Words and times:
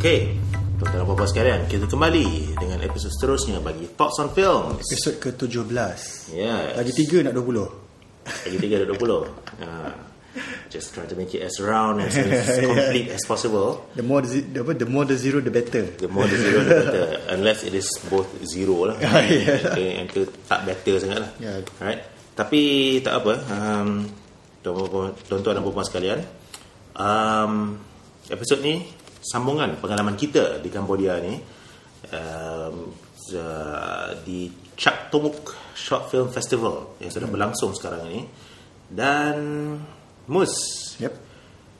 Okay, 0.00 0.32
tuan-tuan 0.80 1.04
dan 1.04 1.28
sekalian, 1.28 1.60
kita 1.68 1.84
kembali 1.84 2.56
dengan 2.56 2.80
episod 2.80 3.12
seterusnya 3.12 3.60
bagi 3.60 3.84
Thoughts 3.84 4.16
on 4.24 4.32
Films. 4.32 4.80
Episod 4.80 5.20
ke-17 5.20 6.32
Yes. 6.32 6.72
Lagi 6.72 6.92
3 6.96 7.28
nak 7.28 7.36
20 7.36 7.68
Lagi 8.24 8.58
3 8.64 8.80
dari 8.80 8.88
20. 8.88 8.96
Uh, 8.96 9.92
just 10.70 10.94
trying 10.94 11.08
to 11.08 11.16
make 11.16 11.34
it 11.34 11.42
as 11.42 11.58
round 11.60 12.00
and 12.00 12.10
as 12.10 12.58
complete 12.62 13.08
as 13.10 13.24
possible. 13.26 13.86
The 13.94 14.02
more 14.02 14.22
the, 14.22 14.40
the, 14.40 14.60
apa, 14.62 14.74
the 14.74 14.86
more 14.86 15.04
the 15.04 15.16
zero 15.16 15.40
the 15.40 15.50
better 15.50 15.82
The 15.98 16.08
more 16.08 16.26
the 16.26 16.38
zero, 16.38 16.62
the 16.62 16.74
better. 16.74 17.04
Unless 17.34 17.64
it 17.64 17.74
is 17.74 17.90
both 18.06 18.30
zero 18.46 18.94
lah. 18.94 18.96
Yeah. 19.00 19.74
okay, 19.74 19.98
yang 19.98 20.06
tu 20.06 20.26
tak 20.46 20.66
better 20.66 20.94
sangat 21.02 21.18
lah. 21.18 21.30
Yeah. 21.42 21.66
Alright. 21.82 22.02
Tapi 22.38 22.60
tak 23.02 23.24
apa. 23.24 23.32
Um, 23.50 24.06
tuan-tuan 24.62 25.58
dan 25.58 25.62
puan 25.66 25.86
sekalian. 25.86 26.22
Um, 26.94 27.80
episod 28.30 28.62
ni 28.62 28.86
sambungan 29.20 29.76
pengalaman 29.82 30.14
kita 30.14 30.62
di 30.62 30.68
Cambodia 30.70 31.18
ni. 31.18 31.34
Um, 32.10 32.94
uh, 33.34 34.10
di 34.24 34.50
Chak 34.78 35.12
Tomuk 35.12 35.52
Short 35.76 36.08
Film 36.08 36.32
Festival 36.32 36.96
yang 37.02 37.12
sedang 37.12 37.34
berlangsung 37.34 37.74
sekarang 37.74 38.08
ini. 38.08 38.22
Dan 38.90 39.36
Mus, 40.28 40.52
Yep. 41.00 41.14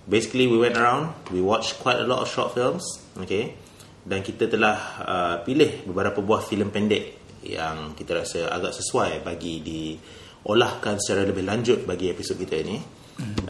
Basically 0.09 0.49
we 0.49 0.57
went 0.57 0.75
around 0.81 1.13
we 1.29 1.45
watched 1.45 1.79
quite 1.79 2.01
a 2.01 2.07
lot 2.09 2.25
of 2.25 2.29
short 2.29 2.57
films 2.57 2.83
okay? 3.21 3.55
Dan 4.01 4.25
kita 4.25 4.49
telah 4.49 4.77
uh, 5.05 5.37
pilih 5.45 5.85
beberapa 5.85 6.25
buah 6.25 6.41
filem 6.41 6.73
pendek 6.73 7.21
yang 7.45 7.93
kita 7.93 8.17
rasa 8.17 8.49
agak 8.49 8.73
sesuai 8.73 9.21
bagi 9.21 9.61
diolahkan 9.61 10.97
secara 10.97 11.29
lebih 11.29 11.45
lanjut 11.45 11.85
bagi 11.85 12.09
episod 12.09 12.41
kita 12.41 12.65
ini. 12.65 12.81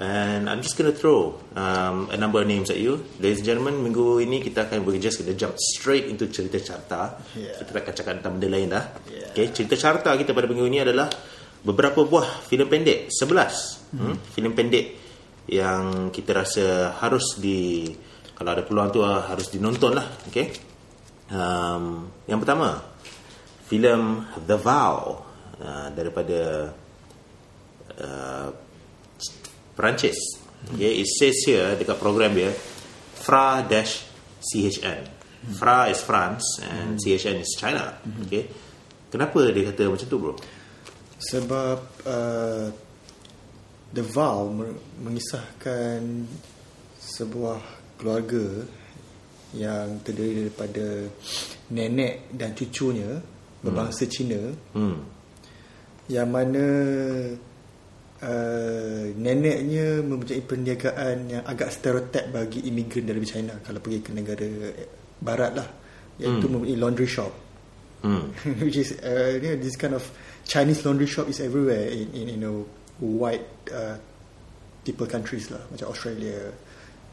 And 0.03 0.51
I'm 0.51 0.67
just 0.67 0.75
going 0.75 0.91
to 0.91 0.97
throw 0.97 1.39
um, 1.55 2.11
a 2.11 2.19
number 2.19 2.43
of 2.43 2.51
names 2.51 2.75
at 2.75 2.83
you. 2.83 3.07
Ladies 3.23 3.47
and 3.47 3.55
gentlemen 3.55 3.79
minggu 3.79 4.19
ini 4.19 4.43
kita 4.43 4.67
akan 4.67 4.83
we're 4.83 4.99
just 4.99 5.23
going 5.23 5.31
to 5.31 5.39
jump 5.39 5.55
straight 5.63 6.11
into 6.11 6.27
cerita 6.27 6.59
carta 6.59 7.15
Yeah. 7.39 7.55
kita 7.55 7.71
tak 7.79 7.83
akan 7.87 7.95
cakap 7.95 8.13
tentang 8.19 8.33
benda 8.43 8.49
lain 8.51 8.67
dah. 8.75 8.85
Yeah. 9.07 9.31
okay 9.31 9.55
cerita 9.55 9.79
carta 9.79 10.19
kita 10.19 10.35
pada 10.35 10.51
minggu 10.51 10.67
ini 10.67 10.83
adalah 10.83 11.07
beberapa 11.61 12.05
buah 12.09 12.45
filem 12.49 12.69
pendek 12.69 13.13
11 13.13 13.97
hmm. 13.97 14.15
filem 14.33 14.53
pendek 14.57 14.87
yang 15.51 16.09
kita 16.09 16.31
rasa 16.33 16.97
harus 17.01 17.37
di 17.37 17.91
kalau 18.33 18.57
ada 18.57 18.65
peluang 18.65 18.89
tu 18.89 19.05
ah, 19.05 19.29
harus 19.29 19.53
dinonton 19.53 19.93
lah 19.93 20.07
okay? 20.25 20.49
um, 21.29 22.09
yang 22.25 22.41
pertama 22.41 22.81
filem 23.69 24.25
The 24.41 24.57
Vow 24.57 25.21
uh, 25.61 25.89
daripada 25.93 26.73
uh, 28.01 28.49
Perancis 29.77 30.17
okay? 30.73 31.05
it 31.05 31.09
says 31.13 31.45
here 31.45 31.77
dekat 31.77 32.01
program 32.01 32.33
dia 32.33 32.49
Fra-CHN 33.21 35.01
Fra 35.41 35.89
is 35.89 36.01
France 36.01 36.61
and 36.65 36.97
CHN 36.97 37.45
is 37.45 37.53
China 37.53 38.01
okay? 38.25 38.49
kenapa 39.13 39.53
dia 39.53 39.69
kata 39.69 39.93
macam 39.93 40.09
tu 40.09 40.17
bro 40.17 40.35
Sebab 41.21 41.79
uh, 42.09 42.67
The 43.93 44.05
Vow 44.07 44.49
mengisahkan 45.05 46.01
sebuah 46.97 47.61
keluarga 48.01 48.65
yang 49.53 50.01
terdiri 50.01 50.47
daripada 50.47 51.11
nenek 51.75 52.33
dan 52.33 52.57
cucunya 52.57 53.21
berbangsa 53.61 54.09
Cina. 54.09 54.41
Hmm. 54.73 55.21
yang 56.11 56.27
mana 56.27 56.67
uh, 58.19 59.05
neneknya 59.15 60.03
mempunyai 60.03 60.43
perniagaan 60.43 61.17
yang 61.31 61.43
agak 61.47 61.71
stereotip 61.71 62.35
bagi 62.35 62.67
imigran 62.67 63.07
dari 63.07 63.23
China 63.23 63.55
kalau 63.63 63.79
pergi 63.79 64.03
ke 64.03 64.11
negara 64.11 64.47
barat 65.23 65.53
lah 65.55 65.69
iaitu 66.19 66.51
mempunyai 66.51 66.83
laundry 66.83 67.07
shop 67.07 67.31
Hmm. 68.01 68.33
which 68.65 68.77
is 68.81 68.97
uh, 69.05 69.37
you 69.37 69.53
know, 69.53 69.57
this 69.61 69.77
kind 69.77 69.93
of 69.93 70.05
Chinese 70.49 70.85
laundry 70.85 71.07
shop 71.07 71.29
is 71.29 71.41
everywhere 71.41 71.89
in, 71.93 72.09
in 72.17 72.29
you 72.33 72.41
know 72.41 72.67
white 72.99 73.45
uh, 73.69 74.01
people 74.85 75.05
countries 75.05 75.53
lah 75.53 75.61
macam 75.69 75.93
Australia, 75.93 76.49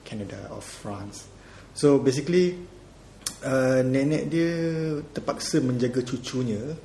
Canada 0.08 0.48
or 0.52 0.64
France. 0.64 1.28
So 1.76 2.00
basically 2.00 2.56
uh, 3.44 3.84
nenek 3.84 4.32
dia 4.32 4.52
terpaksa 5.12 5.60
menjaga 5.60 6.02
cucunya 6.08 6.76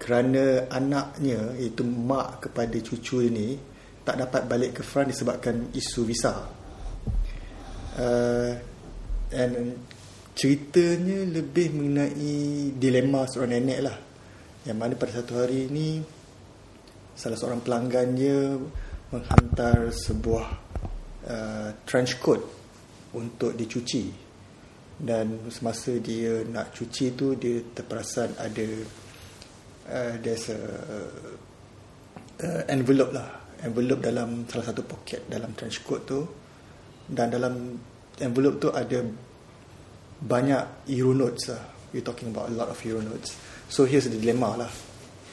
kerana 0.00 0.66
anaknya 0.72 1.54
iaitu 1.60 1.84
mak 1.84 2.48
kepada 2.48 2.76
cucu 2.80 3.28
ini 3.28 3.56
tak 4.04 4.20
dapat 4.20 4.44
balik 4.44 4.80
ke 4.80 4.82
France 4.84 5.16
disebabkan 5.20 5.72
isu 5.72 6.00
visa. 6.04 6.34
Uh, 7.94 8.52
and 9.30 9.78
ceritanya 10.34 11.22
lebih 11.30 11.70
mengenai 11.70 12.74
dilema 12.74 13.24
seorang 13.30 13.62
nenek 13.62 13.80
lah. 13.80 13.96
Yang 14.66 14.78
mana 14.78 14.92
pada 14.98 15.12
satu 15.22 15.32
hari 15.38 15.70
ini 15.70 16.02
salah 17.14 17.38
seorang 17.38 17.62
pelanggan 17.62 18.08
dia 18.18 18.58
menghantar 19.14 19.94
sebuah 19.94 20.46
uh, 21.30 21.68
trench 21.86 22.18
coat 22.18 22.42
untuk 23.14 23.54
dicuci. 23.54 24.26
Dan 24.94 25.50
semasa 25.50 25.94
dia 25.98 26.42
nak 26.46 26.74
cuci 26.74 27.06
tu 27.14 27.34
dia 27.38 27.62
terperasan 27.74 28.34
ada 28.38 28.66
uh, 29.90 30.12
there's 30.18 30.50
a 30.50 30.60
uh, 32.42 32.62
envelope 32.66 33.14
lah. 33.14 33.46
Envelope 33.62 34.02
dalam 34.02 34.44
salah 34.50 34.66
satu 34.66 34.82
poket 34.82 35.30
dalam 35.30 35.54
trench 35.54 35.86
coat 35.86 36.02
tu. 36.02 36.20
Dan 37.04 37.30
dalam 37.30 37.54
envelope 38.18 38.58
tu 38.58 38.68
ada 38.74 38.98
banyak 40.24 40.88
euro 40.96 41.12
notes 41.12 41.52
lah 41.52 41.60
we're 41.92 42.00
talking 42.00 42.32
about 42.32 42.48
a 42.48 42.54
lot 42.56 42.72
of 42.72 42.78
euro 42.82 43.04
notes 43.04 43.36
so 43.68 43.84
here's 43.84 44.08
the 44.08 44.16
dilemma 44.16 44.56
lah 44.64 44.70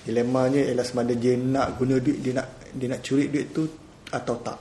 dilemanya 0.03 0.68
ialah 0.68 0.84
sama 0.84 1.07
ada 1.07 1.16
dia 1.16 1.40
nak 1.40 1.79
guna 1.79 2.02
duit 2.03 2.19
dia 2.19 2.35
nak 2.35 2.68
dia 2.75 2.88
nak 2.91 3.00
curi 3.00 3.31
duit 3.31 3.56
tu 3.56 3.63
atau 4.12 4.35
tak 4.44 4.59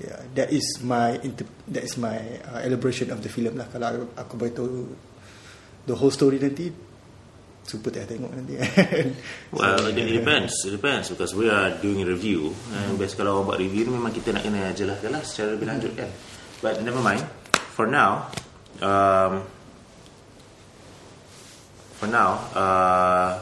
yeah 0.00 0.18
that 0.32 0.48
is 0.48 0.80
my 0.80 1.18
that 1.68 1.84
is 1.84 1.98
my 2.00 2.16
uh, 2.48 2.62
elaboration 2.64 3.10
of 3.12 3.20
the 3.20 3.28
film 3.28 3.58
lah 3.58 3.66
kalau 3.68 3.90
aku, 3.90 4.04
aku 4.14 4.34
beritahu 4.38 4.76
the 5.84 5.94
whole 5.94 6.12
story 6.12 6.38
nanti 6.38 6.70
super 7.68 7.92
tak 7.92 8.08
tengok 8.08 8.32
nanti 8.32 8.56
Well, 9.52 9.92
it 9.92 10.00
depends. 10.00 10.64
It 10.64 10.72
depends 10.72 11.12
because 11.12 11.36
we 11.36 11.52
are 11.52 11.68
doing 11.84 12.00
review. 12.00 12.56
And 12.72 12.96
best 12.96 13.20
kalau 13.20 13.36
orang 13.36 13.44
buat 13.52 13.58
review 13.60 13.92
memang 13.92 14.16
kita 14.16 14.32
nak 14.32 14.48
kena 14.48 14.72
jelaskan 14.72 15.12
lah 15.12 15.20
secara 15.20 15.52
lebih 15.52 15.68
lanjut 15.68 15.92
kan. 15.92 16.08
But 16.64 16.80
never 16.80 17.04
mind. 17.04 17.20
For 17.76 17.84
now, 17.84 18.32
um, 18.82 19.32
for 21.98 22.08
now, 22.08 22.38
uh, 22.54 23.32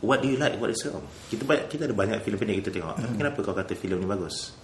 what 0.00 0.22
do 0.22 0.28
you 0.30 0.38
like 0.38 0.54
about 0.54 0.70
this 0.70 0.82
film? 0.82 1.02
Kita 1.30 1.42
banyak, 1.42 1.64
kita 1.70 1.90
ada 1.90 1.94
banyak 1.94 2.18
filem 2.22 2.38
pendek 2.38 2.56
kita 2.66 2.70
tengok. 2.78 2.94
Tapi 2.98 3.14
kenapa 3.18 3.38
kau 3.42 3.54
kata 3.54 3.72
filem 3.74 3.98
ni 4.02 4.08
bagus? 4.08 4.54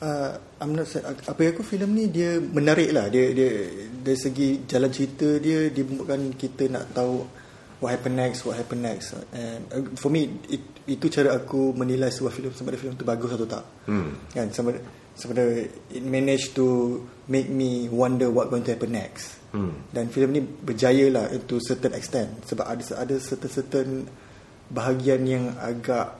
uh, 0.00 0.32
I'm 0.60 0.72
not 0.72 0.88
apa 1.28 1.40
yang 1.44 1.52
aku 1.54 1.64
filem 1.64 1.90
ni 1.92 2.04
dia 2.08 2.40
menarik 2.40 2.90
lah 2.92 3.12
dia 3.12 3.30
dia 3.36 3.68
dari 4.00 4.18
segi 4.18 4.64
jalan 4.64 4.90
cerita 4.90 5.36
dia 5.38 5.68
dia 5.68 5.84
membuatkan 5.84 6.32
kita 6.34 6.72
nak 6.72 6.90
tahu 6.96 7.24
what 7.80 7.92
happen 7.92 8.16
next 8.16 8.44
what 8.48 8.56
happen 8.56 8.80
next 8.80 9.16
and 9.36 9.60
uh, 9.72 9.84
for 10.00 10.08
me 10.08 10.40
it, 10.48 10.64
itu 10.88 11.06
cara 11.12 11.36
aku 11.36 11.76
menilai 11.76 12.08
sebuah 12.08 12.32
filem 12.32 12.52
sama 12.56 12.72
ada 12.72 12.80
filem 12.80 12.96
tu 12.96 13.04
bagus 13.04 13.30
atau 13.36 13.48
tak 13.48 13.64
Hmm. 13.90 14.14
kan 14.30 14.48
sama 14.54 14.70
ada 15.28 15.44
it 15.92 16.00
managed 16.00 16.52
to 16.52 16.96
make 17.26 17.46
me 17.46 17.86
wonder 17.86 18.32
what 18.32 18.48
going 18.48 18.64
to 18.64 18.72
happen 18.72 18.90
next 18.90 19.36
Hmm. 19.50 19.74
dan 19.90 20.06
filem 20.06 20.30
ni 20.30 20.40
berjaya 20.46 21.10
lah 21.10 21.26
to 21.44 21.58
certain 21.58 21.90
extent 21.90 22.30
sebab 22.46 22.64
ada 22.64 22.82
ada 22.96 23.18
certain 23.18 23.50
certain 23.50 23.88
bahagian 24.70 25.26
yang 25.26 25.44
agak 25.58 26.14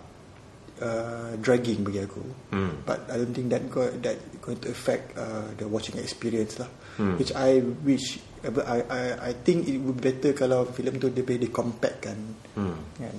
uh, 0.83 1.39
dragging 1.39 1.87
bagi 1.87 2.03
aku 2.03 2.27
Hmm. 2.51 2.83
but 2.83 3.07
I 3.07 3.23
don't 3.23 3.31
think 3.31 3.55
that 3.55 3.71
go, 3.71 3.87
that 3.87 4.19
going 4.43 4.59
to 4.67 4.75
affect 4.75 5.15
uh, 5.15 5.47
the 5.55 5.71
watching 5.71 5.95
experience 5.97 6.59
lah 6.59 6.67
Hmm. 6.99 7.17
which 7.17 7.31
I 7.33 7.63
wish 7.87 8.19
uh, 8.43 8.51
I, 8.67 8.79
I 8.91 9.03
I 9.31 9.33
think 9.39 9.71
it 9.71 9.79
would 9.79 10.03
be 10.03 10.11
better 10.11 10.35
kalau 10.35 10.67
filem 10.67 10.99
tu 10.99 11.09
dia 11.09 11.23
boleh 11.23 11.47
dicompactkan 11.47 12.19
Hmm. 12.59 12.77
kan 12.99 13.17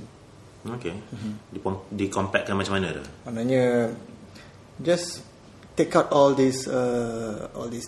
Okay. 0.61 0.93
Mm-hmm. 0.93 1.57
Dicompactkan 1.97 2.53
macam 2.53 2.77
mana 2.77 2.93
tu? 2.93 3.01
maknanya 3.25 3.89
just 4.77 5.25
take 5.75 5.93
out 5.95 6.11
all 6.11 6.35
this 6.35 6.67
uh, 6.67 7.47
all 7.55 7.71
this 7.71 7.87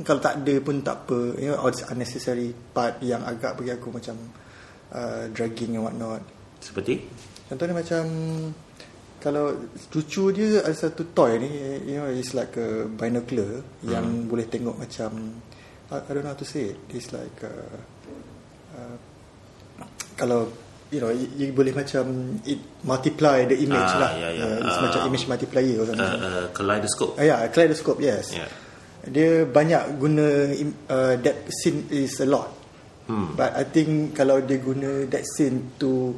kalau 0.00 0.20
tak 0.22 0.40
ada 0.40 0.54
pun 0.64 0.80
tak 0.80 1.04
apa 1.04 1.18
you 1.36 1.52
know 1.52 1.58
all 1.60 1.72
this 1.72 1.84
unnecessary 1.88 2.56
part 2.72 2.96
yang 3.04 3.20
agak 3.26 3.58
bagi 3.58 3.74
aku 3.74 3.92
macam 3.92 4.16
uh, 4.96 5.28
dragging 5.32 5.76
and 5.76 5.84
whatnot 5.84 6.22
Seperti? 6.60 7.00
Contohnya 7.48 7.72
macam 7.72 8.04
kalau 9.20 9.52
cucu 9.92 10.32
dia 10.32 10.64
ada 10.64 10.72
satu 10.72 11.12
toy 11.12 11.36
ni 11.40 11.50
you 11.84 12.00
know 12.00 12.08
it's 12.08 12.32
like 12.32 12.56
a 12.56 12.88
binocular 12.88 13.60
hmm. 13.60 13.88
yang 13.88 14.06
boleh 14.24 14.48
tengok 14.48 14.80
macam 14.80 15.40
I, 15.92 16.00
I 16.00 16.10
don't 16.16 16.24
know 16.24 16.32
how 16.32 16.40
to 16.40 16.48
say 16.48 16.72
it 16.72 16.78
it's 16.88 17.12
like 17.12 17.36
uh, 17.44 17.76
uh, 18.76 18.96
kalau 20.16 20.48
you 20.90 20.98
know 20.98 21.10
you, 21.14 21.26
you 21.38 21.46
boleh 21.54 21.70
macam 21.70 22.04
it 22.42 22.58
multiply 22.82 23.46
the 23.46 23.54
image 23.56 23.92
Ah, 23.94 24.02
lah 24.02 24.12
ya, 24.18 24.28
ya. 24.34 24.42
Uh, 24.42 24.58
it's 24.66 24.76
Ah. 24.76 24.82
macam 24.86 25.00
image 25.06 25.24
multiplier 25.30 25.74
or 25.78 25.84
uh, 25.84 25.88
something 25.94 26.10
uh, 26.18 26.46
kaleidoscope 26.50 27.12
uh, 27.14 27.24
yeah 27.24 27.38
kaleidoscope 27.50 27.98
yes 28.02 28.34
Yeah. 28.34 28.50
dia 29.00 29.30
banyak 29.48 29.96
guna 29.96 30.50
uh, 30.92 31.14
that 31.22 31.48
scene 31.48 31.86
is 31.88 32.18
a 32.20 32.28
lot 32.28 32.50
Hmm. 33.10 33.34
but 33.34 33.50
I 33.58 33.66
think 33.66 34.14
kalau 34.14 34.38
dia 34.38 34.62
guna 34.62 35.02
that 35.10 35.26
scene 35.26 35.74
to 35.82 36.14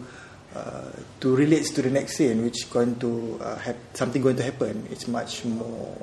uh, 0.52 0.92
to 1.25 1.32
relates 1.32 1.72
to 1.72 1.80
the 1.80 1.88
next 1.88 2.20
scene 2.20 2.44
which 2.44 2.68
going 2.68 3.00
to 3.00 3.40
uh, 3.40 3.56
have 3.56 3.80
something 3.96 4.20
going 4.20 4.36
to 4.36 4.44
happen 4.44 4.84
it's 4.92 5.08
much 5.08 5.40
more 5.48 5.96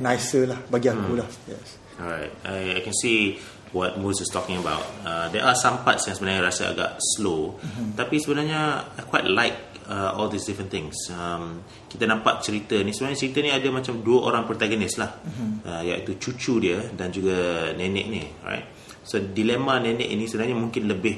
nicer 0.00 0.48
lah 0.48 0.56
bagi 0.72 0.88
aku 0.88 1.12
Hmm. 1.16 1.20
lah 1.20 1.28
yes 1.48 1.68
Alright, 2.00 2.32
I, 2.48 2.76
I 2.76 2.80
can 2.80 2.96
see 2.96 3.36
what 3.72 3.96
Moose 3.96 4.20
is 4.20 4.30
talking 4.30 4.60
about. 4.60 4.84
Uh, 5.02 5.26
there 5.32 5.42
are 5.42 5.56
some 5.56 5.80
parts 5.80 6.04
yang 6.06 6.16
sebenarnya 6.16 6.44
rasa 6.44 6.62
agak 6.72 7.00
slow, 7.16 7.56
Mhm. 7.56 7.96
tapi 7.96 8.20
sebenarnya 8.20 8.60
I 8.96 9.02
quite 9.08 9.26
like 9.26 9.56
uh, 9.88 10.14
all 10.14 10.28
these 10.28 10.44
different 10.46 10.70
things. 10.70 10.94
Um, 11.10 11.64
kita 11.88 12.06
nampak 12.06 12.44
cerita 12.44 12.78
ni 12.80 12.92
sebenarnya 12.94 13.18
cerita 13.18 13.42
ni 13.42 13.50
ada 13.50 13.66
macam 13.72 13.98
dua 14.04 14.30
orang 14.30 14.44
protagonis 14.46 15.00
lah, 15.00 15.10
Mhm. 15.24 15.66
uh, 15.66 15.82
iaitu 15.82 16.20
cucu 16.20 16.60
dia 16.62 16.78
dan 16.92 17.08
juga 17.10 17.72
nenek 17.74 18.06
ni, 18.06 18.22
right? 18.44 18.64
So 19.02 19.18
dilema 19.18 19.82
nenek 19.82 20.06
ini 20.06 20.30
sebenarnya 20.30 20.54
mungkin 20.54 20.86
lebih 20.86 21.16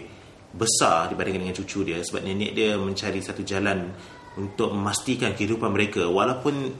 besar 0.54 1.10
dibandingkan 1.10 1.50
dengan 1.50 1.56
cucu 1.58 1.82
dia 1.82 1.98
sebab 2.00 2.22
nenek 2.22 2.54
dia 2.54 2.78
mencari 2.78 3.18
satu 3.18 3.42
jalan 3.42 3.90
untuk 4.38 4.70
memastikan 4.70 5.34
kehidupan 5.34 5.70
mereka 5.74 6.06
walaupun 6.06 6.70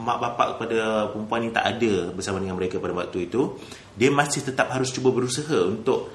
mak 0.00 0.18
bapak 0.18 0.48
kepada 0.56 1.12
perempuan 1.12 1.40
ni 1.44 1.50
tak 1.52 1.76
ada 1.76 2.08
bersama 2.16 2.40
dengan 2.40 2.56
mereka 2.56 2.80
pada 2.80 2.96
waktu 2.96 3.28
itu 3.28 3.60
dia 3.94 4.08
masih 4.08 4.40
tetap 4.40 4.72
harus 4.72 4.88
cuba 4.90 5.12
berusaha 5.12 5.68
untuk 5.68 6.08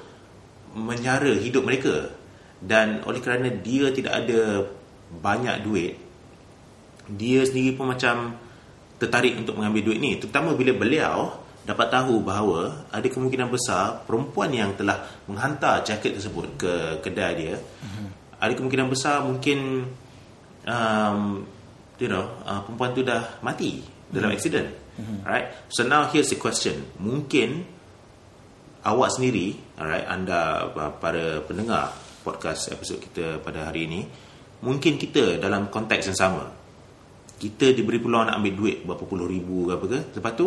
menyara 0.74 1.32
hidup 1.38 1.62
mereka. 1.62 2.10
Dan 2.56 3.04
oleh 3.04 3.20
kerana 3.20 3.52
dia 3.52 3.92
tidak 3.92 4.26
ada 4.26 4.64
banyak 5.06 5.56
duit 5.62 5.94
dia 7.06 7.46
sendiri 7.46 7.78
pun 7.78 7.86
macam 7.94 8.34
tertarik 8.98 9.38
untuk 9.38 9.54
mengambil 9.54 9.92
duit 9.92 10.02
ni. 10.02 10.18
Terutama 10.18 10.58
bila 10.58 10.74
beliau 10.74 11.38
dapat 11.66 11.86
tahu 11.90 12.22
bahawa 12.22 12.90
ada 12.90 13.06
kemungkinan 13.06 13.50
besar 13.50 14.02
perempuan 14.06 14.50
yang 14.54 14.74
telah 14.78 15.02
menghantar 15.26 15.82
jaket 15.82 16.18
tersebut 16.18 16.54
ke 16.54 16.72
kedai 17.02 17.32
dia 17.34 17.58
ada 18.38 18.52
kemungkinan 18.54 18.86
besar 18.86 19.26
mungkin 19.26 19.90
um, 20.62 21.42
you 22.00 22.10
know 22.10 22.40
uh, 22.44 22.60
perempuan 22.64 22.90
tu 22.96 23.02
dah 23.04 23.40
mati 23.44 23.80
dalam 24.06 24.30
accident 24.30 24.86
right? 25.26 25.68
So 25.68 25.84
now 25.84 26.08
here's 26.08 26.32
the 26.32 26.40
question. 26.40 26.88
Mungkin 26.96 27.76
awak 28.86 29.18
sendiri 29.18 29.58
alright 29.82 30.06
anda 30.06 30.70
para 31.02 31.42
pendengar 31.42 31.90
podcast 32.22 32.70
episod 32.70 33.02
kita 33.02 33.42
pada 33.42 33.66
hari 33.66 33.90
ini 33.90 34.00
mungkin 34.62 34.94
kita 34.94 35.42
dalam 35.42 35.66
konteks 35.66 36.14
yang 36.14 36.18
sama 36.18 36.46
kita 37.36 37.74
diberi 37.74 37.98
peluang 37.98 38.30
nak 38.30 38.38
ambil 38.38 38.54
duit 38.54 38.86
berapa 38.86 39.04
puluh 39.04 39.26
ribu 39.26 39.68
ke 39.68 39.72
apa 39.74 39.84
ke 39.90 40.00
lepas 40.16 40.32
tu 40.38 40.46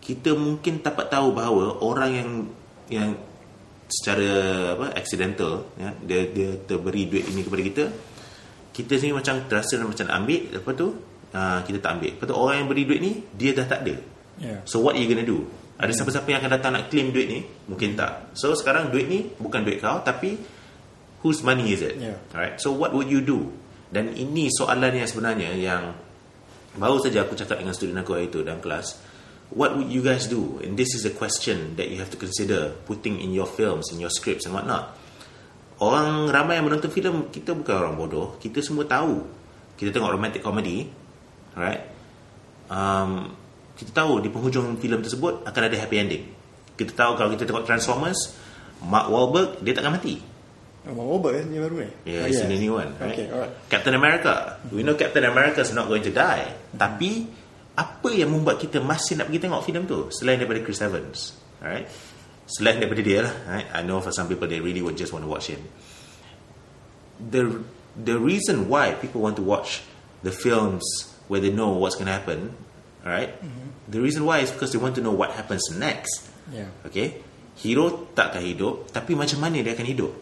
kita 0.00 0.32
mungkin 0.32 0.80
dapat 0.80 1.06
tahu 1.12 1.36
bahawa 1.36 1.84
orang 1.84 2.10
yang 2.10 2.30
yang 2.88 3.10
secara 3.86 4.28
apa 4.74 4.86
accidental 4.96 5.68
ya 5.76 5.92
dia 6.00 6.26
dia 6.32 6.50
terberi 6.64 7.06
duit 7.06 7.28
ini 7.28 7.44
kepada 7.44 7.62
kita 7.62 7.84
kita 8.76 9.00
sendiri 9.00 9.16
macam 9.16 9.40
terasa 9.48 9.80
macam 9.80 10.04
ambil 10.12 10.52
lepas 10.52 10.72
tu 10.76 10.92
uh, 11.32 11.58
kita 11.64 11.80
tak 11.80 11.96
ambil 11.96 12.12
lepas 12.12 12.26
tu 12.28 12.36
orang 12.36 12.56
yang 12.60 12.68
beri 12.68 12.82
duit 12.84 13.00
ni 13.00 13.12
dia 13.32 13.56
dah 13.56 13.64
tak 13.64 13.80
ada 13.88 13.96
yeah 14.36 14.60
So 14.68 14.84
what 14.84 14.92
are 14.92 15.00
you 15.00 15.08
gonna 15.08 15.24
do? 15.24 15.48
Ada 15.80 15.92
siapa-siapa 15.92 16.28
yang 16.28 16.40
akan 16.44 16.52
datang 16.56 16.72
nak 16.76 16.88
claim 16.88 17.12
duit 17.12 17.28
ni? 17.28 17.40
Mungkin 17.68 17.96
tak. 17.96 18.36
So 18.36 18.52
sekarang 18.52 18.92
duit 18.92 19.08
ni 19.08 19.32
bukan 19.40 19.64
duit 19.64 19.80
kau 19.80 20.00
tapi 20.04 20.36
whose 21.20 21.40
money 21.44 21.72
is 21.72 21.80
it? 21.84 21.96
Yeah. 22.00 22.16
Alright. 22.32 22.60
So 22.60 22.72
what 22.72 22.92
would 22.96 23.08
you 23.08 23.20
do? 23.24 23.52
Dan 23.92 24.12
ini 24.16 24.48
soalan 24.52 24.92
yang 24.92 25.08
sebenarnya 25.08 25.52
yang 25.56 25.96
baru 26.76 27.00
saja 27.00 27.24
aku 27.24 27.36
cakap 27.36 27.60
dengan 27.60 27.72
student 27.72 28.00
aku 28.00 28.16
hari 28.16 28.28
itu 28.28 28.40
dalam 28.40 28.60
kelas. 28.60 29.00
What 29.52 29.78
would 29.78 29.92
you 29.92 30.02
guys 30.02 30.26
do? 30.26 30.58
And 30.64 30.74
this 30.74 30.90
is 30.96 31.06
a 31.06 31.12
question 31.12 31.78
that 31.78 31.92
you 31.92 32.02
have 32.02 32.10
to 32.10 32.18
consider 32.18 32.74
putting 32.88 33.22
in 33.22 33.30
your 33.30 33.46
films, 33.46 33.92
in 33.94 34.02
your 34.02 34.10
scripts 34.10 34.44
and 34.48 34.56
whatnot. 34.56 34.96
Orang 35.76 36.32
ramai 36.32 36.56
yang 36.56 36.64
menonton 36.64 36.88
filem 36.88 37.28
kita 37.28 37.52
bukan 37.52 37.74
orang 37.76 37.94
bodoh. 38.00 38.40
Kita 38.40 38.64
semua 38.64 38.88
tahu. 38.88 39.20
Kita 39.76 39.92
tengok 39.92 40.08
romantic 40.08 40.40
comedy, 40.40 40.88
right? 41.52 41.84
Um, 42.72 43.36
kita 43.76 43.92
tahu 43.92 44.24
di 44.24 44.32
penghujung 44.32 44.80
filem 44.80 45.04
tersebut 45.04 45.44
akan 45.44 45.62
ada 45.68 45.76
happy 45.76 45.96
ending. 46.00 46.24
Kita 46.80 46.96
tahu 46.96 47.20
kalau 47.20 47.28
kita 47.36 47.44
tengok 47.44 47.68
Transformers, 47.68 48.32
Mark 48.84 49.12
Wahlberg 49.12 49.60
dia 49.60 49.76
takkan 49.76 49.92
mati. 49.96 50.36
Oh, 50.86 51.18
Robert 51.18 51.34
kan 51.34 51.50
dia 51.50 51.58
baru 51.66 51.82
ni 51.82 51.90
Yeah, 52.06 52.22
Oh, 52.22 52.30
it's 52.30 52.38
yes. 52.38 52.46
in 52.46 52.50
the 52.54 52.60
new 52.62 52.78
one. 52.78 52.94
Right? 53.02 53.10
okay 53.18 53.26
alright 53.26 53.50
Captain 53.66 53.94
America. 53.98 54.62
We 54.70 54.86
know 54.86 54.94
Captain 54.94 55.26
America 55.26 55.66
is 55.66 55.74
not 55.74 55.90
going 55.90 56.06
to 56.06 56.14
die. 56.14 56.46
Tapi 56.78 57.26
apa 57.74 58.08
yang 58.14 58.30
membuat 58.30 58.62
kita 58.62 58.78
masih 58.78 59.18
nak 59.18 59.26
pergi 59.26 59.50
tengok 59.50 59.60
filem 59.66 59.82
tu 59.84 60.06
selain 60.14 60.38
daripada 60.38 60.62
Chris 60.62 60.78
Evans, 60.78 61.34
alright? 61.58 61.90
Selain 62.46 62.78
daripada 62.78 63.02
dia 63.02 63.26
lah, 63.26 63.34
right? 63.50 63.68
I 63.74 63.82
know 63.82 63.98
for 63.98 64.14
some 64.14 64.30
people 64.30 64.46
they 64.46 64.62
really 64.62 64.82
would 64.82 64.94
just 64.94 65.10
want 65.10 65.26
to 65.26 65.30
watch 65.30 65.50
him. 65.50 65.66
The 67.18 67.62
the 67.98 68.22
reason 68.22 68.70
why 68.70 68.94
people 68.94 69.20
want 69.20 69.34
to 69.36 69.44
watch 69.44 69.82
the 70.22 70.30
films 70.30 70.84
where 71.26 71.42
they 71.42 71.50
know 71.50 71.74
what's 71.74 71.98
going 71.98 72.06
to 72.06 72.14
happen, 72.14 72.54
alright? 73.02 73.34
The 73.90 73.98
reason 73.98 74.22
why 74.22 74.46
is 74.46 74.50
because 74.54 74.70
they 74.70 74.78
want 74.78 74.94
to 74.98 75.02
know 75.02 75.14
what 75.14 75.34
happens 75.34 75.62
next. 75.74 76.26
yeah 76.52 76.70
Okay 76.86 77.22
Hero 77.56 78.12
takkan 78.14 78.44
hidup 78.44 78.92
Tapi 78.92 79.16
macam 79.16 79.42
mana 79.42 79.62
dia 79.64 79.74
akan 79.74 79.88
hidup 79.88 80.12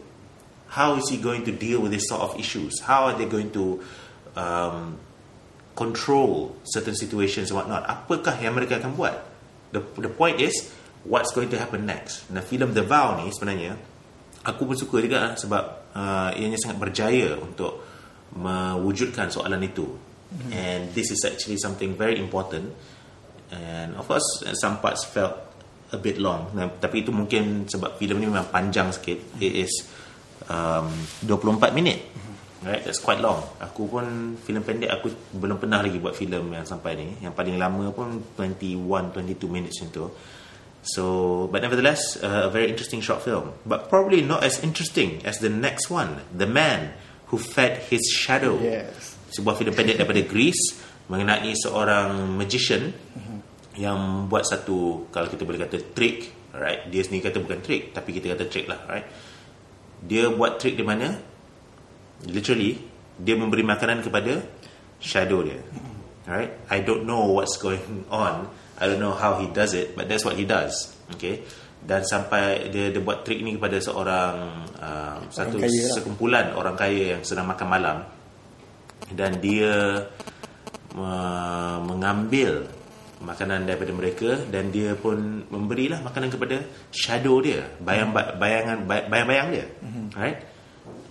How 0.73 0.97
is 0.97 1.05
he 1.11 1.21
going 1.21 1.45
to 1.45 1.53
deal 1.53 1.83
with 1.83 1.93
this 1.93 2.09
sort 2.09 2.23
of 2.25 2.33
issues 2.39 2.81
How 2.87 3.11
are 3.11 3.15
they 3.15 3.29
going 3.29 3.53
to 3.53 3.83
um, 4.33 4.97
Control 5.75 6.55
certain 6.63 6.95
situations 6.95 7.51
and 7.51 7.59
whatnot 7.59 7.83
Apakah 7.85 8.39
yang 8.39 8.55
mereka 8.55 8.79
akan 8.79 8.95
buat 8.95 9.21
The, 9.75 9.83
the 9.99 10.07
point 10.07 10.39
is 10.39 10.71
What's 11.05 11.31
going 11.31 11.49
to 11.53 11.57
happen 11.61 11.85
next 11.85 12.29
Nah 12.33 12.41
filem 12.41 12.73
The 12.73 12.83
Vow 12.85 13.21
ni 13.21 13.29
sebenarnya 13.29 13.77
Aku 14.45 14.65
pun 14.65 14.77
suka 14.77 15.01
juga 15.01 15.21
lah 15.21 15.33
Sebab 15.37 15.63
uh, 15.93 16.29
Ianya 16.37 16.57
sangat 16.57 16.77
berjaya 16.81 17.37
Untuk 17.37 17.81
Mewujudkan 18.35 19.29
soalan 19.29 19.61
itu 19.61 19.85
And 20.51 20.91
this 20.91 21.13
is 21.13 21.21
actually 21.23 21.61
something 21.61 21.93
very 21.93 22.17
important 22.17 22.73
And 23.53 23.93
of 23.95 24.09
course 24.09 24.25
some 24.57 24.81
parts 24.81 25.05
felt 25.05 25.45
a 25.93 25.99
bit 25.99 26.17
long. 26.17 26.49
Nah, 26.57 26.67
tapi 26.81 27.05
itu 27.05 27.13
mungkin 27.13 27.69
sebab 27.69 27.95
filem 27.95 28.19
ni 28.23 28.25
memang 28.27 28.49
panjang 28.49 28.89
sikit. 28.89 29.37
It 29.37 29.53
is 29.67 29.73
um, 30.49 30.89
24 31.23 31.71
minit. 31.75 31.99
Right, 32.65 32.81
that's 32.81 32.97
quite 32.97 33.21
long. 33.21 33.45
Aku 33.61 33.85
pun 33.85 34.33
filem 34.41 34.65
pendek 34.65 34.89
aku 34.89 35.13
belum 35.37 35.61
pernah 35.61 35.85
lagi 35.85 36.01
buat 36.01 36.17
filem 36.17 36.49
yang 36.49 36.65
sampai 36.65 36.97
ni. 36.97 37.07
Yang 37.21 37.37
paling 37.37 37.61
lama 37.61 37.93
pun 37.93 38.33
21 38.33 39.13
22 39.13 39.45
minutes 39.45 39.77
macam 39.85 39.89
tu. 39.93 40.05
So, 40.85 41.49
but 41.49 41.65
nevertheless, 41.65 42.21
uh, 42.21 42.45
a 42.45 42.51
very 42.53 42.69
interesting 42.69 43.01
short 43.01 43.25
film. 43.25 43.57
But 43.65 43.89
probably 43.89 44.21
not 44.21 44.45
as 44.45 44.61
interesting 44.61 45.25
as 45.25 45.41
the 45.41 45.49
next 45.49 45.89
one, 45.89 46.21
The 46.29 46.45
Man 46.45 46.93
Who 47.33 47.41
Fed 47.41 47.89
His 47.89 48.05
Shadow. 48.05 48.61
Yes. 48.61 49.17
Sebuah 49.33 49.57
filem 49.57 49.73
pendek 49.73 49.97
daripada 49.97 50.21
Greece 50.21 50.77
mengenai 51.09 51.57
seorang 51.57 52.37
magician 52.37 52.93
yang 53.75 54.29
buat 54.31 54.47
satu 54.47 55.09
kalau 55.11 55.27
kita 55.27 55.43
boleh 55.43 55.59
kata 55.59 55.91
trick 55.91 56.31
right? 56.55 56.87
Dia 56.87 57.03
sendiri 57.03 57.29
kata 57.29 57.43
bukan 57.43 57.59
trick 57.59 57.91
tapi 57.91 58.15
kita 58.15 58.31
kata 58.31 58.47
trick 58.47 58.65
lah 58.71 58.79
right? 58.87 59.05
Dia 59.99 60.31
buat 60.31 60.57
trick 60.57 60.79
di 60.79 60.85
mana? 60.85 61.11
Literally 62.31 62.79
dia 63.19 63.35
memberi 63.35 63.63
makanan 63.63 64.01
kepada 64.01 64.39
shadow 64.97 65.43
dia 65.43 65.59
right? 66.25 66.55
I 66.71 66.79
don't 66.81 67.03
know 67.03 67.35
what's 67.35 67.59
going 67.59 68.07
on 68.07 68.47
I 68.75 68.91
don't 68.91 68.99
know 68.99 69.15
how 69.15 69.39
he 69.39 69.47
does 69.51 69.73
it 69.73 69.95
but 69.95 70.07
that's 70.07 70.23
what 70.23 70.35
he 70.35 70.43
does 70.43 70.95
okay? 71.15 71.43
Dan 71.85 72.01
sampai 72.01 72.73
dia, 72.73 72.89
dia 72.89 72.97
buat 72.97 73.21
trick 73.21 73.45
ni 73.45 73.61
kepada 73.61 73.77
seorang 73.77 74.65
uh, 74.81 75.21
satu 75.29 75.61
kaya 75.61 75.85
lah. 75.85 75.93
sekumpulan 75.93 76.45
orang 76.57 76.73
kaya 76.73 77.13
yang 77.13 77.21
sedang 77.21 77.45
makan 77.45 77.67
malam. 77.69 77.97
Dan 79.13 79.37
dia 79.37 80.01
uh, 80.97 81.77
mengambil 81.85 82.65
makanan 83.21 83.69
daripada 83.69 83.93
mereka 83.93 84.29
dan 84.49 84.73
dia 84.73 84.97
pun 84.97 85.45
memberilah 85.47 86.01
makanan 86.01 86.29
kepada 86.33 86.61
shadow 86.91 87.39
dia 87.39 87.63
bayang 87.81 88.11
bayangan 88.11 88.85
bayang-bayang 88.85 89.47
dia 89.55 89.65
right? 90.13 90.43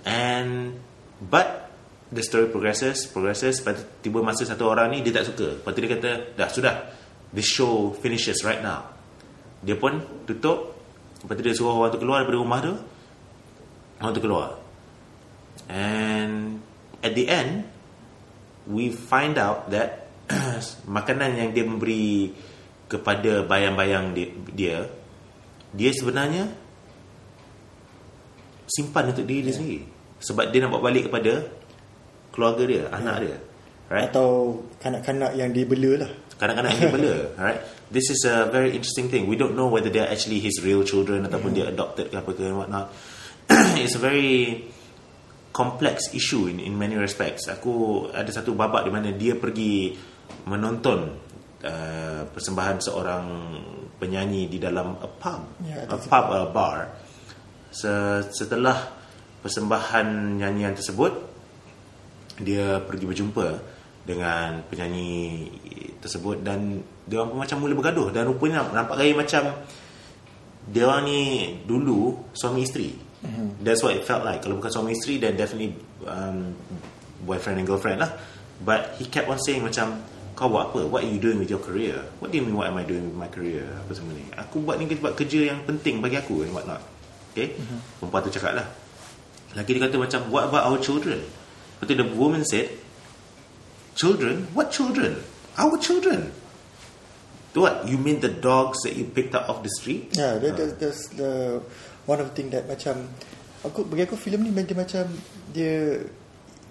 And 0.05 0.79
but 1.19 1.73
the 2.13 2.21
story 2.21 2.53
progresses 2.53 3.09
progresses 3.09 3.65
tiba 4.05 4.21
masa 4.21 4.45
satu 4.45 4.69
orang 4.69 4.95
ni 4.95 5.01
dia 5.01 5.17
tak 5.17 5.33
suka. 5.33 5.59
Lepas 5.59 5.71
tu 5.75 5.81
dia 5.81 5.91
kata 5.97 6.11
dah 6.37 6.49
sudah 6.53 6.75
the 7.35 7.45
show 7.45 7.93
finishes 7.99 8.41
right 8.47 8.63
now 8.63 8.87
dia 9.61 9.75
pun 9.75 10.01
tutup 10.25 10.79
lepas 11.25 11.35
tu 11.37 11.43
dia 11.43 11.55
suruh 11.57 11.77
orang 11.77 11.93
tu 11.93 12.01
keluar 12.01 12.23
daripada 12.23 12.39
rumah 12.39 12.59
tu 12.63 12.73
orang 14.01 14.13
tu 14.15 14.23
keluar 14.23 14.49
and 15.69 16.63
at 17.03 17.13
the 17.13 17.27
end 17.27 17.67
we 18.71 18.89
find 18.89 19.37
out 19.37 19.69
that 19.69 20.09
makanan 20.97 21.37
yang 21.37 21.51
dia 21.53 21.65
memberi 21.69 22.33
kepada 22.89 23.45
bayang-bayang 23.45 24.17
dia, 24.17 24.29
dia 24.53 24.77
dia 25.75 25.91
sebenarnya 25.93 26.49
simpan 28.65 29.13
untuk 29.13 29.29
diri 29.29 29.51
dia 29.51 29.55
sendiri 29.57 29.85
sebab 30.25 30.49
dia 30.49 30.65
nak 30.65 30.73
bawa 30.73 30.89
balik 30.89 31.13
kepada 31.13 31.45
keluarga 32.33 32.63
dia, 32.65 32.83
anak 32.91 33.17
dia. 33.23 33.37
Right? 33.93 34.09
Atau 34.11 34.59
kanak-kanak 34.81 35.37
yang 35.37 35.53
dibela 35.53 36.09
lah. 36.09 36.13
Kanak-kanak 36.35 36.71
yang 36.75 36.83
dibela, 36.91 37.17
right? 37.39 37.61
This 37.95 38.11
is 38.11 38.27
a 38.27 38.51
very 38.51 38.75
interesting 38.75 39.07
thing. 39.07 39.31
We 39.31 39.39
don't 39.39 39.55
know 39.55 39.71
whether 39.71 39.87
they 39.87 40.03
are 40.03 40.11
actually 40.11 40.43
his 40.43 40.59
real 40.59 40.83
children 40.83 41.23
ataupun 41.29 41.55
dia 41.55 41.71
adopted 41.71 42.11
ke 42.11 42.17
apa 42.19 42.31
ke 42.35 42.43
and 42.43 42.59
whatnot. 42.59 42.91
It's 43.83 43.95
a 43.95 44.03
very 44.03 44.67
complex 45.55 46.11
issue 46.11 46.51
in, 46.51 46.59
in 46.59 46.75
many 46.75 46.99
respects. 46.99 47.47
Aku 47.47 48.07
ada 48.11 48.27
satu 48.35 48.59
babak 48.59 48.83
di 48.83 48.91
mana 48.91 49.15
dia 49.15 49.39
pergi 49.39 49.95
menonton 50.51 51.15
uh, 51.63 52.23
persembahan 52.27 52.83
seorang 52.83 53.25
penyanyi 54.03 54.51
di 54.51 54.59
dalam 54.59 54.99
a 54.99 55.07
pub, 55.07 55.63
Ya, 55.63 55.87
a 55.87 55.95
pub, 55.95 56.27
a 56.35 56.51
bar. 56.51 56.91
Se- 57.71 58.27
setelah 58.35 58.91
persembahan 59.39 60.41
nyanyian 60.43 60.75
tersebut, 60.75 61.15
dia 62.43 62.83
pergi 62.83 63.05
berjumpa 63.07 63.47
dengan 64.05 64.61
penyanyi 64.69 65.49
tersebut 65.99 66.45
dan 66.45 66.85
dia 67.09 67.21
orang 67.21 67.33
pun 67.33 67.41
macam 67.41 67.57
mula 67.65 67.73
bergaduh 67.73 68.09
dan 68.13 68.29
rupanya 68.29 68.61
nampak 68.69 69.01
gaya 69.01 69.17
macam 69.17 69.43
dia 70.69 70.85
orang 70.89 71.05
ni 71.09 71.21
dulu 71.65 72.33
suami 72.37 72.65
isteri. 72.65 72.93
Mm-hmm. 73.25 73.65
That's 73.65 73.81
what 73.81 73.97
it 73.97 74.05
felt 74.05 74.25
like. 74.25 74.45
Kalau 74.45 74.61
bukan 74.61 74.73
suami 74.73 74.93
isteri 74.93 75.17
then 75.21 75.37
definitely 75.37 75.77
um, 76.05 76.53
boyfriend 77.25 77.65
and 77.65 77.67
girlfriend 77.69 78.05
lah. 78.05 78.13
But 78.61 78.97
he 79.01 79.09
kept 79.09 79.29
on 79.29 79.41
saying 79.41 79.65
macam 79.65 80.01
kau 80.37 80.49
buat 80.53 80.73
apa? 80.73 80.85
What 80.89 81.05
are 81.05 81.11
you 81.11 81.21
doing 81.21 81.41
with 81.41 81.49
your 81.49 81.61
career? 81.61 82.01
What 82.21 82.33
do 82.33 82.41
you 82.41 82.45
mean 82.45 82.57
what 82.57 82.69
am 82.69 82.77
I 82.77 82.85
doing 82.85 83.09
with 83.09 83.17
my 83.17 83.29
career? 83.33 83.65
Apa 83.85 83.93
semua 83.97 84.13
ni? 84.17 84.25
Aku 84.37 84.61
buat 84.65 84.77
ni 84.77 84.89
sebab 84.89 85.17
kerja 85.17 85.53
yang 85.53 85.65
penting 85.65 86.05
bagi 86.05 86.21
aku 86.21 86.45
and 86.45 86.53
what 86.53 86.69
not. 86.69 86.85
Okay? 87.33 87.57
Mm-hmm. 87.57 87.79
Perempuan 88.05 88.21
tu 88.25 88.33
cakap 88.37 88.53
lah. 88.61 88.67
Lagi 89.57 89.71
dia 89.73 89.83
kata 89.85 89.97
macam 89.97 90.21
what 90.29 90.45
about 90.49 90.65
our 90.69 90.79
children? 90.81 91.21
Lepas 91.25 91.85
tu 91.89 91.95
the 91.97 92.07
woman 92.17 92.45
said 92.45 92.84
Children? 93.95 94.51
What 94.55 94.75
children? 94.75 95.23
Our 95.59 95.79
children. 95.79 96.35
What? 97.55 97.87
You 97.87 97.99
mean 97.99 98.19
the 98.19 98.31
dogs 98.31 98.83
that 98.83 98.99
you 98.99 99.07
picked 99.07 99.35
up 99.35 99.47
off 99.47 99.63
the 99.63 99.71
street? 99.79 100.11
Yeah, 100.19 100.43
that, 100.43 100.57
that, 100.59 100.71
that's 100.83 101.07
the 101.15 101.63
one 102.05 102.19
of 102.19 102.35
the 102.35 102.35
thing 102.35 102.51
that 102.51 102.67
macam 102.67 103.07
aku 103.63 103.87
bagi 103.87 104.11
aku 104.11 104.19
filem 104.19 104.43
ni 104.43 104.51
dia 104.51 104.77
macam 104.77 105.07
dia 105.55 106.03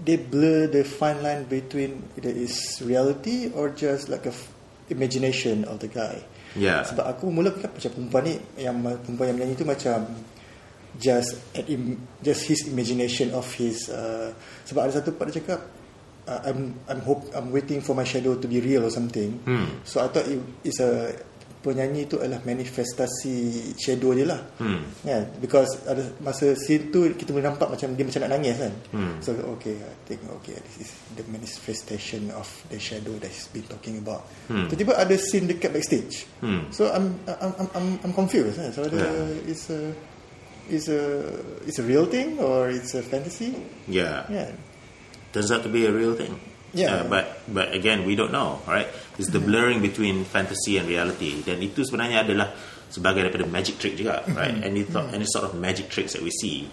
they 0.03 0.20
blur 0.20 0.68
the 0.68 0.84
fine 0.84 1.24
line 1.24 1.48
between 1.48 2.03
either 2.20 2.34
is 2.36 2.84
reality 2.84 3.48
or 3.56 3.72
just 3.72 4.12
like 4.12 4.27
a 4.27 4.36
f- 4.36 4.51
imagination 4.92 5.63
of 5.63 5.80
the 5.80 5.88
guy. 5.88 6.20
Yeah. 6.60 6.84
Sebab 6.84 7.08
aku 7.08 7.32
mula 7.32 7.56
kan 7.56 7.72
macam 7.72 7.89
perempuan 7.96 8.24
ni 8.27 8.36
yang 8.60 8.75
perempuan 8.84 9.32
yang 9.32 9.38
menyanyi 9.39 9.56
tu 9.56 9.65
macam 9.65 10.06
just 11.00 11.39
at 11.56 11.65
im, 11.72 11.98
just 12.22 12.46
his 12.46 12.68
imagination 12.68 13.32
of 13.34 13.48
his 13.56 13.88
uh, 13.89 14.36
sebab 14.68 14.86
ada 14.86 15.01
satu 15.01 15.15
part 15.15 15.34
dia 15.34 15.42
cakap 15.42 15.65
uh, 16.27 16.42
I'm 16.46 16.80
I'm 16.89 17.01
hope 17.01 17.27
I'm 17.36 17.51
waiting 17.51 17.82
for 17.82 17.94
my 17.96 18.03
shadow 18.03 18.36
to 18.36 18.48
be 18.48 18.60
real 18.62 18.86
or 18.86 18.92
something. 18.92 19.39
Hmm. 19.46 19.68
So 19.84 20.03
I 20.03 20.08
thought 20.08 20.27
it 20.27 20.42
is 20.63 20.80
a 20.80 21.13
penyanyi 21.63 22.12
tu 22.12 22.20
adalah 22.20 22.44
manifestasi 22.44 23.72
shadow 23.80 24.12
dia 24.12 24.27
lah. 24.27 24.44
Hmm. 24.60 24.84
Yeah, 25.08 25.24
because 25.39 25.80
ada 25.88 26.03
masa 26.20 26.60
scene 26.60 26.92
tu 26.92 27.08
kita 27.15 27.32
boleh 27.32 27.48
nampak 27.48 27.72
macam 27.72 27.96
dia 27.96 28.03
macam 28.03 28.20
nak 28.27 28.32
nangis 28.36 28.56
kan. 28.60 28.74
Hmm. 28.92 29.13
So 29.24 29.32
okay, 29.56 29.80
I 29.80 29.96
think 30.03 30.27
okay 30.44 30.60
this 30.60 30.88
is 30.88 30.92
the 31.15 31.24
manifestation 31.32 32.27
of 32.36 32.51
the 32.68 32.75
shadow 32.75 33.15
that 33.24 33.32
he's 33.32 33.48
been 33.48 33.63
talking 33.72 34.03
about. 34.03 34.27
Hmm. 34.51 34.68
Tiba-tiba 34.68 35.00
ada 35.00 35.15
scene 35.15 35.48
dekat 35.48 35.72
backstage. 35.72 36.27
Hmm. 36.44 36.68
So 36.75 36.92
I'm 36.92 37.15
I'm 37.32 37.51
I'm 37.56 37.70
I'm, 37.72 37.88
I'm 38.12 38.13
confused. 38.13 38.60
Kan? 38.60 38.75
So 38.75 38.84
ada 38.84 39.00
Yeah. 39.00 39.51
it's 39.51 39.72
a 39.72 39.96
it's 40.68 40.88
a 40.92 41.00
it's 41.63 41.80
a 41.80 41.86
real 41.88 42.08
thing 42.12 42.39
or 42.44 42.68
it's 42.72 42.92
a 42.92 43.03
fantasy? 43.03 43.56
Yeah. 43.88 44.27
Yeah. 44.27 44.51
Turns 45.34 45.50
out 45.50 45.66
to 45.66 45.70
be 45.70 45.90
a 45.90 45.92
real 45.92 46.13
thing. 46.13 46.38
Uh, 46.38 46.50
Yeah. 46.74 47.06
but 47.06 47.46
but 47.54 47.70
again 47.70 48.02
we 48.02 48.18
don't 48.18 48.34
know, 48.34 48.58
right? 48.66 48.90
It's 49.22 49.30
the 49.30 49.38
blurring 49.38 49.86
between 49.86 50.25
fantasy 50.25 50.82
and 50.82 50.90
reality. 50.90 51.46
Dan 51.46 51.62
itu 51.62 51.86
sebenarnya 51.86 52.25
adalah 52.25 52.50
sebagai 52.90 53.22
daripada 53.22 53.46
magic 53.46 53.78
trick 53.78 53.94
juga, 53.94 54.25
right? 54.34 54.58
Any 54.66 54.82
thought, 54.82 55.13
any 55.13 55.30
sort 55.30 55.46
of 55.46 55.54
magic 55.54 55.94
tricks 55.94 56.18
that 56.18 56.25
we 56.25 56.34
see. 56.34 56.66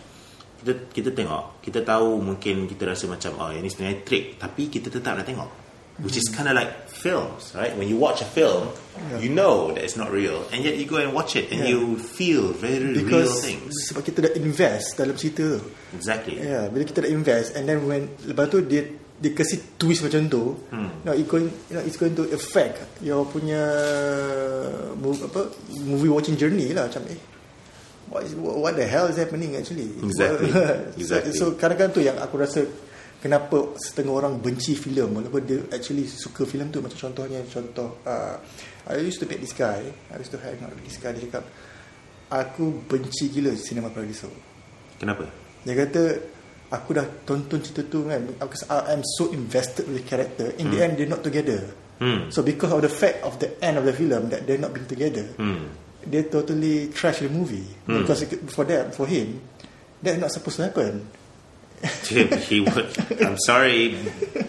Kita 0.61 0.89
kita 0.89 1.13
tengok, 1.13 1.61
kita 1.61 1.85
tahu 1.85 2.17
mungkin 2.21 2.65
kita 2.65 2.89
rasa 2.89 3.13
macam 3.13 3.37
oh 3.45 3.53
ini 3.53 3.69
sebenarnya 3.69 4.01
trick, 4.05 4.41
tapi 4.41 4.73
kita 4.73 4.89
tetap 4.89 5.21
nak 5.21 5.29
tengok. 5.29 5.60
Which 6.01 6.17
is 6.17 6.25
kind 6.33 6.49
of 6.49 6.57
like 6.57 6.89
films, 6.89 7.53
right? 7.53 7.77
When 7.77 7.89
you 7.89 8.01
watch 8.01 8.21
a 8.21 8.29
film, 8.29 8.73
you 9.21 9.29
know 9.29 9.69
that 9.73 9.85
it's 9.85 9.97
not 9.97 10.09
real, 10.09 10.45
and 10.49 10.65
yet 10.65 10.81
you 10.81 10.89
go 10.89 10.97
and 10.97 11.13
watch 11.13 11.37
it, 11.37 11.53
and 11.53 11.61
Yeah. 11.61 11.77
you 11.77 12.01
feel 12.01 12.57
very 12.57 12.81
real 12.81 13.05
Because 13.05 13.45
things. 13.45 13.73
sebab 13.93 14.09
kita 14.09 14.19
dah 14.25 14.33
invest 14.37 14.97
dalam 14.97 15.13
cerita. 15.17 15.61
Exactly. 15.93 16.41
Yeah, 16.41 16.73
bila 16.73 16.89
kita 16.89 17.05
dah 17.05 17.11
invest 17.13 17.53
and 17.53 17.69
then 17.69 17.85
when 17.85 18.09
lepas 18.25 18.49
tu 18.49 18.65
dia 18.65 18.89
dia 19.21 19.37
kasi 19.37 19.61
twist 19.77 20.01
macam 20.01 20.33
tu, 20.33 20.57
hmm. 20.73 21.05
know, 21.05 21.13
it 21.13 21.29
going, 21.29 21.53
you 21.69 21.77
know, 21.77 21.85
it's 21.85 22.01
going 22.01 22.17
to 22.17 22.25
affect 22.33 22.81
your 23.05 23.29
punya 23.29 23.61
move, 24.97 25.21
apa 25.21 25.53
movie 25.85 26.09
watching 26.09 26.37
journey 26.41 26.73
lah 26.73 26.89
macam 26.89 27.05
eh 27.09 27.21
what 28.11 28.25
is 28.27 28.33
what 28.35 28.75
the 28.75 28.83
hell 28.83 29.07
is 29.07 29.15
happening 29.21 29.55
actually 29.55 29.87
Exactly. 30.03 30.51
so, 30.57 30.65
Exactly. 30.99 31.33
so 31.37 31.45
kadang-kadang 31.55 31.93
tu 31.95 32.01
yang 32.03 32.17
aku 32.19 32.41
rasa 32.41 32.65
kenapa 33.21 33.77
setengah 33.77 34.13
orang 34.17 34.41
benci 34.41 34.73
filem? 34.75 35.13
Walaupun 35.13 35.43
dia 35.45 35.61
actually 35.71 36.09
suka 36.09 36.49
filem 36.49 36.73
tu 36.73 36.81
macam 36.81 36.97
contohnya 37.13 37.41
contoh 37.47 38.01
uh, 38.05 38.37
I 38.89 38.99
used 39.05 39.21
to 39.21 39.29
meet 39.29 39.41
this 39.45 39.53
guy. 39.53 39.85
I 40.11 40.17
used 40.19 40.33
to 40.33 40.41
hang 40.41 40.57
out 40.65 40.73
with 40.73 40.83
this 40.89 40.97
guy. 40.99 41.13
Dia 41.13 41.29
cakap 41.29 41.45
aku 42.33 42.87
benci 42.89 43.29
gila 43.29 43.53
Cinema 43.59 43.91
Paradiso 43.91 44.31
Kenapa? 44.97 45.27
dia 45.61 45.75
kata 45.77 46.03
aku 46.73 46.95
dah 46.97 47.05
tonton 47.27 47.61
cerita 47.61 47.83
tu 47.85 48.07
kan 48.09 48.23
because 48.39 48.65
I, 48.71 48.95
I'm 48.97 49.03
so 49.05 49.29
invested 49.35 49.85
with 49.91 50.01
the 50.01 50.07
character. 50.09 50.55
In 50.57 50.73
the 50.73 50.81
end 50.81 50.97
they're 50.97 51.11
not 51.11 51.21
together. 51.21 51.77
Hmm. 52.01 52.33
so 52.33 52.41
because 52.41 52.73
of 52.73 52.81
the 52.81 52.89
fact 52.89 53.21
of 53.29 53.37
the 53.37 53.61
end 53.61 53.77
of 53.77 53.85
the 53.85 53.93
film 53.93 54.33
that 54.33 54.49
they're 54.49 54.57
not 54.57 54.73
being 54.73 54.89
together 54.89 55.29
Hmm. 55.37 55.69
they 56.01 56.25
totally 56.25 56.89
trash 56.97 57.21
the 57.21 57.29
movie. 57.29 57.69
Because 57.85 58.25
it, 58.25 58.33
for 58.49 58.65
them 58.65 58.89
for 58.89 59.05
him 59.05 59.37
that's 60.01 60.17
not 60.17 60.33
supposed 60.33 60.57
to 60.65 60.73
happen 60.73 61.05
Tim, 62.05 62.29
he 62.45 62.61
would. 62.61 62.93
I'm 63.21 63.39
sorry. 63.39 63.97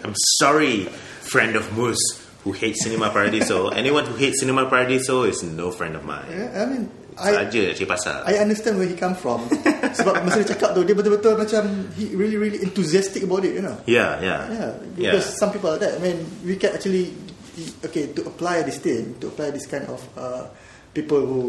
I'm 0.04 0.14
sorry, 0.38 0.84
friend 1.24 1.56
of 1.56 1.64
Moose 1.76 2.20
who 2.44 2.52
hates 2.52 2.82
Cinema 2.82 3.10
Paradiso. 3.10 3.68
Anyone 3.70 4.04
who 4.04 4.14
hates 4.16 4.40
Cinema 4.40 4.66
Paradiso 4.68 5.22
is 5.22 5.42
no 5.42 5.70
friend 5.70 5.94
of 5.94 6.04
mine. 6.04 6.26
Yeah, 6.28 6.62
I 6.62 6.66
mean 6.66 6.90
I, 7.16 7.44
Saja 7.44 7.70
cik 7.76 7.86
pasal. 7.86 8.24
I 8.26 8.40
understand 8.40 8.78
where 8.80 8.88
he 8.88 8.96
come 8.96 9.14
from 9.14 9.46
sebab 9.92 10.24
masa 10.24 10.42
dia 10.42 10.56
cakap 10.56 10.72
tu 10.72 10.80
dia 10.82 10.96
betul-betul 10.96 11.36
macam 11.36 11.92
he 11.92 12.08
really 12.16 12.40
really 12.40 12.58
enthusiastic 12.64 13.22
about 13.28 13.44
it 13.44 13.52
you 13.52 13.60
know 13.60 13.76
yeah, 13.84 14.16
yeah, 14.24 14.40
Yeah, 14.48 14.70
yeah. 14.96 15.12
because 15.12 15.36
some 15.36 15.52
people 15.52 15.70
are 15.70 15.76
like 15.76 15.92
that. 15.92 15.92
I 15.96 16.00
mean, 16.00 16.24
we 16.42 16.56
can 16.56 16.72
actually, 16.72 17.12
okay, 17.84 18.10
to 18.16 18.24
apply 18.26 18.64
this 18.64 18.80
thing, 18.80 19.12
to 19.20 19.28
apply 19.28 19.52
this 19.52 19.68
kind 19.68 19.84
of 19.92 20.00
uh, 20.16 20.48
people 20.92 21.20
who 21.24 21.40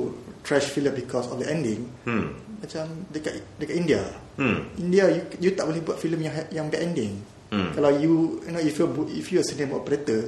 trash 0.44 0.68
film 0.72 0.92
because 0.96 1.28
of 1.28 1.40
the 1.40 1.48
ending, 1.48 1.88
Hmm. 2.08 2.36
macam 2.60 2.88
dekat 3.12 3.44
dekat 3.60 3.76
India, 3.76 4.04
Hmm. 4.40 4.66
India 4.82 5.08
you, 5.14 5.22
you 5.40 5.52
tak 5.54 5.70
boleh 5.70 5.84
buat 5.84 6.00
filem 6.02 6.26
yang 6.26 6.36
yang 6.50 6.66
bad 6.72 6.82
ending. 6.82 7.22
Hmm. 7.54 7.70
Kalau 7.78 7.94
you, 7.94 8.42
you 8.44 8.52
know, 8.52 8.60
if 8.60 8.74
you 8.76 8.88
if 9.14 9.30
you 9.30 9.40
a 9.40 9.46
cinema 9.46 9.78
operator, 9.78 10.26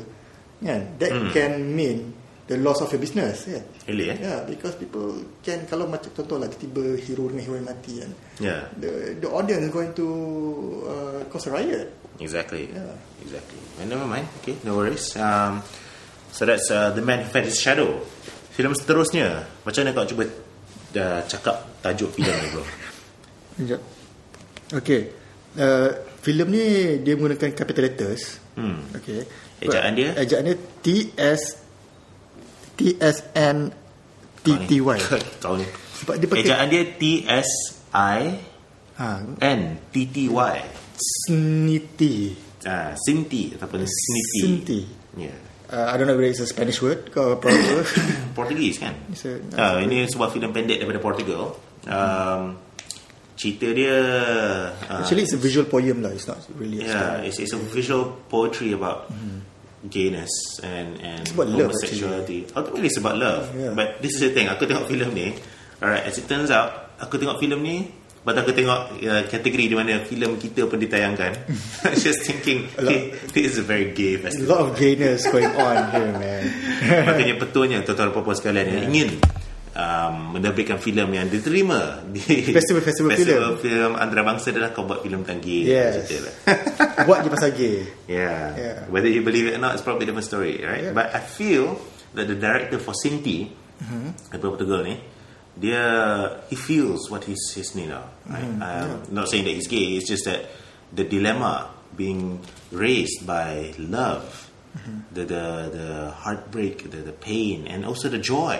kan, 0.61 0.81
that 1.01 1.09
Hmm. 1.09 1.31
can 1.33 1.51
mean 1.73 2.13
the 2.45 2.61
loss 2.61 2.77
of 2.85 2.93
your 2.93 3.01
business, 3.01 3.49
yeah. 3.49 3.65
Really, 3.89 4.13
eh? 4.13 4.17
Yeah, 4.21 4.45
because 4.45 4.77
people 4.77 5.17
can 5.41 5.65
kalau 5.65 5.89
macam 5.89 6.13
contoh 6.13 6.37
lah 6.37 6.45
tiba 6.53 6.93
hero 7.01 7.25
dengan 7.33 7.41
heroine 7.41 7.65
mati 7.65 8.05
kan, 8.05 8.11
Yeah, 8.37 8.69
the 8.77 9.17
the 9.17 9.29
audience 9.33 9.65
is 9.65 9.71
going 9.73 9.91
to 9.97 10.07
uh, 10.85 11.19
cause 11.33 11.49
a 11.49 11.51
riot. 11.55 11.89
exactly. 12.21 12.69
Yeah. 12.69 12.93
Exactly. 13.25 13.57
Well, 13.81 13.89
never 13.89 14.05
mind. 14.05 14.29
Okay, 14.39 14.53
no 14.61 14.77
worries. 14.77 15.17
Um, 15.17 15.65
so 16.29 16.45
that's 16.45 16.69
uh, 16.69 16.93
The 16.93 17.01
Man 17.01 17.25
Who 17.25 17.29
Fed 17.33 17.49
His 17.49 17.57
Shadow. 17.57 18.05
Filem 18.55 18.71
seterusnya. 18.71 19.43
Macam 19.67 19.83
mana 19.83 19.91
kau 19.91 20.07
cuba 20.07 20.23
uh, 20.23 21.21
cakap 21.27 21.55
tajuk 21.83 22.09
filem 22.15 22.35
ni, 22.39 22.47
bro? 22.55 22.63
Sekejap. 23.55 23.81
Okay. 24.79 25.01
Uh, 25.55 25.91
filem 26.23 26.47
ni 26.51 26.65
dia 27.03 27.13
menggunakan 27.19 27.51
capital 27.51 27.83
letters. 27.91 28.39
Hmm. 28.55 28.79
Okay. 28.95 29.27
Ejaan 29.59 29.91
dia? 29.95 30.15
Ejaan 30.15 30.47
dia 30.47 30.55
T-S 30.55 31.41
T-S-N 32.75 33.57
T-T-Y. 34.43 34.97
Kau 35.39 35.55
ni. 35.55 35.67
Sebab 35.95 36.13
dia 36.19 36.27
pakai 36.27 36.43
Ejaan 36.43 36.67
dia 36.67 36.83
T-S-I 36.95 38.19
ha, 38.99 39.07
N 39.39 39.61
T-T-Y. 39.91 40.55
Sniti. 40.95 42.15
Ah, 42.65 42.95
Sinti 42.97 43.53
ataupun 43.53 43.85
Sniti. 43.85 44.39
Sinti. 44.41 44.79
Yeah. 45.15 45.44
Uh, 45.65 45.89
I 45.89 45.97
don't 45.97 46.05
know 46.05 46.13
whether 46.13 46.29
it's 46.29 46.39
a 46.39 46.47
Spanish 46.47 46.81
word 46.81 47.09
or 47.17 47.35
proper. 47.41 47.81
Portugis 48.37 48.77
kan? 48.77 48.93
It's 49.09 49.25
a- 49.25 49.41
Ah, 49.57 49.81
ini 49.81 50.05
sebuah 50.05 50.29
filem 50.29 50.53
pendek 50.53 50.77
daripada 50.77 51.01
Portugal. 51.01 51.57
Um, 51.89 52.57
cerita 53.35 53.73
dia 53.73 53.93
uh, 54.89 55.01
Actually, 55.01 55.25
it's 55.25 55.33
a 55.33 55.41
visual 55.41 55.65
poem 55.67 56.05
lah. 56.05 56.13
It's 56.13 56.29
not 56.29 56.39
really 56.55 56.81
a 56.81 56.87
yeah, 56.87 56.93
story. 56.93 57.19
it's, 57.27 57.37
it's 57.41 57.53
a 57.53 57.61
visual 57.61 58.13
poetry 58.29 58.71
about 58.71 59.09
gayness 59.85 60.31
and 60.65 60.97
and 61.01 61.21
It's 61.25 61.33
about 61.33 61.49
love, 61.49 61.69
homosexuality. 61.73 62.47
Ultimately, 62.53 62.87
it's 62.89 62.97
about 63.01 63.17
love. 63.17 63.49
Yeah. 63.53 63.73
But 63.73 64.01
this 64.01 64.17
is 64.17 64.21
the 64.21 64.31
thing. 64.33 64.49
Aku 64.49 64.65
tengok 64.65 64.85
filem 64.89 65.11
ni. 65.13 65.33
Alright, 65.81 66.05
as 66.07 66.15
it 66.17 66.25
turns 66.29 66.49
out, 66.49 66.95
aku 66.97 67.17
tengok 67.17 67.37
filem 67.41 67.59
ni 67.61 67.77
Lepas 68.25 68.33
tu 68.33 68.41
aku 68.41 68.53
tengok 68.57 68.79
uh, 69.05 69.23
kategori 69.29 69.65
di 69.69 69.75
mana 69.77 70.01
filem 70.01 70.33
kita 70.35 70.65
pun 70.65 70.81
ditayangkan. 70.81 71.45
Just 72.01 72.25
thinking, 72.25 72.65
okay, 72.73 73.13
this 73.29 73.53
is 73.53 73.61
a 73.61 73.65
very 73.65 73.93
gay 73.93 74.17
A 74.17 74.25
festival. 74.25 74.49
lot 74.49 74.61
of 74.65 74.69
gayness 74.73 75.29
going 75.29 75.45
on 75.53 75.77
here, 75.93 76.09
man. 76.09 76.41
Makanya 77.05 77.37
betulnya 77.37 77.85
tuan-tuan 77.85 78.09
dan 78.09 78.17
puan 78.17 78.33
sekalian 78.33 78.65
yang 78.65 78.83
ingin 78.89 79.09
um, 79.77 80.33
menerbitkan 80.33 80.81
filem 80.81 81.05
yang 81.13 81.29
diterima 81.29 82.01
di 82.09 82.17
Festival-festival 82.57 83.13
festival 83.13 83.61
filem 83.61 83.93
antarabangsa 83.93 84.49
adalah 84.49 84.73
kau 84.73 84.89
buat 84.89 85.05
filem 85.05 85.21
tentang 85.21 85.45
gay. 85.45 85.61
Yes. 85.69 86.09
Lah. 86.09 86.33
Buat 87.05 87.19
je 87.21 87.29
pasal 87.29 87.53
gay. 87.53 87.85
yeah. 88.09 88.57
Yeah. 88.57 88.77
Whether 88.89 89.13
you 89.13 89.21
believe 89.21 89.53
it 89.53 89.53
or 89.53 89.61
not, 89.61 89.77
it's 89.77 89.85
probably 89.85 90.09
a 90.09 90.09
different 90.09 90.25
story, 90.25 90.65
right? 90.65 90.89
Yeah. 90.89 90.97
But 90.97 91.13
I 91.13 91.21
feel 91.21 91.77
that 92.17 92.25
the 92.25 92.33
director 92.33 92.81
for 92.81 92.97
Sinti, 92.97 93.61
Mm-hmm. 93.75 94.31
daripada 94.31 94.55
Portugal 94.55 94.81
ni, 94.87 94.95
dia 95.55 95.83
he 96.51 96.55
feels 96.55 97.07
what 97.09 97.23
his 97.23 97.39
his 97.55 97.75
ni 97.75 97.87
now. 97.87 98.03
Right? 98.27 98.43
Mm-hmm. 98.43 98.61
Um, 98.61 99.15
Not 99.15 99.31
saying 99.31 99.47
that 99.47 99.55
he's 99.55 99.67
gay. 99.67 99.95
It's 99.95 100.07
just 100.07 100.27
that 100.27 100.51
the 100.91 101.03
dilemma 101.03 101.71
being 101.95 102.43
raised 102.71 103.23
by 103.23 103.71
love, 103.79 104.51
Mm-hmm. 104.75 104.99
the 105.15 105.23
the 105.23 105.43
the 105.71 105.87
heartbreak, 106.11 106.91
the 106.91 106.99
the 106.99 107.15
pain, 107.15 107.63
and 107.63 107.87
also 107.87 108.11
the 108.11 108.19
joy 108.19 108.59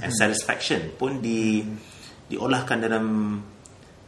and 0.00 0.08
Mm-hmm. 0.08 0.16
satisfaction 0.16 0.96
pun 0.96 1.20
di 1.20 1.60
diolahkan 2.32 2.80
dalam 2.80 3.04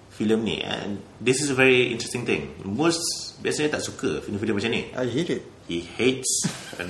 filem 0.09 0.41
ni. 0.41 0.65
And 0.65 1.05
this 1.21 1.45
is 1.45 1.53
a 1.53 1.57
very 1.59 1.93
interesting 1.93 2.25
thing. 2.25 2.57
Most 2.65 3.37
biasanya 3.45 3.77
tak 3.77 3.85
suka 3.85 4.25
filem-filem 4.25 4.57
macam 4.57 4.73
ni 4.73 4.83
I 4.97 5.05
hate 5.05 5.31
it. 5.37 5.43
he 5.69 5.81
hates 5.81 6.29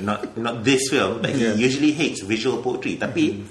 not 0.02 0.34
not 0.38 0.62
this 0.66 0.86
film 0.90 1.18
but 1.22 1.30
Yeah. 1.34 1.54
he 1.54 1.62
usually 1.62 1.90
hates 1.94 2.22
visual 2.26 2.58
poetry 2.62 2.94
tapi 2.98 3.42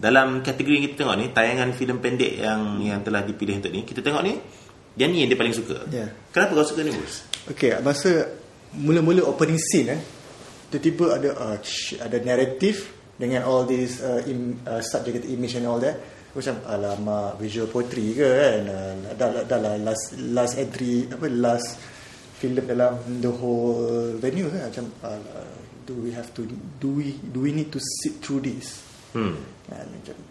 dalam 0.00 0.40
kategori 0.40 0.74
yang 0.80 0.84
kita 0.88 1.04
tengok 1.04 1.16
ni 1.20 1.26
tayangan 1.30 1.76
filem 1.76 2.00
pendek 2.00 2.40
yang 2.40 2.80
yang 2.80 3.04
telah 3.04 3.20
dipilih 3.20 3.60
untuk 3.60 3.68
ni 3.68 3.84
kita 3.84 4.00
tengok 4.00 4.24
ni 4.24 4.40
dia 4.96 5.06
ni 5.06 5.22
yang 5.22 5.28
dia 5.28 5.38
paling 5.38 5.54
suka 5.54 5.84
Yeah. 5.92 6.08
kenapa 6.32 6.56
kau 6.56 6.66
suka 6.66 6.80
ni 6.82 6.90
Mus? 6.96 7.22
Okay, 7.52 7.76
masa 7.84 8.32
mula-mula 8.74 9.28
opening 9.28 9.60
scene 9.60 9.92
eh, 9.92 10.00
tiba-tiba 10.72 11.20
ada 11.20 11.30
uh, 11.36 11.56
ada 12.00 12.16
narrative 12.24 12.96
dengan 13.20 13.44
all 13.44 13.68
these 13.68 14.00
uh, 14.00 14.24
im, 14.24 14.56
uh, 14.64 14.80
subject 14.80 15.28
image 15.28 15.58
and 15.60 15.68
all 15.68 15.76
that. 15.82 15.98
Macam 16.30 16.62
alamak 16.62 17.42
visual 17.42 17.66
poetry 17.66 18.14
ke 18.14 18.22
kan. 18.22 18.62
Uh, 18.70 18.94
dah, 19.18 19.28
dah, 19.34 19.42
dah 19.44 19.58
lah 19.58 19.74
last 19.82 20.14
last 20.30 20.54
entry 20.56 21.10
apa 21.10 21.26
last 21.26 21.76
film 22.38 22.56
dalam 22.64 22.96
the 23.20 23.28
whole 23.28 24.16
venue 24.16 24.48
kan 24.48 24.70
macam 24.72 24.86
uh, 25.04 25.20
do 25.84 25.92
we 26.00 26.14
have 26.14 26.30
to 26.32 26.46
do 26.78 26.88
we 26.96 27.18
do 27.34 27.44
we 27.44 27.52
need 27.52 27.68
to 27.68 27.82
sit 28.00 28.22
through 28.22 28.40
this? 28.40 28.89
Hmm 29.14 29.34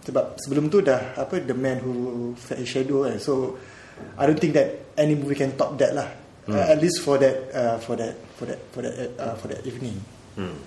sebab 0.03 0.36
sebelum 0.36 0.67
tu 0.67 0.83
dah 0.83 1.15
apa 1.15 1.39
the 1.39 1.55
man 1.55 1.79
who 1.79 2.36
his 2.36 2.67
shadow 2.67 3.07
kan. 3.07 3.15
So 3.24 3.55
I 4.19 4.27
don't 4.27 4.39
think 4.39 4.51
that 4.59 4.91
any 5.00 5.15
movie 5.15 5.39
can 5.39 5.55
top 5.55 5.79
that 5.79 5.95
lah. 5.95 6.09
Uh, 6.50 6.65
at 6.74 6.81
least 6.81 7.05
for 7.05 7.21
that 7.21 7.36
uh, 7.53 7.77
for 7.77 7.93
that 7.93 8.17
for 8.33 8.50
that 8.50 8.59
for 8.74 8.81
that 8.81 8.93
uh, 9.21 9.36
for 9.38 9.48
that 9.53 9.62
evening. 9.69 10.01
hmm 10.33 10.57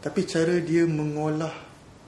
Tapi 0.00 0.22
cara 0.22 0.62
dia 0.62 0.86
mengolah 0.86 1.50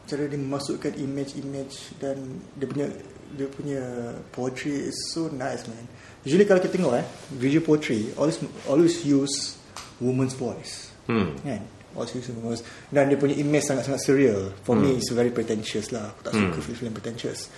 cara 0.07 0.31
dia 0.31 0.39
memasukkan 0.39 0.95
image-image 0.97 1.99
dan 1.99 2.39
dia 2.55 2.67
punya 2.71 2.87
dia 3.35 3.49
punya 3.51 3.83
poetry 4.31 4.87
is 4.87 4.97
so 5.11 5.27
nice 5.35 5.67
man. 5.67 5.83
Usually 6.23 6.47
kalau 6.47 6.63
kita 6.63 6.79
tengok 6.79 6.95
eh 6.95 7.07
visual 7.37 7.67
poetry 7.67 8.15
always 8.15 8.39
always 8.71 9.03
use 9.03 9.59
woman's 9.99 10.39
voice. 10.39 10.95
hmm 11.11 11.43
Kan? 11.43 11.78
Always 11.97 12.15
use 12.15 12.29
woman's 12.37 12.61
dan 12.93 13.09
dia 13.09 13.17
punya 13.17 13.35
image 13.37 13.65
sangat-sangat 13.65 14.01
surreal. 14.05 14.53
For 14.63 14.77
me 14.77 15.01
it's 15.01 15.09
very 15.11 15.33
pretentious 15.33 15.89
lah. 15.91 16.13
Aku 16.13 16.21
tak 16.29 16.33
suka 16.37 16.59
film-film 16.61 16.93
pretentious. 16.95 17.49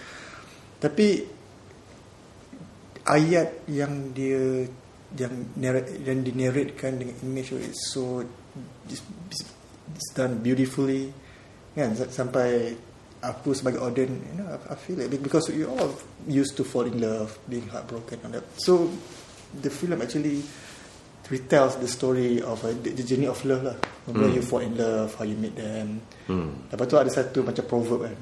Tapi 0.80 1.26
ayat 3.04 3.66
yang 3.68 4.14
dia 4.14 4.64
yang 5.18 5.34
narrate, 5.58 5.98
yang 6.06 6.22
dinarratekan 6.22 7.02
dengan 7.02 7.16
image 7.26 7.50
is 7.58 7.74
so 7.90 8.22
it's, 8.86 9.02
it's 9.90 10.10
done 10.14 10.38
beautifully. 10.38 11.10
Kan? 11.74 11.98
S- 11.98 12.14
sampai 12.14 12.78
aku 13.20 13.52
sebagai 13.52 13.82
audience 13.82 14.14
you 14.14 14.34
know 14.38 14.46
I, 14.46 14.72
I 14.72 14.76
feel 14.78 15.02
it. 15.02 15.10
Because 15.10 15.50
you 15.50 15.66
all 15.66 15.90
used 16.30 16.54
to 16.56 16.64
fall 16.64 16.86
in 16.86 17.02
love 17.02 17.34
being 17.50 17.66
heartbroken 17.68 18.22
and 18.22 18.38
that. 18.38 18.46
So 18.62 18.86
the 19.50 19.68
film 19.68 19.98
actually 19.98 20.46
retells 21.30 21.78
the 21.78 21.86
story 21.88 22.42
of 22.42 22.58
uh, 22.66 22.74
the, 22.82 22.90
the 22.90 23.02
journey 23.06 23.26
of 23.30 23.38
love 23.46 23.62
lah 23.62 23.76
when 24.10 24.34
you 24.34 24.42
fall 24.42 24.58
in 24.58 24.74
love 24.74 25.14
how 25.14 25.24
you 25.24 25.38
meet 25.38 25.54
them 25.54 26.02
hmm 26.26 26.68
lepas 26.74 26.84
tu 26.90 26.98
ada 26.98 27.10
satu 27.10 27.46
macam 27.46 27.62
proverb 27.70 28.10
kan 28.10 28.16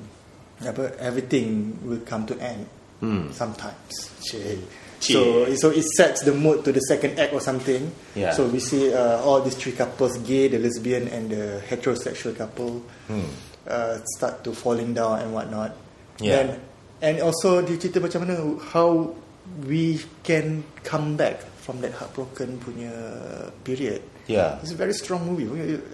apa 0.69 0.93
everything 1.01 1.77
will 1.89 2.03
come 2.05 2.25
to 2.29 2.37
end 2.39 2.69
Hmm. 2.99 3.31
sometimes 3.31 4.11
Chill. 4.27 4.59
Chill. 4.99 5.47
so 5.55 5.55
so 5.55 5.67
it 5.71 5.87
sets 5.95 6.27
the 6.27 6.35
mood 6.35 6.67
to 6.67 6.75
the 6.75 6.83
second 6.91 7.15
act 7.15 7.31
or 7.31 7.39
something 7.39 7.95
Yeah. 8.19 8.35
so 8.35 8.51
we 8.51 8.59
see 8.59 8.91
uh, 8.91 9.23
all 9.23 9.39
these 9.39 9.55
three 9.55 9.71
couples 9.71 10.19
gay 10.27 10.51
the 10.51 10.59
lesbian 10.59 11.07
and 11.07 11.31
the 11.31 11.63
heterosexual 11.71 12.35
couple 12.35 12.83
uh, 13.71 14.03
start 14.19 14.43
to 14.43 14.51
falling 14.51 14.99
down 14.99 15.23
and 15.23 15.31
whatnot 15.31 15.79
Yeah. 16.19 16.43
and 16.43 16.49
and 16.99 17.15
also 17.23 17.63
dia 17.63 17.79
cerita 17.79 18.03
macam 18.03 18.27
mana 18.27 18.35
how 18.75 19.15
we 19.63 20.03
can 20.27 20.67
come 20.83 21.15
back 21.15 21.47
from 21.69 21.85
that 21.85 21.93
heartbroken 21.93 22.57
punya 22.65 22.89
period 23.61 24.01
yeah 24.25 24.57
It's 24.65 24.73
a 24.73 24.81
very 24.81 24.97
strong 24.97 25.29
movie. 25.29 25.45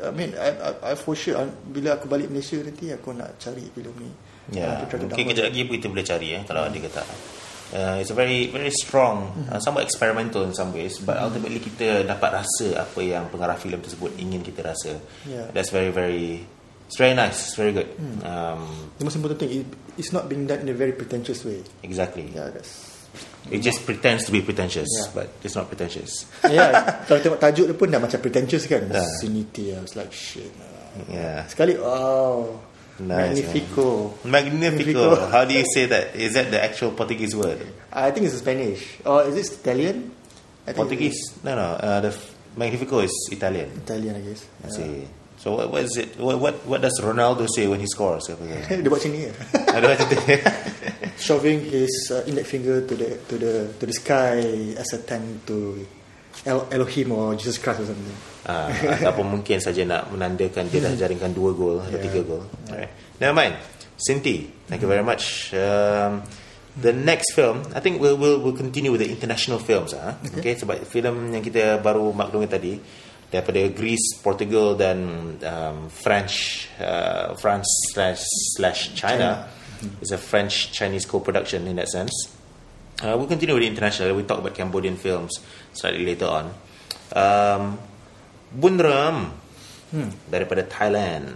I 0.03 0.15
mean, 0.15 0.31
I, 0.39 0.55
I, 0.55 0.71
I 0.83 0.93
for 0.95 1.19
sure 1.19 1.35
uh, 1.35 1.51
bila 1.67 1.99
aku 1.99 2.07
balik 2.07 2.31
Malaysia 2.31 2.63
nanti 2.63 2.95
aku 2.95 3.11
nak 3.11 3.43
cari 3.43 3.67
filem 3.75 3.95
ni. 3.99 4.11
Ya, 4.55 4.87
try 4.87 5.03
to 5.03 5.11
mungkin 5.11 5.11
download. 5.11 5.31
kejap 5.35 5.45
lagi 5.51 5.61
pun 5.67 5.73
kita 5.79 5.89
boleh 5.91 6.07
cari 6.07 6.29
eh 6.39 6.43
kalau 6.47 6.63
ada 6.67 6.79
kata. 6.79 7.03
Uh, 7.75 7.99
it's 7.99 8.11
a 8.11 8.19
very 8.19 8.47
very 8.55 8.71
strong, 8.71 9.35
uh, 9.51 9.59
somewhat 9.59 9.83
experimental 9.83 10.47
in 10.47 10.55
some 10.55 10.71
ways, 10.71 11.03
but 11.03 11.19
ultimately 11.19 11.59
kita 11.59 12.07
dapat 12.07 12.43
rasa 12.43 12.87
apa 12.87 13.01
yang 13.03 13.27
pengarah 13.35 13.59
filem 13.59 13.83
tersebut 13.83 14.15
ingin 14.15 14.47
kita 14.47 14.63
rasa. 14.63 14.95
Yeah. 15.27 15.51
That's 15.51 15.75
very 15.75 15.91
very, 15.91 16.47
it's 16.87 16.95
very 16.95 17.19
nice, 17.19 17.51
it's 17.51 17.59
very 17.59 17.75
good. 17.75 17.91
Um, 18.23 18.63
The 19.03 19.11
most 19.11 19.19
important 19.19 19.43
thing, 19.43 19.51
it, 19.63 19.67
it's 19.99 20.15
not 20.15 20.31
being 20.31 20.47
done 20.47 20.63
in 20.63 20.71
a 20.71 20.77
very 20.77 20.95
pretentious 20.95 21.43
way. 21.43 21.67
exactly. 21.83 22.31
Yeah, 22.31 22.55
that's. 22.55 22.94
It 23.53 23.61
just 23.61 23.85
pretends 23.85 24.25
to 24.25 24.33
be 24.33 24.41
pretentious, 24.41 24.89
Yeah. 24.89 25.13
but 25.13 25.29
it's 25.45 25.53
not 25.53 25.69
pretentious. 25.69 26.25
yeah, 26.49 27.05
kalau 27.05 27.21
tengok 27.21 27.41
tajuk 27.41 27.69
dia 27.69 27.77
pun 27.77 27.93
dah 27.93 28.01
macam 28.01 28.17
pretentious 28.21 28.65
kan. 28.65 28.89
Yeah. 28.89 29.05
Sinity, 29.21 29.77
I 29.77 29.85
was 29.85 29.93
like 29.93 30.09
shit. 30.17 30.49
Yeah. 31.13 31.45
Sekali, 31.45 31.77
oh, 31.77 32.57
Nice, 33.03 33.43
magnifico. 33.43 34.15
Magnifico. 34.23 35.19
How 35.29 35.43
do 35.45 35.53
you 35.53 35.67
say 35.67 35.91
that? 35.91 36.15
Is 36.15 36.39
that 36.39 36.55
the 36.55 36.63
actual 36.63 36.95
Portuguese 36.95 37.35
word? 37.35 37.59
I 37.91 38.15
think 38.15 38.31
it's 38.31 38.39
Spanish. 38.39 39.03
Or 39.05 39.27
is 39.27 39.35
it 39.35 39.51
Italian? 39.61 40.15
I 40.63 40.73
think 40.73 40.79
Portuguese? 40.79 41.19
No, 41.43 41.59
no. 41.59 41.75
Uh, 41.75 42.01
the 42.01 42.15
f- 42.15 42.31
Magnifico 42.57 43.03
is 43.03 43.11
Italian. 43.35 43.67
Italian, 43.83 44.15
I 44.15 44.23
guess. 44.23 44.47
I 44.63 44.69
see. 44.71 45.05
So 45.43 45.59
what, 45.59 45.75
what 45.75 45.83
is 45.83 45.99
it? 45.99 46.15
What, 46.17 46.39
what 46.39 46.55
what 46.65 46.81
does 46.81 46.95
Ronaldo 47.03 47.51
say 47.51 47.67
when 47.67 47.83
he 47.83 47.91
scores? 47.91 48.31
Dia? 48.31 48.39
dia 48.81 48.89
buat 48.89 49.03
macam 49.03 49.11
ni. 49.11 49.27
Ada 49.77 49.85
macam 49.91 50.07
tu. 50.09 50.17
Shoving 51.17 51.63
his 51.63 51.91
uh, 52.11 52.23
index 52.27 52.51
finger 52.51 52.83
to 52.83 52.95
the 52.95 53.09
to 53.31 53.35
the 53.39 53.55
to 53.79 53.85
the 53.87 53.95
sky 53.95 54.41
as 54.75 54.91
a 54.93 54.99
thank 54.99 55.47
to 55.47 55.81
El- 56.45 56.67
Elohim 56.71 57.13
or 57.15 57.35
Jesus 57.39 57.57
Christ 57.59 57.87
or 57.87 57.87
something. 57.89 58.19
Ah, 58.45 58.69
ataupun 58.69 59.41
mungkin 59.41 59.57
saja 59.57 59.87
nak 59.89 60.13
menandakan 60.13 60.69
dia 60.69 60.85
dah 60.85 60.93
jaringkan 60.93 61.33
dua 61.33 61.57
gol 61.57 61.81
atau 61.81 61.97
Yeah. 61.97 62.05
tiga 62.05 62.21
gol. 62.27 62.43
Alright. 62.69 62.93
Never 63.17 63.33
mind. 63.33 63.55
Sinti, 63.97 64.51
thank 64.67 64.83
you 64.83 64.91
very 64.91 65.07
much. 65.07 65.55
Um, 65.55 66.27
the 66.77 66.91
next 66.93 67.33
film, 67.33 67.63
I 67.73 67.81
think 67.81 68.03
we'll 68.03 68.19
we'll, 68.19 68.43
we'll 68.43 68.59
continue 68.59 68.91
with 68.91 69.01
the 69.01 69.09
international 69.09 69.63
films. 69.63 69.95
Ah, 69.97 70.19
okay. 70.37 70.59
Sebab 70.59 70.83
filem 70.85 71.33
yang 71.33 71.41
kita 71.41 71.79
baru 71.81 72.11
maklumi 72.13 72.51
tadi 72.51 72.77
daripada 73.31 73.65
Greece, 73.73 74.19
Portugal 74.21 74.75
dan 74.77 74.99
um, 75.41 75.89
French, 75.89 76.67
uh, 76.83 77.33
France 77.39 77.71
slash 77.95 78.21
slash 78.59 78.93
China. 78.93 79.47
It's 80.01 80.13
a 80.13 80.19
French 80.19 80.73
Chinese 80.73 81.07
co-production 81.07 81.67
in 81.67 81.77
that 81.77 81.89
sense. 81.89 82.13
Uh, 83.03 83.15
we'll 83.19 83.27
continue 83.27 83.55
with 83.55 83.63
the 83.63 83.69
international. 83.69 84.15
We 84.15 84.23
talk 84.23 84.39
about 84.39 84.55
Cambodian 84.55 84.97
films 84.97 85.39
slightly 85.73 86.05
later 86.07 86.27
on. 86.31 86.45
Um, 87.15 87.79
Bunram 88.55 89.31
daripada 90.31 90.63
Thailand. 90.67 91.27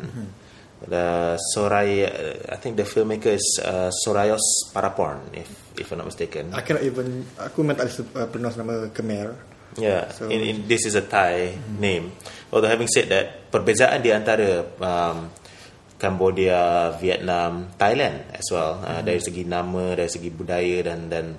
The 0.78 1.34
Soraya, 1.50 2.06
I 2.46 2.54
think 2.54 2.78
the 2.78 2.87
filmmaker 2.87 3.34
is 3.34 3.42
uh, 3.58 3.90
Sorayos 4.06 4.38
Paraporn, 4.70 5.18
if 5.34 5.50
if 5.74 5.90
I'm 5.90 5.98
not 5.98 6.06
mistaken. 6.06 6.54
I 6.54 6.62
cannot 6.62 6.87
even 6.87 7.26
aku 7.34 7.66
memang 7.66 7.82
tak 7.82 7.90
uh, 8.14 8.30
pronounce 8.30 8.54
nama 8.54 8.87
Khmer. 8.94 9.34
Yeah, 9.74 10.06
So- 10.14 10.30
in, 10.30 10.38
in, 10.38 10.56
this 10.70 10.87
is 10.87 10.94
a 10.94 11.02
Thai 11.02 11.58
name. 11.82 12.14
Although 12.54 12.70
having 12.70 12.87
said 12.87 13.11
that, 13.11 13.50
perbezaan 13.50 14.06
di 14.06 14.14
antara 14.14 14.62
um, 14.78 15.34
Cambodia, 15.98 16.94
Vietnam, 17.02 17.74
Thailand 17.74 18.30
as 18.30 18.46
well 18.54 18.78
uh, 18.87 19.02
dari 19.02 19.18
segi 19.18 19.42
nama, 19.42 19.98
dari 19.98 20.06
segi 20.06 20.30
budaya 20.30 20.87
dan 20.87 21.11
dan 21.11 21.34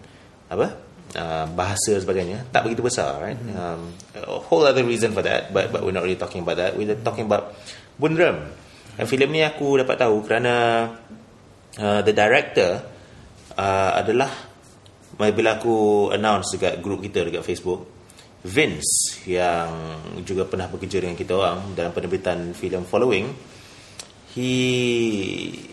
apa 0.52 0.68
uh, 1.16 1.46
bahasa 1.56 1.96
sebagainya 1.96 2.52
tak 2.52 2.68
begitu 2.68 2.84
besar, 2.84 3.24
right? 3.24 3.40
Um, 3.56 3.96
a 4.20 4.38
whole 4.52 4.68
other 4.68 4.84
reason 4.84 5.16
for 5.16 5.24
that, 5.24 5.56
but 5.56 5.72
but 5.72 5.82
we're 5.82 5.96
not 5.96 6.04
really 6.04 6.20
talking 6.20 6.44
about 6.44 6.60
that. 6.60 6.76
We're 6.76 7.00
talking 7.00 7.26
about 7.26 7.56
Bundram. 7.96 8.52
Dan 9.00 9.08
filem 9.08 9.32
ni 9.32 9.42
aku 9.48 9.80
dapat 9.80 9.96
tahu 9.96 10.28
kerana 10.28 10.54
uh, 11.80 12.02
the 12.04 12.12
director 12.12 12.84
uh, 13.56 13.92
adalah 13.96 14.28
bila 15.20 15.60
aku 15.60 16.08
announce 16.12 16.56
dekat 16.56 16.84
group 16.84 17.04
kita 17.04 17.28
dekat 17.28 17.44
Facebook 17.44 17.88
Vince 18.40 19.20
yang 19.28 20.00
juga 20.24 20.48
pernah 20.48 20.72
bekerja 20.72 21.04
dengan 21.04 21.20
kita 21.20 21.36
orang 21.36 21.76
dalam 21.76 21.92
penerbitan 21.92 22.56
filem 22.56 22.88
Following 22.88 23.28
he 24.34 25.70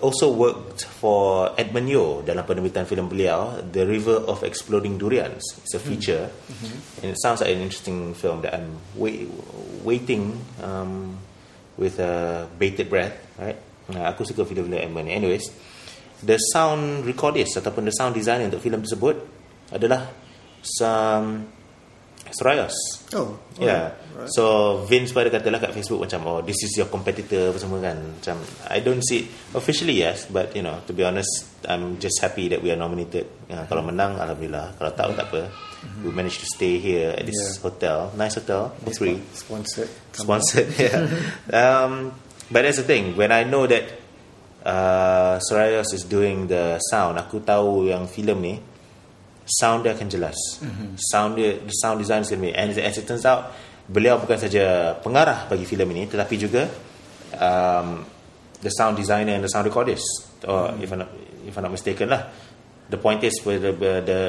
also 0.00 0.32
worked 0.32 0.84
for 0.84 1.52
Edmund 1.60 1.88
Yo 1.92 2.24
dalam 2.24 2.44
penerbitan 2.48 2.88
filem 2.88 3.06
beliau 3.06 3.60
The 3.60 3.84
River 3.84 4.24
of 4.24 4.40
Exploding 4.42 4.96
Durians. 4.96 5.44
It's 5.60 5.76
a 5.76 5.80
feature. 5.80 6.28
Mm-hmm. 6.28 7.04
and 7.04 7.08
it 7.12 7.18
sounds 7.20 7.40
like 7.44 7.52
an 7.52 7.60
interesting 7.60 8.16
film 8.16 8.40
that 8.42 8.56
I'm 8.56 8.80
wait, 8.96 9.28
waiting 9.84 10.40
um, 10.64 11.20
with 11.76 12.00
a 12.00 12.48
bated 12.56 12.88
breath 12.88 13.16
right? 13.36 13.56
Nah, 13.92 14.08
aku 14.08 14.24
suka 14.24 14.44
filem-filem 14.44 14.80
Edmund 14.80 15.08
anyways 15.08 15.50
the 16.20 16.36
sound 16.52 17.04
recordist 17.08 17.56
ataupun 17.56 17.88
the 17.88 17.94
sound 17.96 18.12
designer 18.12 18.48
untuk 18.48 18.60
filem 18.60 18.84
tersebut 18.84 19.16
adalah 19.72 20.12
some 20.60 21.48
Sorayas 22.32 22.74
Oh, 23.12 23.34
Yeah. 23.58 23.92
alright. 24.14 24.30
So 24.30 24.42
Vince 24.86 25.10
pada 25.10 25.28
katalah 25.28 25.58
kat 25.58 25.72
Facebook 25.72 26.04
macam 26.04 26.20
oh 26.28 26.38
this 26.44 26.60
is 26.62 26.76
your 26.76 26.86
competitor 26.86 27.50
apa 27.50 27.58
semua 27.58 27.80
kan. 27.80 27.96
Macam 27.98 28.36
I 28.68 28.78
don't 28.80 29.00
see 29.00 29.26
officially 29.52 29.98
yes 29.98 30.28
but 30.28 30.52
you 30.52 30.60
know 30.60 30.78
to 30.86 30.92
be 30.92 31.02
honest 31.02 31.48
I'm 31.66 31.98
just 31.98 32.20
happy 32.20 32.48
that 32.52 32.60
we 32.60 32.70
are 32.70 32.78
nominated. 32.78 33.26
Ya, 33.48 33.64
kalau 33.66 33.82
menang 33.82 34.16
alhamdulillah. 34.16 34.76
Kalau 34.76 34.90
tak 34.92 35.12
tak 35.16 35.26
apa. 35.32 35.42
We 36.04 36.12
managed 36.12 36.44
to 36.44 36.48
stay 36.48 36.76
here 36.76 37.16
at 37.16 37.24
this 37.24 37.36
Yeah. 37.36 37.60
hotel. 37.64 37.98
Nice 38.14 38.36
hotel 38.36 38.70
for 38.84 38.92
free. 38.92 39.18
Sponsored. 39.32 39.88
Sponsored. 40.12 40.68
yeah. 40.80 41.08
um, 41.50 42.12
but 42.52 42.62
that's 42.62 42.76
the 42.76 42.86
thing 42.86 43.16
when 43.16 43.32
I 43.32 43.48
know 43.48 43.64
that 43.64 43.88
uh, 44.64 45.40
Sorayas 45.40 45.92
is 45.92 46.04
doing 46.04 46.46
the 46.46 46.76
sound 46.92 47.16
aku 47.16 47.40
tahu 47.40 47.88
yang 47.88 48.04
filem 48.04 48.38
ni 48.40 48.54
sound 49.50 49.82
dia 49.82 49.98
akan 49.98 50.06
jelas. 50.06 50.38
Mm-hmm. 50.62 50.88
sound 50.96 51.34
dia 51.34 51.58
the 51.58 51.74
sound 51.74 51.98
design 51.98 52.22
to 52.22 52.38
be 52.38 52.54
and 52.54 52.70
as 52.78 52.96
it 52.96 53.06
turns 53.06 53.26
out 53.26 53.50
beliau 53.90 54.22
bukan 54.22 54.38
saja 54.38 54.94
pengarah 55.02 55.50
bagi 55.50 55.66
filem 55.66 55.90
ini 55.90 56.06
tetapi 56.06 56.34
juga 56.38 56.70
um, 57.34 58.06
the 58.62 58.70
sound 58.70 58.94
designer 58.94 59.34
and 59.34 59.42
the 59.42 59.50
sound 59.50 59.66
recordist. 59.66 60.06
Or 60.46 60.70
mm-hmm. 60.70 60.84
if 60.84 60.88
I'm 60.94 60.98
not 61.02 61.10
if 61.44 61.52
I'm 61.58 61.64
not 61.66 61.74
mistaken 61.74 62.14
lah. 62.14 62.22
The 62.90 62.98
point 62.98 63.22
is 63.22 63.38
for 63.38 63.54
the, 63.54 63.70
the 64.02 64.20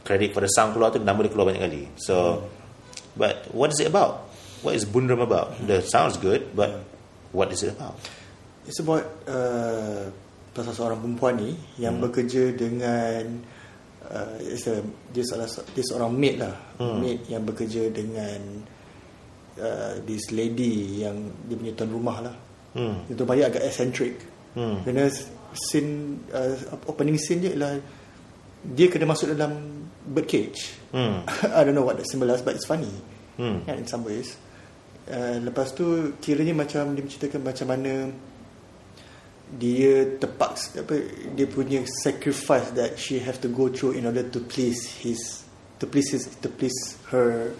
credit 0.00 0.32
for 0.32 0.40
the 0.40 0.48
sound 0.48 0.72
keluar 0.72 0.92
tu 0.92 1.00
nama 1.00 1.20
dia 1.24 1.32
keluar 1.32 1.52
banyak 1.52 1.62
kali. 1.64 1.82
So 1.96 2.14
mm-hmm. 2.14 3.16
but 3.16 3.34
what 3.56 3.72
is 3.72 3.80
it 3.80 3.88
about? 3.88 4.28
What 4.62 4.78
is 4.78 4.86
Bundram 4.86 5.24
about? 5.24 5.58
The 5.64 5.82
sounds 5.82 6.20
good 6.20 6.52
but 6.52 6.84
what 7.32 7.50
is 7.50 7.64
it 7.64 7.74
about? 7.74 7.96
It's 8.62 8.78
about 8.78 9.02
uh, 9.26 10.06
pasal 10.52 10.72
seorang 10.76 11.00
perempuan 11.00 11.34
ni 11.40 11.50
yang 11.80 11.98
hmm. 11.98 12.04
bekerja 12.06 12.52
dengan 12.52 13.40
uh, 14.12 14.36
a, 14.38 14.72
dia 15.10 15.24
salah 15.24 15.48
dia 15.72 15.84
seorang 15.84 16.12
maid 16.12 16.36
lah 16.38 16.54
hmm. 16.78 16.96
maid 17.00 17.20
yang 17.26 17.42
bekerja 17.42 17.88
dengan 17.88 18.40
uh, 19.58 19.94
this 20.04 20.30
lady 20.30 21.02
yang 21.02 21.16
dia 21.48 21.56
punya 21.56 21.72
tuan 21.74 21.90
rumah 21.92 22.18
lah 22.22 22.36
Hmm. 22.72 23.04
itu 23.04 23.20
banyak 23.20 23.52
agak 23.52 23.68
eccentric 23.68 24.16
Hmm. 24.56 24.80
kerana 24.80 25.12
scene 25.52 26.16
uh, 26.32 26.56
opening 26.88 27.20
scene 27.20 27.44
dia 27.44 27.52
ialah 27.52 27.76
dia 28.64 28.88
kena 28.88 29.04
masuk 29.04 29.36
dalam 29.36 29.84
bird 30.08 30.24
cage 30.24 30.80
Hmm. 30.88 31.20
I 31.56 31.64
don't 31.68 31.76
know 31.76 31.84
what 31.84 32.00
that 32.00 32.08
symbolize 32.08 32.40
but 32.40 32.56
it's 32.56 32.64
funny 32.64 32.88
Hmm. 33.36 33.60
kan 33.68 33.76
in 33.76 33.84
some 33.84 34.08
ways 34.08 34.40
uh, 35.04 35.36
lepas 35.44 35.76
tu 35.76 36.16
kiranya 36.24 36.56
macam 36.56 36.96
dia 36.96 37.04
menceritakan 37.04 37.40
macam 37.44 37.66
mana 37.68 37.92
dia 39.52 40.16
terpaksa 40.16 40.80
apa 40.80 40.96
dia 41.36 41.44
punya 41.44 41.84
sacrifice 42.00 42.72
that 42.72 42.96
she 42.96 43.20
have 43.20 43.36
to 43.36 43.52
go 43.52 43.68
through 43.68 43.92
in 43.92 44.08
order 44.08 44.24
to 44.24 44.40
please 44.48 44.80
his 45.04 45.44
to 45.76 45.84
please 45.84 46.08
his 46.08 46.24
to 46.40 46.48
please 46.48 46.96
her 47.12 47.52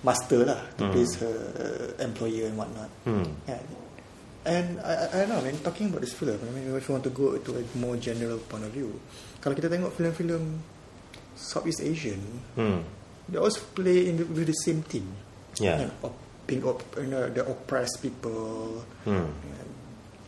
master 0.00 0.48
lah 0.48 0.60
to 0.80 0.88
please 0.88 1.12
her 1.20 1.36
uh, 1.60 1.92
employer 2.00 2.48
and 2.48 2.56
whatnot 2.56 2.88
Hmm. 3.04 3.26
yeah. 3.44 3.60
and 4.48 4.80
I, 4.80 4.92
I, 4.96 5.04
I 5.12 5.16
don't 5.28 5.36
know 5.36 5.42
man 5.44 5.58
talking 5.60 5.92
about 5.92 6.00
this 6.00 6.16
film 6.16 6.40
I 6.40 6.48
mean 6.56 6.72
if 6.72 6.88
you 6.88 6.92
want 6.96 7.04
to 7.04 7.12
go 7.12 7.36
to 7.36 7.50
a 7.58 7.62
more 7.76 8.00
general 8.00 8.40
point 8.48 8.64
of 8.64 8.72
view 8.72 8.96
kalau 9.44 9.52
kita 9.52 9.68
tengok 9.68 9.92
filem-filem 9.92 10.62
Southeast 11.36 11.84
Asian 11.84 12.22
Hmm. 12.56 12.80
they 13.28 13.36
always 13.36 13.60
play 13.76 14.08
in 14.08 14.16
the, 14.16 14.24
with 14.24 14.48
the 14.48 14.56
same 14.64 14.80
theme 14.86 15.08
Yeah. 15.56 15.88
Op, 16.04 16.12
being 16.44 16.60
op, 16.68 16.84
you 17.00 17.08
know, 17.08 17.28
the 17.28 17.40
oppressed 17.44 18.00
people 18.00 18.84
Hmm. 19.08 19.28
and 19.28 19.65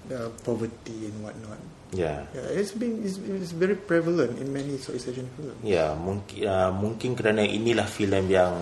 the 0.08 0.32
poverty 0.42 1.12
and 1.12 1.20
whatnot 1.24 1.60
Yeah. 1.88 2.28
yeah, 2.36 2.52
it's 2.52 2.76
been 2.76 3.00
it's, 3.00 3.16
it's 3.16 3.56
very 3.56 3.72
prevalent 3.72 4.36
in 4.36 4.52
many 4.52 4.76
Southeast 4.76 5.08
Asian 5.08 5.24
films 5.32 5.56
Ya, 5.64 5.96
mungkin 5.96 6.44
uh, 6.44 6.68
mungkin 6.68 7.16
kerana 7.16 7.40
inilah 7.40 7.88
filem 7.88 8.28
yang 8.28 8.52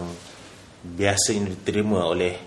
biasanya 0.86 1.50
diterima 1.50 2.06
oleh 2.06 2.38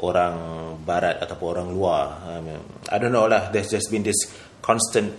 orang 0.00 0.36
barat 0.80 1.20
ataupun 1.20 1.46
orang 1.50 1.68
luar. 1.74 2.04
Um, 2.30 2.46
I 2.88 2.96
don't 2.96 3.12
know 3.12 3.28
lah. 3.28 3.52
There's 3.52 3.68
just 3.68 3.92
been 3.92 4.06
this 4.06 4.16
constant, 4.64 5.12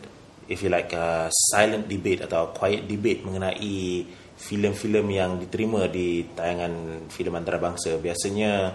if 0.49 0.63
you 0.65 0.71
like, 0.73 0.95
uh, 0.95 1.29
silent 1.53 1.85
debate 1.85 2.25
atau 2.25 2.49
quiet 2.55 2.89
debate 2.89 3.21
mengenai 3.21 4.07
filem-filem 4.41 5.05
yang 5.11 5.31
diterima 5.37 5.85
di 5.85 6.25
tayangan 6.33 7.05
filem 7.13 7.37
antarabangsa. 7.37 7.99
Biasanya 8.01 8.73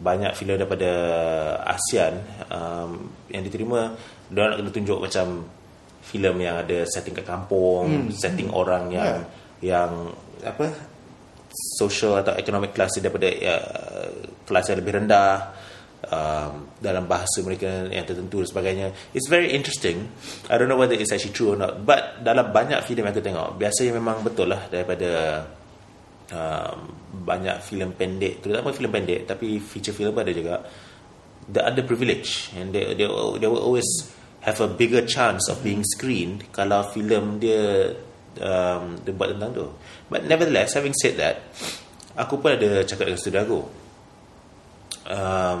banyak 0.00 0.32
filem 0.32 0.56
daripada 0.56 0.90
ASEAN 1.68 2.14
um, 2.48 3.12
yang 3.28 3.44
diterima, 3.44 3.92
dia 4.32 4.48
nak 4.48 4.56
kena 4.64 4.70
tunjuk 4.72 4.98
macam 4.98 5.44
filem 6.00 6.36
yang 6.40 6.56
ada 6.64 6.88
setting 6.88 7.12
kat 7.12 7.28
kampung, 7.28 8.08
hmm. 8.08 8.16
setting 8.16 8.48
orang 8.48 8.88
yang 8.88 9.28
yang 9.60 10.08
apa 10.40 10.72
social 11.76 12.16
atau 12.24 12.32
economic 12.40 12.72
class 12.72 12.96
daripada 12.96 13.28
uh, 13.28 14.08
kelas 14.48 14.72
yang 14.72 14.78
lebih 14.80 14.92
rendah 15.04 15.52
um, 16.08 16.52
dalam 16.80 17.04
bahasa 17.04 17.44
mereka 17.44 17.92
yang 17.92 18.08
tertentu 18.08 18.40
dan 18.40 18.48
sebagainya. 18.48 18.86
It's 19.12 19.28
very 19.28 19.52
interesting. 19.52 20.08
I 20.48 20.56
don't 20.56 20.72
know 20.72 20.80
whether 20.80 20.96
it's 20.96 21.12
actually 21.12 21.36
true 21.36 21.52
or 21.52 21.58
not. 21.60 21.84
But 21.84 22.24
dalam 22.24 22.56
banyak 22.56 22.80
filem 22.88 23.04
yang 23.04 23.12
aku 23.12 23.20
tengok, 23.20 23.48
biasanya 23.60 23.92
memang 24.00 24.24
betul 24.24 24.48
lah 24.48 24.64
daripada 24.72 25.44
um, 26.32 26.78
banyak 27.26 27.58
filem 27.62 27.90
pendek, 27.94 28.42
terutama 28.42 28.74
filem 28.74 28.92
pendek, 28.94 29.20
tapi 29.26 29.58
feature 29.58 29.94
film 29.94 30.14
ada 30.18 30.32
juga. 30.32 30.62
The 31.50 31.66
underprivileged 31.66 32.54
and 32.54 32.70
they, 32.70 32.94
they 32.94 33.10
they 33.42 33.48
will 33.50 33.64
always 33.64 33.86
have 34.46 34.62
a 34.62 34.70
bigger 34.70 35.02
chance 35.02 35.50
of 35.50 35.60
being 35.66 35.82
screened 35.82 36.46
kalau 36.54 36.86
filem 36.94 37.42
dia 37.42 37.90
um, 38.38 38.94
dia 39.02 39.12
buat 39.12 39.34
tentang 39.34 39.50
tu. 39.52 39.66
But 40.06 40.30
nevertheless, 40.30 40.78
having 40.78 40.94
said 40.94 41.18
that, 41.18 41.42
aku 42.14 42.38
pun 42.38 42.54
ada 42.54 42.86
cakap 42.86 43.10
dengan 43.10 43.20
studio 43.20 43.40
aku. 43.42 43.60
Um, 45.10 45.60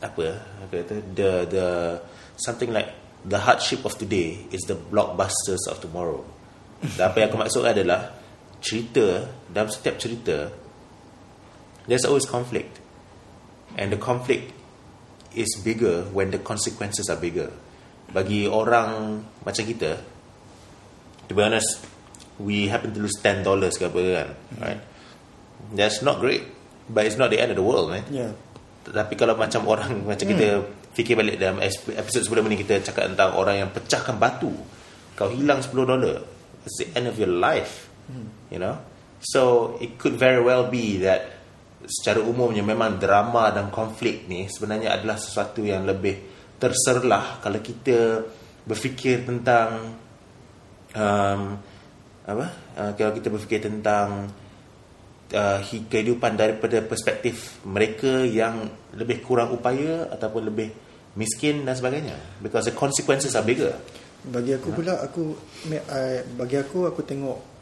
apa 0.00 0.18
ya? 0.24 0.34
Aku 0.64 0.72
kata 0.80 0.94
the 1.12 1.30
the 1.48 1.66
something 2.40 2.72
like 2.72 2.92
the 3.26 3.36
hardship 3.36 3.84
of 3.84 3.96
today 4.00 4.48
is 4.48 4.64
the 4.64 4.76
blockbusters 4.76 5.60
of 5.68 5.76
tomorrow. 5.82 6.24
Dan 6.80 7.12
apa 7.12 7.16
yang 7.20 7.28
aku 7.32 7.38
maksud 7.40 7.64
adalah 7.64 8.16
cerita 8.60 9.30
dalam 9.50 9.68
setiap 9.70 9.96
cerita 10.00 10.50
there's 11.86 12.04
always 12.04 12.26
conflict. 12.26 12.82
And 13.78 13.92
the 13.92 14.00
conflict 14.00 14.52
is 15.34 15.48
bigger 15.62 16.08
when 16.10 16.30
the 16.30 16.40
consequences 16.42 17.06
are 17.08 17.18
bigger. 17.18 17.52
Bagi 18.10 18.46
orang 18.46 19.22
macam 19.42 19.62
kita, 19.66 19.98
to 21.28 21.32
be 21.34 21.42
honest, 21.42 21.84
we 22.38 22.68
happen 22.68 22.94
to 22.94 23.00
lose 23.02 23.14
$10 23.22 23.42
ke 23.44 23.84
apa 23.86 24.00
kan, 24.00 24.28
right? 24.62 24.80
That's 25.74 26.00
not 26.00 26.22
great, 26.22 26.46
but 26.86 27.06
it's 27.06 27.18
not 27.18 27.34
the 27.34 27.42
end 27.42 27.50
of 27.50 27.58
the 27.58 27.66
world, 27.66 27.90
man. 27.90 28.06
yeah 28.12 28.32
Tapi 28.86 29.18
kalau 29.18 29.34
macam 29.34 29.66
orang 29.66 29.98
macam 30.10 30.26
kita 30.30 30.62
fikir 30.94 31.18
balik 31.18 31.36
dalam 31.42 31.58
es- 31.58 31.82
episod 31.90 32.22
sebelum 32.22 32.46
ni 32.46 32.56
kita 32.56 32.80
cakap 32.80 33.10
tentang 33.10 33.34
orang 33.34 33.66
yang 33.66 33.70
pecahkan 33.74 34.16
batu, 34.16 34.54
kau 35.18 35.28
hilang 35.28 35.58
10 35.60 35.74
dolar, 35.74 36.22
it's 36.62 36.78
the 36.78 36.86
end 36.94 37.10
of 37.10 37.18
your 37.18 37.30
life, 37.30 37.90
you 38.52 38.58
know. 38.60 38.78
So 39.20 39.74
it 39.80 39.96
could 39.98 40.20
very 40.20 40.38
well 40.44 40.68
be 40.68 41.00
that 41.02 41.34
secara 41.86 42.20
umumnya 42.22 42.62
memang 42.66 42.98
drama 42.98 43.50
dan 43.54 43.70
konflik 43.70 44.26
ni 44.26 44.50
sebenarnya 44.50 44.98
adalah 44.98 45.16
sesuatu 45.16 45.62
yang 45.62 45.86
lebih 45.86 46.18
terserlah 46.58 47.38
kalau 47.38 47.60
kita 47.62 48.26
berfikir 48.66 49.22
tentang 49.22 49.94
um, 50.94 51.42
apa? 52.26 52.46
Uh, 52.74 52.92
kalau 52.98 53.12
kita 53.14 53.28
berfikir 53.30 53.60
tentang 53.62 54.28
uh, 55.30 55.58
hi- 55.62 55.86
kehidupan 55.86 56.34
daripada 56.34 56.82
perspektif 56.82 57.62
mereka 57.62 58.26
yang 58.26 58.66
lebih 58.98 59.22
kurang 59.22 59.54
upaya 59.54 60.10
ataupun 60.10 60.50
lebih 60.50 60.68
miskin 61.14 61.62
dan 61.62 61.78
sebagainya. 61.78 62.42
Because 62.42 62.66
the 62.66 62.74
consequences 62.74 63.38
are 63.38 63.46
bigger. 63.46 63.78
Bagi 64.26 64.58
aku 64.58 64.74
pula 64.74 64.98
aku 65.06 65.38
bagi 66.34 66.56
aku 66.58 66.90
aku 66.90 67.00
tengok 67.06 67.55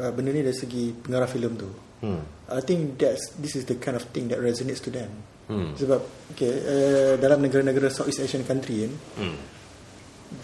uh, 0.00 0.10
benda 0.16 0.32
ni 0.32 0.40
dari 0.40 0.56
segi 0.56 0.96
pengarah 0.96 1.28
filem 1.28 1.54
tu 1.60 1.68
hmm. 2.00 2.48
I 2.50 2.60
think 2.64 2.98
that's 2.98 3.36
this 3.38 3.54
is 3.54 3.68
the 3.68 3.76
kind 3.78 3.94
of 3.94 4.08
thing 4.10 4.32
that 4.32 4.40
resonates 4.40 4.80
to 4.88 4.90
them 4.90 5.12
Hmm. 5.50 5.74
sebab 5.74 5.98
okay 6.30 6.52
uh, 6.62 7.14
dalam 7.18 7.42
negara-negara 7.42 7.90
Southeast 7.90 8.22
Asian 8.22 8.46
country 8.46 8.86
kan 8.86 8.92
Hmm. 9.18 9.36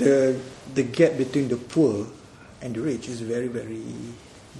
the 0.03 0.35
the 0.75 0.83
gap 0.83 1.15
between 1.15 1.47
the 1.47 1.55
poor 1.55 2.11
underage 2.59 3.07
is 3.07 3.23
very 3.23 3.47
very 3.47 3.87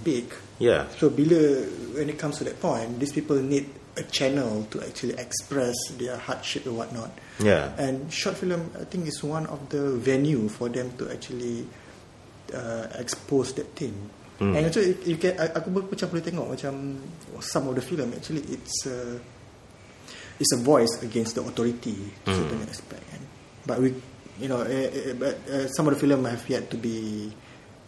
big. 0.07 0.31
Yeah. 0.61 0.87
So 0.95 1.09
bila 1.11 1.67
when 1.97 2.07
it 2.07 2.15
comes 2.15 2.37
to 2.39 2.47
that 2.47 2.63
point, 2.63 2.95
these 2.95 3.11
people 3.11 3.37
need 3.41 3.67
a 3.97 4.05
channel 4.07 4.63
to 4.71 4.79
actually 4.85 5.17
express 5.17 5.75
their 5.97 6.15
hardship 6.17 6.63
and 6.69 6.77
whatnot. 6.77 7.11
Yeah. 7.41 7.73
And 7.81 8.07
short 8.13 8.37
film, 8.37 8.69
I 8.77 8.85
think, 8.85 9.09
is 9.09 9.19
one 9.25 9.49
of 9.49 9.67
the 9.67 9.97
venue 9.97 10.47
for 10.47 10.69
them 10.69 10.93
to 11.01 11.09
actually 11.09 11.65
uh, 12.53 12.87
expose 12.95 13.53
that 13.57 13.73
thing. 13.75 13.93
Hmm. 14.37 14.53
And 14.53 14.69
also, 14.69 14.81
you 14.81 15.17
can, 15.17 15.33
aku 15.33 15.73
pun 15.73 15.83
macam 15.89 16.07
boleh 16.13 16.21
tengok 16.21 16.47
macam 16.53 16.73
some 17.41 17.65
of 17.67 17.73
the 17.73 17.81
film 17.81 18.13
actually 18.13 18.45
it's 18.53 18.85
a, 18.85 19.17
it's 20.37 20.53
a 20.53 20.59
voice 20.61 21.01
against 21.01 21.33
the 21.33 21.41
authority 21.41 21.97
to 22.21 22.29
Hmm. 22.29 22.37
certain 22.45 22.61
aspect. 22.69 23.01
kan. 23.09 23.21
But 23.65 23.81
we, 23.81 23.97
you 24.37 24.45
know, 24.45 24.61
uh, 24.61 24.69
uh, 24.69 25.13
but 25.17 25.35
uh, 25.49 25.65
some 25.73 25.89
of 25.89 25.97
the 25.97 25.99
film 25.99 26.21
have 26.29 26.45
yet 26.45 26.69
to 26.69 26.77
be, 26.77 27.27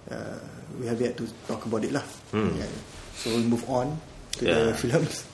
uh, 0.09 0.41
we 0.81 0.89
have 0.89 0.97
yet 0.97 1.13
to 1.21 1.29
talk 1.45 1.61
about 1.63 1.85
it 1.85 1.93
lah. 1.93 2.01
Yeah. 2.33 2.65
So 3.13 3.29
we 3.29 3.45
move 3.45 3.61
on 3.69 4.01
to 4.37 4.43
the 4.43 4.49
Hmm. 4.49 4.73
Yeah. 4.73 4.75
films. 4.75 5.15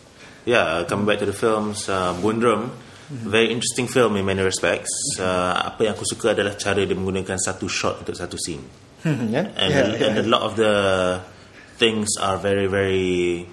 Yeah, 0.46 0.86
coming 0.86 1.10
back 1.10 1.18
to 1.24 1.26
the 1.26 1.34
films, 1.34 1.90
uh, 1.90 2.14
Bundram, 2.22 2.70
very 3.10 3.50
interesting 3.50 3.90
film 3.90 4.14
in 4.14 4.30
many 4.30 4.46
respects. 4.46 4.94
Uh, 5.18 5.58
apa 5.74 5.90
yang 5.90 5.98
aku 5.98 6.06
suka 6.06 6.38
adalah 6.38 6.54
cara 6.54 6.86
dia 6.86 6.94
menggunakan 6.94 7.34
satu 7.42 7.66
shot 7.66 8.06
untuk 8.06 8.14
satu 8.14 8.38
scene. 8.38 8.62
yeah? 9.30 9.46
And, 9.54 9.70
yeah, 9.70 9.86
a, 9.86 10.10
and 10.10 10.18
a 10.18 10.24
yeah. 10.26 10.34
lot 10.34 10.42
of 10.42 10.58
the 10.58 10.74
things 11.78 12.18
are 12.18 12.38
very, 12.42 12.66
very, 12.66 13.46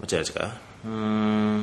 macam 0.00 0.16
mana 0.16 0.26
cakap? 0.26 0.50
Hmm, 0.80 1.56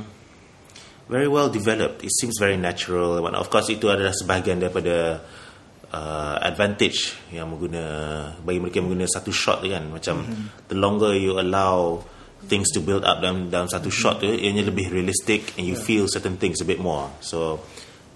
very 1.10 1.28
well 1.28 1.50
developed. 1.50 2.04
It 2.04 2.14
seems 2.14 2.38
very 2.38 2.58
natural. 2.58 3.18
And 3.26 3.36
Of 3.36 3.50
course, 3.50 3.74
itu 3.74 3.90
adalah 3.90 4.14
sebahagian 4.14 4.62
daripada 4.62 5.26
uh, 5.94 6.36
advantage 6.42 7.16
yang 7.30 7.50
mengguna 7.54 7.84
bagi 8.42 8.60
mereka 8.60 8.82
yang 8.82 8.92
mengguna 8.92 9.08
satu 9.10 9.32
shot 9.34 9.66
tu 9.66 9.70
kan. 9.72 9.90
Macam 9.90 10.26
the 10.68 10.78
longer 10.78 11.14
you 11.16 11.38
allow 11.38 12.02
things 12.50 12.68
to 12.76 12.84
build 12.84 13.08
up 13.08 13.24
dalam 13.24 13.48
dalam 13.48 13.72
satu 13.72 13.88
shot 13.88 14.20
tu, 14.20 14.28
ianya 14.28 14.68
lebih 14.68 14.92
realistic 14.92 15.56
and 15.56 15.64
you 15.64 15.80
feel 15.80 16.10
certain 16.12 16.36
things 16.36 16.60
a 16.60 16.68
bit 16.68 16.82
more. 16.82 17.08
So 17.24 17.64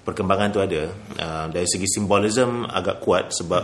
perkembangan 0.04 0.50
tu 0.52 0.60
ada. 0.60 0.92
Uh, 1.16 1.46
dari 1.52 1.68
segi 1.68 1.88
symbolism 1.88 2.68
agak 2.68 3.00
kuat 3.04 3.32
sebab 3.32 3.64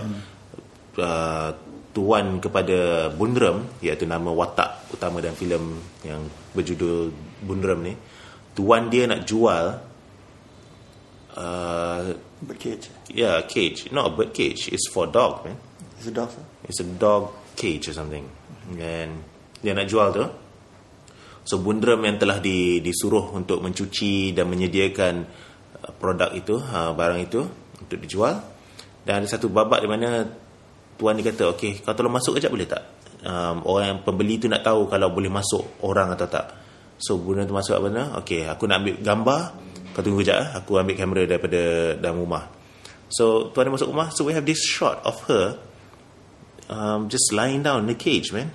uh, 0.99 1.49
tuan 1.93 2.41
kepada 2.41 3.09
Bundram 3.13 3.69
iaitu 3.79 4.09
nama 4.09 4.33
watak 4.33 4.89
utama 4.89 5.21
dalam 5.21 5.37
filem 5.37 5.77
yang 6.01 6.25
berjudul 6.57 7.13
Bundram 7.45 7.85
ni 7.85 7.93
tuan 8.57 8.89
dia 8.89 9.05
nak 9.05 9.25
jual 9.29 9.65
uh, 11.37 12.01
But 12.43 12.57
cage. 12.59 12.89
yeah 13.13 13.39
cage 13.45 13.93
not 13.93 14.09
a 14.09 14.11
bird 14.13 14.33
cage 14.33 14.67
it's 14.73 14.89
for 14.89 15.05
dog 15.07 15.45
man 15.45 15.55
It's 16.01 16.09
a 16.09 16.13
dog. 16.13 16.33
Sir? 16.33 16.43
it's 16.67 16.81
a 16.81 16.87
dog 16.99 17.31
cage 17.55 17.87
or 17.87 17.95
something 17.95 18.25
and 18.75 19.21
dia 19.61 19.71
nak 19.77 19.87
jual 19.87 20.09
tu 20.11 20.25
so 21.45 21.61
Bundram 21.61 22.01
yang 22.03 22.17
telah 22.17 22.41
di, 22.41 22.81
disuruh 22.81 23.31
untuk 23.37 23.61
mencuci 23.61 24.33
dan 24.33 24.49
menyediakan 24.49 25.13
uh, 25.77 25.91
produk 25.93 26.33
itu 26.33 26.57
uh, 26.57 26.91
barang 26.97 27.21
itu 27.21 27.41
untuk 27.79 27.97
dijual 28.01 28.41
dan 29.05 29.21
ada 29.21 29.27
satu 29.29 29.51
babak 29.51 29.83
di 29.83 29.87
mana 29.87 30.25
tuan 30.99 31.17
dia 31.17 31.31
kata 31.31 31.57
okey 31.57 31.81
kau 31.81 31.93
tolong 31.97 32.13
masuk 32.13 32.37
kejap 32.37 32.51
boleh 32.53 32.67
tak? 32.69 32.83
Um, 33.23 33.63
orang 33.63 33.85
yang 33.87 33.99
pembeli 34.03 34.35
tu 34.35 34.51
nak 34.51 34.67
tahu 34.67 34.91
kalau 34.91 35.09
boleh 35.11 35.31
masuk 35.31 35.79
orang 35.85 36.11
atau 36.13 36.27
tak. 36.27 36.45
So 36.99 37.19
Bundram 37.19 37.47
tu 37.47 37.55
masuk 37.55 37.75
apa 37.79 37.83
benda? 37.87 38.03
Okey 38.23 38.47
aku 38.47 38.67
nak 38.67 38.83
ambil 38.83 38.95
gambar. 38.99 39.41
Kau 39.93 40.01
tunggu 40.01 40.25
kejap 40.25 40.37
eh. 40.41 40.49
aku 40.57 40.81
ambil 40.81 40.95
kamera 40.97 41.21
daripada 41.29 41.61
dalam 41.97 42.17
rumah. 42.23 42.49
So 43.09 43.53
tuan 43.53 43.69
dia 43.69 43.73
masuk 43.73 43.89
rumah. 43.93 44.09
So 44.11 44.25
we 44.25 44.33
have 44.33 44.45
this 44.45 44.61
shot 44.61 44.99
of 45.05 45.21
her 45.29 45.57
um, 46.69 47.09
just 47.09 47.31
lying 47.33 47.63
down 47.63 47.81
in 47.81 47.87
the 47.87 47.95
cage, 47.95 48.33
man. 48.33 48.51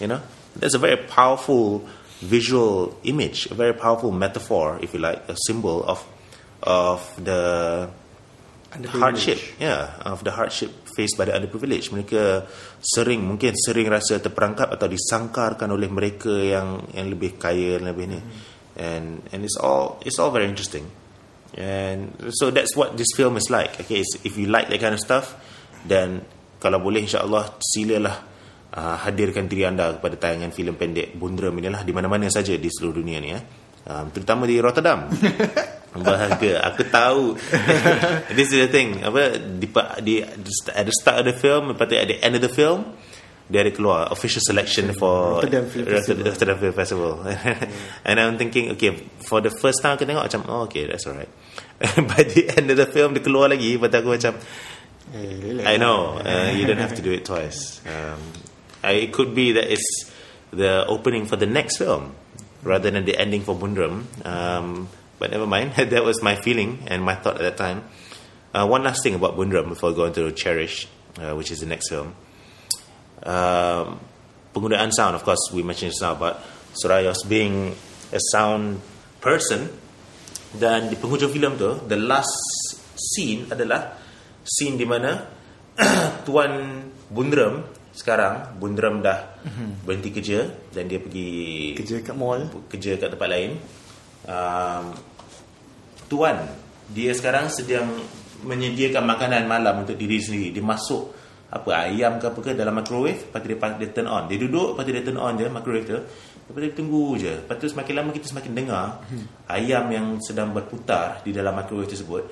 You 0.00 0.08
know, 0.08 0.20
that's 0.56 0.74
a 0.74 0.78
very 0.78 0.96
powerful 0.96 1.88
visual 2.20 2.98
image, 3.04 3.48
a 3.50 3.54
very 3.54 3.72
powerful 3.72 4.12
metaphor, 4.12 4.78
if 4.82 4.92
you 4.92 5.00
like, 5.00 5.24
a 5.28 5.36
symbol 5.46 5.82
of 5.84 6.04
of 6.62 7.00
the 7.16 7.88
Underprivileged. 8.70 9.00
hardship, 9.00 9.38
yeah, 9.58 9.96
of 10.04 10.22
the 10.24 10.30
hardship 10.30 10.70
by 11.16 11.26
the 11.26 11.34
underprivileged. 11.34 11.94
Mereka 11.94 12.44
sering, 12.82 13.22
mungkin 13.22 13.54
sering 13.56 13.88
rasa 13.88 14.18
terperangkap 14.18 14.70
atau 14.70 14.86
disangkarkan 14.90 15.70
oleh 15.70 15.88
mereka 15.88 16.30
yang 16.30 16.84
yang 16.94 17.06
lebih 17.08 17.38
kaya, 17.40 17.78
yang 17.78 17.86
lebih 17.88 18.04
ni, 18.10 18.20
and 18.76 19.22
and 19.30 19.40
it's 19.46 19.56
all 19.56 20.02
it's 20.02 20.18
all 20.18 20.30
very 20.34 20.46
interesting. 20.50 20.86
And 21.58 22.30
so 22.30 22.54
that's 22.54 22.78
what 22.78 22.94
this 22.94 23.10
film 23.18 23.34
is 23.34 23.50
like. 23.50 23.74
Okay, 23.82 24.06
so 24.06 24.22
if 24.22 24.38
you 24.38 24.46
like 24.46 24.70
that 24.70 24.78
kind 24.78 24.94
of 24.94 25.02
stuff, 25.02 25.34
then 25.82 26.22
kalau 26.62 26.78
boleh 26.78 27.02
insya-Allah 27.02 27.58
silalah 27.58 28.16
uh, 28.76 28.96
hadirkan 29.02 29.50
diri 29.50 29.66
anda 29.66 29.98
kepada 29.98 30.14
tayangan 30.14 30.54
filem 30.54 30.78
pendek 30.78 31.16
Bundram 31.18 31.56
inilah 31.58 31.82
di 31.82 31.90
mana-mana 31.90 32.30
saja 32.30 32.54
di 32.54 32.68
seluruh 32.70 33.02
dunia 33.02 33.18
ni 33.18 33.30
ya. 33.34 33.40
Um, 33.90 34.12
terutama 34.14 34.46
di 34.46 34.60
Rotterdam. 34.60 35.08
Bahagia. 35.94 36.62
Aku 36.70 36.86
tahu. 36.86 37.34
This 38.36 38.54
is 38.54 38.66
the 38.66 38.70
thing. 38.70 39.02
Apa 39.02 39.38
di, 39.38 39.66
di 40.04 40.14
at 40.22 40.84
the 40.86 40.94
start 40.94 41.22
of 41.22 41.26
the 41.26 41.34
film, 41.34 41.74
lepas 41.74 41.90
tu 41.90 41.98
at 41.98 42.06
the 42.06 42.18
end 42.22 42.38
of 42.38 42.42
the 42.42 42.52
film, 42.52 42.94
dia 43.50 43.66
ada 43.66 43.74
keluar 43.74 44.06
official 44.14 44.38
selection 44.38 44.94
for 44.94 45.42
Rotterdam 45.42 45.66
Film 45.66 45.90
Festival. 45.90 46.22
Rotterdam 46.22 46.56
Film 46.62 46.74
Festival. 46.78 47.12
And 48.08 48.16
I'm 48.22 48.38
thinking, 48.38 48.70
okay, 48.78 48.94
for 49.26 49.42
the 49.42 49.50
first 49.50 49.82
time 49.82 49.98
aku 49.98 50.06
tengok 50.06 50.30
macam, 50.30 50.46
oh, 50.46 50.70
okay, 50.70 50.86
that's 50.86 51.10
alright. 51.10 51.30
By 52.14 52.22
the 52.22 52.54
end 52.54 52.70
of 52.70 52.78
the 52.78 52.86
film, 52.86 53.18
dia 53.18 53.22
keluar 53.26 53.50
lagi, 53.50 53.74
lepas 53.74 53.90
aku 53.90 54.14
macam, 54.14 54.38
Eh, 55.14 55.66
I 55.66 55.76
know, 55.76 56.22
uh, 56.22 56.54
you 56.54 56.66
don't 56.66 56.78
have 56.78 56.94
to 56.94 57.02
do 57.02 57.10
it 57.10 57.24
twice. 57.24 57.80
Um, 57.82 58.20
I, 58.82 58.92
it 58.92 59.12
could 59.12 59.34
be 59.34 59.52
that 59.52 59.70
it's 59.70 60.10
the 60.52 60.86
opening 60.86 61.26
for 61.26 61.36
the 61.36 61.46
next 61.46 61.78
film 61.78 62.14
rather 62.62 62.90
than 62.90 63.04
the 63.04 63.18
ending 63.18 63.42
for 63.42 63.56
Bundram. 63.56 64.06
Um, 64.24 64.88
but 65.20 65.30
never 65.30 65.46
mind, 65.46 65.74
that 65.92 66.02
was 66.02 66.24
my 66.24 66.34
feeling 66.34 66.82
and 66.88 67.04
my 67.04 67.14
thought 67.14 67.36
at 67.36 67.44
that 67.44 67.60
time. 67.60 67.84
Uh, 68.50 68.66
one 68.66 68.82
last 68.82 69.04
thing 69.04 69.14
about 69.14 69.36
Bundram 69.36 69.68
before 69.68 69.92
going 69.92 70.16
to 70.16 70.32
Cherish, 70.32 70.88
uh, 71.20 71.36
which 71.36 71.52
is 71.52 71.60
the 71.60 71.68
next 71.68 71.92
film. 71.92 72.16
Um, 73.22 74.00
penggunaan 74.56 74.90
sound, 74.90 75.14
of 75.14 75.22
course, 75.22 75.52
we 75.52 75.62
mentioned 75.62 75.92
just 75.92 76.02
now 76.02 76.16
about 76.16 76.40
Surayos 76.74 77.22
being 77.28 77.76
a 78.10 78.18
sound 78.32 78.80
person. 79.20 79.68
Dan 80.50 80.90
di 80.90 80.98
penghujung 80.98 81.30
filem 81.30 81.54
tu, 81.54 81.78
the 81.86 81.94
last 81.94 82.34
scene 82.98 83.46
adalah 83.52 83.94
scene 84.42 84.74
di 84.74 84.88
mana 84.88 85.22
Tuan 86.26 86.82
Bundram 87.06 87.70
sekarang 87.94 88.58
Bundram 88.58 88.98
dah 88.98 89.38
berhenti 89.86 90.10
kerja 90.10 90.46
dan 90.74 90.90
dia 90.90 90.98
pergi 90.98 91.74
Kerja 91.78 92.02
kat 92.02 92.16
mall. 92.18 92.50
kerja 92.66 92.98
kat 92.98 93.14
tempat 93.14 93.28
lain. 93.30 93.50
Um, 94.26 94.94
tuan 96.10 96.42
dia 96.90 97.14
sekarang 97.14 97.46
sedang 97.46 97.86
menyediakan 98.42 99.06
makanan 99.06 99.46
malam 99.46 99.86
untuk 99.86 99.94
diri 99.94 100.18
sendiri. 100.18 100.50
Dia 100.50 100.64
masuk 100.64 101.14
apa 101.50 101.90
ayam 101.90 102.18
ke 102.22 102.30
apa 102.30 102.38
ke 102.42 102.50
dalam 102.54 102.74
microwave, 102.78 103.30
lepas 103.30 103.38
tu 103.42 103.48
dia, 103.50 103.58
dia 103.78 103.88
turn 103.94 104.08
on. 104.10 104.26
Dia 104.26 104.38
duduk, 104.38 104.74
lepas 104.74 104.82
tu 104.86 104.90
dia 104.94 105.04
turn 105.06 105.18
on 105.18 105.34
je 105.38 105.46
microwave 105.46 105.86
tu. 105.86 105.98
Lepas 106.50 106.58
tu 106.58 106.66
dia 106.66 106.74
tunggu 106.74 107.04
je. 107.18 107.32
Lepas 107.46 107.54
tu 107.58 107.66
semakin 107.70 107.92
lama 108.02 108.10
kita 108.10 108.26
semakin 108.30 108.52
dengar 108.54 108.84
ayam 109.46 109.84
yang 109.90 110.06
sedang 110.18 110.50
berputar 110.50 111.22
di 111.22 111.30
dalam 111.30 111.54
microwave 111.54 111.90
tersebut. 111.90 112.22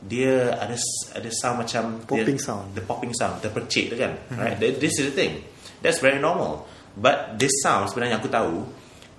Dia 0.00 0.56
ada 0.56 0.76
ada 1.12 1.28
sound 1.28 1.56
macam 1.60 1.82
Popping 2.08 2.40
dia, 2.40 2.46
sound. 2.48 2.64
The 2.72 2.82
popping 2.84 3.12
sound, 3.12 3.44
terpercik 3.44 3.92
tu 3.92 3.96
kan. 4.00 4.16
Right? 4.32 4.56
This 4.56 4.96
is 4.96 5.12
the 5.12 5.14
thing. 5.16 5.44
That's 5.84 6.00
very 6.00 6.16
normal. 6.20 6.64
But 6.96 7.36
this 7.36 7.52
sound 7.60 7.92
sebenarnya 7.92 8.16
aku 8.16 8.28
tahu 8.32 8.64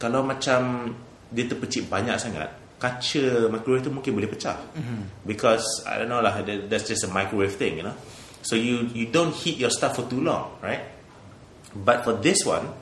kalau 0.01 0.25
macam 0.25 0.89
dia 1.29 1.45
terpercik 1.45 1.85
banyak 1.85 2.17
sangat, 2.17 2.49
kaca 2.81 3.45
microwave 3.53 3.85
tu 3.85 3.93
mungkin 3.93 4.17
boleh 4.17 4.25
pecah. 4.25 4.57
Because 5.21 5.63
I 5.85 6.01
don't 6.01 6.09
know 6.09 6.19
lah, 6.19 6.41
that- 6.41 6.65
that's 6.65 6.89
just 6.89 7.05
a 7.05 7.09
microwave 7.13 7.53
thing, 7.53 7.77
you 7.77 7.85
know. 7.85 7.93
So 8.41 8.57
you 8.57 8.89
you 8.89 9.05
don't 9.13 9.29
heat 9.37 9.61
your 9.61 9.69
stuff 9.69 10.01
for 10.01 10.09
too 10.09 10.17
long, 10.17 10.57
right? 10.65 10.81
But 11.77 12.01
for 12.01 12.17
this 12.17 12.41
one, 12.43 12.73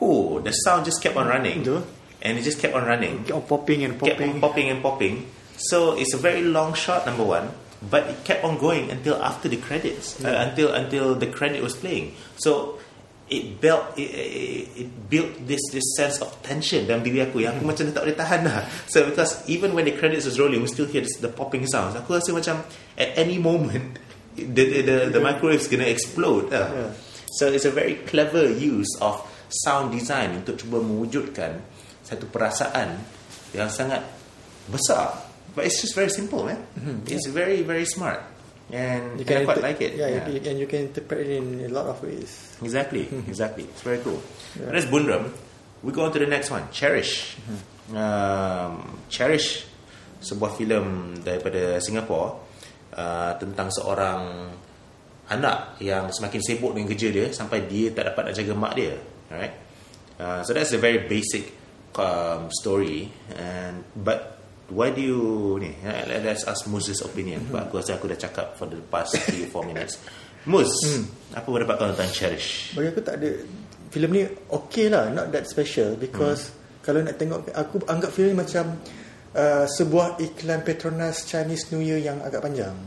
oh, 0.00 0.38
the 0.38 0.54
sound 0.62 0.86
just 0.86 1.02
kept 1.02 1.18
on 1.18 1.26
running, 1.26 1.66
Betul. 1.66 1.82
and 2.22 2.38
it 2.38 2.46
just 2.46 2.62
kept 2.62 2.72
on 2.78 2.86
running 2.86 3.26
Keep 3.26 3.34
on 3.34 3.44
popping 3.50 3.82
and 3.82 3.92
kept 3.98 4.22
on 4.22 4.38
popping. 4.38 4.40
popping 4.40 4.66
and 4.70 4.78
popping. 4.80 5.14
So 5.58 5.98
it's 5.98 6.14
a 6.14 6.20
very 6.20 6.46
long 6.46 6.72
shot, 6.78 7.02
number 7.04 7.24
one, 7.26 7.50
but 7.82 8.06
it 8.06 8.22
kept 8.24 8.44
on 8.46 8.56
going 8.62 8.88
until 8.94 9.18
after 9.20 9.48
the 9.50 9.56
credits, 9.58 10.22
uh, 10.22 10.32
until 10.48 10.70
until 10.70 11.18
the 11.18 11.26
credit 11.26 11.60
was 11.66 11.74
playing. 11.74 12.14
So 12.38 12.78
it 13.26 13.60
built 13.60 13.98
it, 13.98 14.10
it, 14.10 14.68
it 14.86 14.88
built 15.10 15.34
this 15.46 15.58
this 15.74 15.82
sense 15.98 16.22
of 16.22 16.30
tension 16.46 16.86
dalam 16.86 17.02
diri 17.02 17.26
aku 17.26 17.42
yang 17.42 17.58
aku 17.58 17.66
macam 17.66 17.90
tak 17.90 18.06
boleh 18.06 18.14
tahan 18.14 18.40
lah. 18.46 18.62
So 18.86 19.02
because 19.02 19.42
even 19.50 19.74
when 19.74 19.86
the 19.86 19.94
credits 19.98 20.26
was 20.26 20.38
rolling, 20.38 20.62
we 20.62 20.70
still 20.70 20.86
hear 20.86 21.02
this, 21.02 21.18
the 21.18 21.30
popping 21.30 21.66
sounds. 21.66 21.98
Aku 21.98 22.14
rasa 22.14 22.30
macam 22.30 22.62
at 22.94 23.10
any 23.18 23.42
moment 23.42 23.98
the 24.38 24.46
the 24.46 24.80
the, 24.86 24.96
the 25.18 25.20
microwave 25.22 25.58
is 25.58 25.66
gonna 25.66 25.90
explode. 25.90 26.54
lah. 26.54 26.70
Yeah. 26.70 26.90
So 27.34 27.50
it's 27.50 27.66
a 27.66 27.74
very 27.74 27.98
clever 28.06 28.46
use 28.46 28.88
of 29.02 29.20
sound 29.50 29.90
design 29.90 30.38
untuk 30.38 30.62
cuba 30.62 30.78
mewujudkan 30.78 31.60
satu 32.06 32.30
perasaan 32.30 33.02
yang 33.50 33.66
sangat 33.66 34.06
besar. 34.70 35.26
But 35.56 35.66
it's 35.66 35.82
just 35.82 35.98
very 35.98 36.12
simple, 36.12 36.46
man. 36.46 36.62
It's 37.10 37.26
very 37.26 37.66
very 37.66 37.88
smart. 37.88 38.35
And, 38.72 39.20
You 39.20 39.26
and 39.28 39.38
I 39.38 39.44
quite 39.44 39.62
like 39.62 39.80
it. 39.80 39.94
Yeah, 39.94 40.28
You, 40.28 40.42
and 40.42 40.58
you 40.58 40.66
can 40.66 40.90
interpret 40.90 41.26
it 41.26 41.36
in 41.38 41.64
a 41.64 41.68
lot 41.68 41.86
of 41.86 42.02
ways. 42.02 42.56
Exactly, 42.62 43.08
exactly. 43.30 43.64
It's 43.64 43.82
very 43.82 43.98
cool. 43.98 44.22
Yeah. 44.58 44.72
That's 44.72 44.86
Bundram. 44.86 45.30
We 45.82 45.92
go 45.92 46.04
on 46.04 46.12
to 46.12 46.18
the 46.18 46.26
next 46.26 46.50
one, 46.50 46.66
Cherish. 46.72 47.36
Um, 47.94 48.98
Cherish, 49.06 49.62
sebuah 50.18 50.58
filem 50.58 51.14
daripada 51.22 51.78
Singapura 51.78 52.34
uh, 52.96 53.32
tentang 53.38 53.70
seorang 53.70 54.50
anak 55.30 55.78
yang 55.82 56.10
semakin 56.10 56.40
sibuk 56.42 56.74
dengan 56.74 56.90
kerja 56.90 57.08
dia 57.10 57.26
sampai 57.34 57.66
dia 57.66 57.90
tak 57.90 58.14
dapat 58.14 58.30
nak 58.30 58.34
jaga 58.34 58.52
mak 58.54 58.72
dia. 58.74 58.94
Alright. 59.30 59.54
Uh, 60.16 60.40
so 60.42 60.54
that's 60.56 60.72
a 60.72 60.80
very 60.80 61.06
basic 61.06 61.52
um, 61.98 62.48
story. 62.50 63.10
And 63.36 63.84
but 63.94 64.35
why 64.70 64.90
do 64.90 65.02
you 65.02 65.20
ni? 65.62 65.74
uh, 65.86 66.04
Let's 66.22 66.46
ask 66.46 66.66
Muz's 66.66 67.02
opinion. 67.02 67.46
But 67.50 67.70
aku 67.70 67.82
rasa 67.82 67.98
aku 67.98 68.10
dah 68.10 68.18
cakap 68.18 68.58
for 68.58 68.66
the 68.66 68.82
past 68.86 69.14
3 69.18 69.50
4 69.50 69.70
minutes. 69.70 69.98
Muz, 70.46 70.70
apa 71.34 71.42
pendapat 71.42 71.74
kau 71.74 71.90
tentang 71.90 72.12
Cherish? 72.14 72.70
Bagi 72.78 72.94
aku 72.94 73.02
tak 73.02 73.18
ada 73.18 73.34
filem 73.90 74.10
ni 74.14 74.22
okay 74.54 74.86
lah, 74.86 75.10
not 75.10 75.34
that 75.34 75.42
special 75.50 75.98
because 75.98 76.54
kalau 76.86 77.02
nak 77.02 77.18
tengok 77.18 77.50
aku 77.50 77.82
anggap 77.90 78.14
filem 78.14 78.38
ni 78.38 78.46
macam 78.46 78.78
uh, 79.34 79.66
sebuah 79.66 80.22
iklan 80.22 80.62
Petronas 80.62 81.26
Chinese 81.26 81.74
New 81.74 81.82
Year 81.82 81.98
yang 81.98 82.22
agak 82.22 82.46
panjang. 82.46 82.78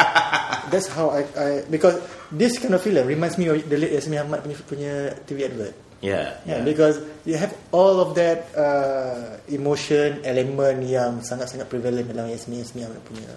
That's 0.72 0.88
how 0.88 1.12
I, 1.12 1.28
I 1.36 1.48
because 1.68 2.00
this 2.32 2.56
kind 2.56 2.72
of 2.72 2.80
film 2.80 3.04
reminds 3.04 3.36
me 3.36 3.52
of 3.52 3.60
the 3.68 3.76
late 3.76 3.92
Yasmin 3.92 4.24
Ahmad 4.24 4.40
punya, 4.40 4.56
punya 4.64 4.94
TV 5.28 5.44
advert. 5.44 5.85
Yeah, 6.04 6.36
Yeah, 6.44 6.60
because 6.60 7.00
you 7.24 7.40
have 7.40 7.56
all 7.72 8.00
of 8.04 8.14
that 8.20 8.52
uh, 8.52 9.40
emotion 9.48 10.20
element 10.28 10.84
yang 10.84 11.24
sangat-sangat 11.24 11.72
prevalent 11.72 12.12
dalam 12.12 12.28
Yasmin 12.28 12.60
Yasmin 12.60 12.84
Ahmad 12.84 13.00
punya 13.08 13.32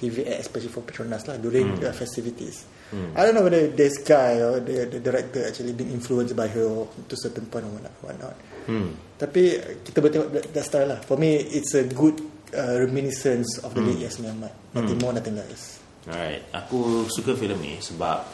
TV 0.00 0.24
especially 0.40 0.72
for 0.72 0.80
Petronas 0.80 1.28
lah 1.28 1.36
during 1.36 1.76
the 1.76 1.92
festivities. 1.92 2.64
I 2.90 3.22
don't 3.22 3.38
know 3.38 3.46
whether 3.46 3.70
this 3.70 4.02
guy 4.02 4.42
or 4.42 4.58
the, 4.58 4.88
the 4.90 4.98
director 4.98 5.46
actually 5.46 5.76
been 5.76 5.94
influenced 5.94 6.34
by 6.34 6.48
her 6.48 6.88
to 6.90 7.14
certain 7.14 7.46
point 7.46 7.62
or 7.68 7.70
whatnot. 8.02 8.34
Hmm. 8.66 8.98
Tapi 9.14 9.62
kita 9.86 10.02
boleh 10.02 10.12
tengok 10.12 10.30
that, 10.34 10.44
that 10.50 10.64
style 10.66 10.88
lah. 10.90 10.98
For 11.06 11.14
me, 11.14 11.38
it's 11.38 11.76
a 11.78 11.86
good 11.86 12.18
uh, 12.50 12.82
reminiscence 12.82 13.62
of 13.62 13.78
the 13.78 13.82
late 13.84 14.02
Yasmin 14.02 14.34
Ahmad. 14.34 14.50
Nothing 14.74 14.98
more, 14.98 15.12
nothing 15.14 15.38
less. 15.38 15.78
Alright, 16.08 16.48
aku 16.50 17.06
suka 17.12 17.36
filem 17.36 17.60
ni 17.60 17.76
sebab 17.78 18.24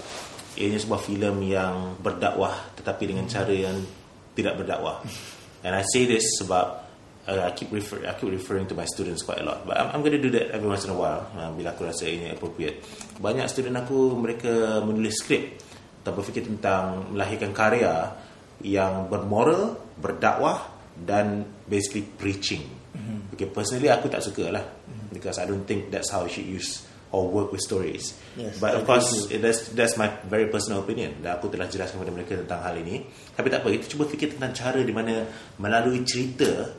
ianya 0.56 0.80
sebuah 0.80 1.00
filem 1.00 1.36
yang 1.46 2.00
berdakwah 2.00 2.72
tetapi 2.76 3.12
dengan 3.12 3.28
cara 3.28 3.52
yang 3.52 3.76
tidak 4.36 4.60
berdakwah. 4.60 5.04
And 5.64 5.72
I 5.72 5.84
say 5.84 6.04
this 6.08 6.24
sebab 6.40 6.66
uh, 7.28 7.42
I 7.44 7.52
keep 7.52 7.72
refer 7.72 8.04
I 8.04 8.16
keep 8.16 8.32
referring 8.32 8.68
to 8.72 8.76
my 8.76 8.88
students 8.88 9.24
quite 9.24 9.40
a 9.40 9.46
lot. 9.46 9.64
But 9.68 9.76
I'm, 9.80 9.88
I'm 9.96 10.00
going 10.00 10.16
to 10.16 10.22
do 10.22 10.32
that 10.36 10.52
every 10.56 10.68
once 10.68 10.84
in 10.84 10.92
a 10.92 10.98
while 10.98 11.28
uh, 11.36 11.52
bila 11.52 11.76
aku 11.76 11.88
rasa 11.88 12.08
ini 12.08 12.32
appropriate. 12.32 12.80
Banyak 13.20 13.46
student 13.52 13.76
aku 13.84 14.16
mereka 14.16 14.80
menulis 14.80 15.20
skrip 15.20 15.60
atau 16.06 16.14
berfikir 16.14 16.46
tentang 16.46 17.10
melahirkan 17.10 17.50
karya 17.50 18.14
yang 18.62 19.10
bermoral, 19.10 19.76
berdakwah 19.98 20.70
dan 20.94 21.44
basically 21.66 22.06
preaching. 22.06 22.62
Okay, 23.36 23.52
personally 23.52 23.92
aku 23.92 24.08
tak 24.08 24.24
suka 24.24 24.48
lah 24.48 24.64
because 25.12 25.36
I 25.36 25.44
don't 25.44 25.68
think 25.68 25.92
that's 25.92 26.08
how 26.08 26.24
you 26.24 26.32
should 26.32 26.48
use 26.48 26.85
or 27.14 27.30
work 27.30 27.54
with 27.54 27.62
stories. 27.62 28.14
Yes, 28.34 28.58
But 28.58 28.74
of 28.74 28.82
course, 28.84 29.30
it- 29.30 29.40
that's 29.40 29.70
that's 29.72 29.94
my 29.94 30.10
very 30.26 30.50
personal 30.50 30.82
opinion. 30.82 31.22
Dan 31.22 31.38
aku 31.38 31.48
telah 31.48 31.70
jelaskan 31.70 32.02
kepada 32.02 32.12
mereka 32.12 32.32
tentang 32.42 32.60
hal 32.66 32.74
ini. 32.78 33.06
Tapi 33.32 33.46
tak 33.48 33.62
apa, 33.62 33.68
kita 33.72 33.86
cuba 33.94 34.04
fikir 34.10 34.34
tentang 34.36 34.52
cara 34.52 34.80
di 34.82 34.90
mana 34.90 35.24
melalui 35.62 36.02
cerita 36.02 36.70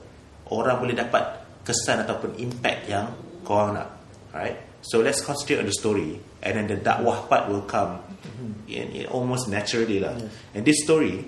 orang 0.51 0.77
boleh 0.83 0.95
dapat 0.95 1.23
kesan 1.63 2.03
ataupun 2.03 2.39
impact 2.39 2.87
yang 2.87 3.11
korang 3.43 3.75
nak. 3.75 3.87
Alright? 4.31 4.67
So 4.83 5.03
let's 5.03 5.19
concentrate 5.19 5.59
on 5.59 5.67
the 5.67 5.75
story 5.75 6.19
and 6.43 6.53
then 6.55 6.67
the 6.71 6.77
dakwah 6.79 7.27
part 7.27 7.51
will 7.51 7.65
come 7.65 7.99
in, 8.71 8.87
in 8.93 9.03
almost 9.11 9.51
naturally 9.51 9.99
lah. 9.99 10.15
And 10.55 10.63
this 10.63 10.83
story 10.87 11.27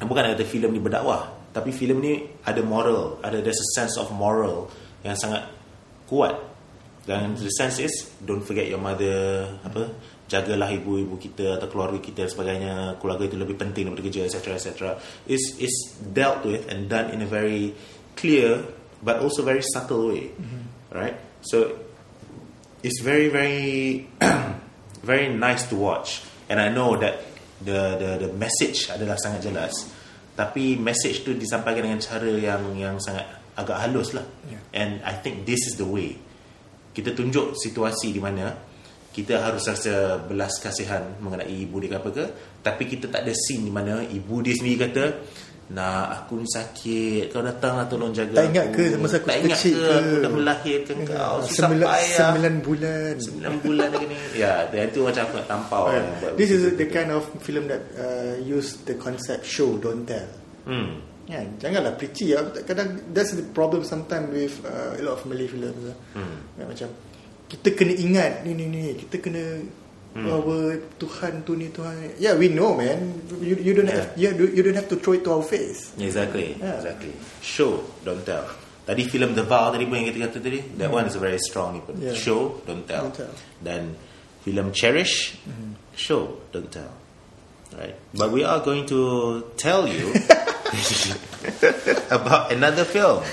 bukan 0.00 0.34
kata 0.36 0.44
filem 0.44 0.76
ni 0.76 0.80
berdakwah, 0.82 1.32
tapi 1.52 1.72
filem 1.72 1.98
ni 2.02 2.12
ada 2.44 2.60
moral, 2.60 3.18
ada 3.24 3.40
there's 3.40 3.58
a 3.58 3.68
sense 3.78 3.96
of 3.96 4.10
moral 4.12 4.68
yang 5.00 5.16
sangat 5.16 5.48
kuat. 6.10 6.34
Dan 7.08 7.40
the 7.40 7.48
sense 7.48 7.80
is 7.80 8.12
don't 8.20 8.44
forget 8.44 8.68
your 8.68 8.84
mother, 8.84 9.48
apa? 9.64 9.96
Jagalah 10.28 10.68
ibu-ibu 10.76 11.16
kita 11.16 11.56
atau 11.56 11.72
keluarga 11.72 11.96
kita 12.04 12.28
dan 12.28 12.30
sebagainya. 12.30 12.72
Keluarga 13.00 13.24
itu 13.24 13.40
lebih 13.40 13.56
penting 13.56 13.88
daripada 13.88 14.04
kerja, 14.04 14.28
etc. 14.28 14.36
etc. 14.60 14.70
Is 15.24 15.56
is 15.56 15.72
dealt 16.04 16.44
with 16.44 16.68
and 16.68 16.92
done 16.92 17.08
in 17.08 17.24
a 17.24 17.28
very 17.28 17.72
clear 18.12 18.60
but 19.00 19.24
also 19.24 19.40
very 19.40 19.64
subtle 19.64 20.12
way, 20.12 20.28
right? 20.92 21.16
So 21.40 21.88
it's 22.82 23.00
very 23.00 23.28
very 23.28 24.06
very 25.02 25.32
nice 25.34 25.66
to 25.68 25.76
watch 25.76 26.22
and 26.48 26.60
I 26.60 26.68
know 26.68 26.96
that 26.96 27.22
the 27.62 27.98
the 27.98 28.10
the 28.26 28.30
message 28.34 28.86
adalah 28.90 29.18
sangat 29.18 29.50
jelas 29.50 29.74
tapi 30.38 30.78
message 30.78 31.26
tu 31.26 31.34
disampaikan 31.34 31.82
dengan 31.90 31.98
cara 31.98 32.30
yang 32.30 32.62
yang 32.78 32.96
sangat 33.02 33.26
agak 33.58 33.78
halus 33.82 34.14
lah 34.14 34.26
Yeah. 34.48 34.62
and 34.72 34.92
I 35.04 35.12
think 35.18 35.44
this 35.44 35.60
is 35.66 35.76
the 35.76 35.84
way 35.84 36.16
kita 36.98 37.14
tunjuk 37.14 37.54
situasi 37.54 38.10
di 38.10 38.18
mana 38.18 38.50
kita 39.14 39.38
harus 39.38 39.62
rasa 39.66 40.18
belas 40.26 40.58
kasihan 40.58 41.02
mengenai 41.22 41.46
ibu 41.46 41.78
dia 41.78 41.94
ke 41.94 41.96
apa 41.98 42.10
ke 42.10 42.24
tapi 42.62 42.90
kita 42.90 43.06
tak 43.06 43.22
ada 43.22 43.34
scene 43.34 43.66
di 43.66 43.72
mana 43.72 44.02
ibu 44.02 44.42
dia 44.42 44.54
sendiri 44.58 44.90
kata 44.90 45.04
nak 45.68 46.24
aku 46.24 46.40
ni 46.40 46.48
sakit 46.48 47.28
kau 47.28 47.44
datang 47.44 47.76
lah 47.76 47.84
tolong 47.84 48.08
jaga 48.08 48.40
Tak 48.40 48.56
ingat 48.56 48.64
aku 48.72 48.80
ke 48.88 48.96
masa 48.96 49.20
aku 49.20 49.28
tak 49.28 49.36
ingat 49.44 49.58
kecil 49.60 49.76
ke, 49.76 49.84
ke? 49.84 49.92
aku 49.92 50.14
dah 50.24 50.32
melahirkan 50.32 50.96
kau 51.04 51.34
susah 51.44 51.60
sembilan, 51.68 51.86
payah 51.92 52.16
sembilan 52.16 52.54
bulan. 52.64 53.12
9 53.20 53.64
bulan 53.68 53.88
lagi 53.92 54.06
ni 54.08 54.16
Ya 54.32 54.54
dan 54.72 54.80
itu 54.88 55.00
macam 55.04 55.22
aku 55.28 55.34
nak 55.36 55.48
tampau 55.52 55.82
Yeah. 55.92 56.32
This 56.40 56.50
is 56.56 56.62
the 56.72 56.88
kind 56.88 57.12
of 57.12 57.28
film 57.44 57.68
that 57.68 57.84
uh, 58.00 58.40
use 58.40 58.80
the 58.88 58.96
concept 58.96 59.44
show 59.44 59.76
don't 59.76 60.08
tell. 60.08 60.24
hmm. 60.64 61.04
Ya, 61.28 61.44
janganlah 61.60 61.92
preachy 62.00 62.32
ya. 62.32 62.40
Kadang 62.64 63.12
that's 63.12 63.36
the 63.36 63.44
problem 63.52 63.84
sometimes 63.84 64.32
with 64.32 64.56
uh, 64.64 64.96
a 64.96 65.02
lot 65.04 65.20
of 65.20 65.28
Malay 65.28 65.44
films. 65.44 65.92
Hmm. 66.16 66.40
Ya, 66.56 66.64
macam 66.64 66.88
kita 67.52 67.68
kena 67.76 67.92
ingat 67.92 68.32
ni 68.48 68.56
ni 68.56 68.64
ni, 68.66 68.96
kita 68.96 69.20
kena 69.20 69.44
Hmm. 70.08 70.24
bahawa 70.24 70.72
Tuhan 70.96 71.44
tu 71.44 71.52
ni 71.52 71.68
Tuhan. 71.68 72.16
Yeah, 72.16 72.32
we 72.40 72.48
know 72.48 72.72
man. 72.72 73.20
You, 73.44 73.60
you 73.60 73.76
don't 73.76 73.92
Yeah. 73.92 74.08
have 74.08 74.16
you, 74.16 74.32
you 74.56 74.64
don't 74.64 74.74
have 74.74 74.88
to 74.88 74.96
throw 74.96 75.12
it 75.12 75.20
to 75.28 75.36
our 75.36 75.44
face. 75.44 75.92
Exactly 76.00 76.56
Yeah. 76.56 76.80
Exactly 76.80 77.12
Show 77.44 77.84
Don't 78.08 78.24
tell 78.24 78.48
Tadi 78.88 79.04
filem 79.04 79.36
The 79.36 79.44
Vow 79.44 79.68
tadi 79.68 79.84
pun 79.84 80.00
yang 80.00 80.08
kita 80.08 80.32
kata 80.32 80.40
tadi 80.40 80.64
That 80.80 80.88
one 80.88 81.12
is 81.12 81.14
very 81.20 81.36
strong 81.36 81.76
ni 81.76 81.84
pun 81.84 82.00
Yeah. 82.00 82.16
Show 82.16 82.64
Don't 82.64 82.88
tell. 82.88 83.12
Don't 83.12 83.20
tell. 83.20 83.32
Dan 83.60 84.00
filem 84.40 84.72
Cherish 84.72 85.36
Show 85.92 86.40
Don't 86.56 86.72
tell 86.72 86.88
Right 87.76 88.00
But 88.16 88.32
we 88.32 88.48
are 88.48 88.64
going 88.64 88.88
to 88.88 89.44
tell 89.60 89.84
you 89.84 90.08
about 92.12 92.52
another 92.52 92.84
film 92.84 93.24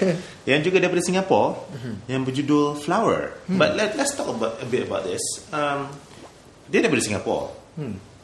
yang 0.47 0.61
juga 0.63 0.79
daripada 0.79 1.03
Singapore 1.03 1.67
yang 2.07 2.23
berjudul 2.23 2.79
Flower. 2.79 3.35
But 3.49 3.75
let, 3.75 3.95
let's 3.99 4.15
talk 4.15 4.29
about 4.29 4.61
a 4.61 4.67
bit 4.67 4.87
about 4.87 5.03
this. 5.05 5.21
Um, 5.51 5.91
dia 6.69 6.81
daripada 6.81 7.03
Singapore. 7.03 7.51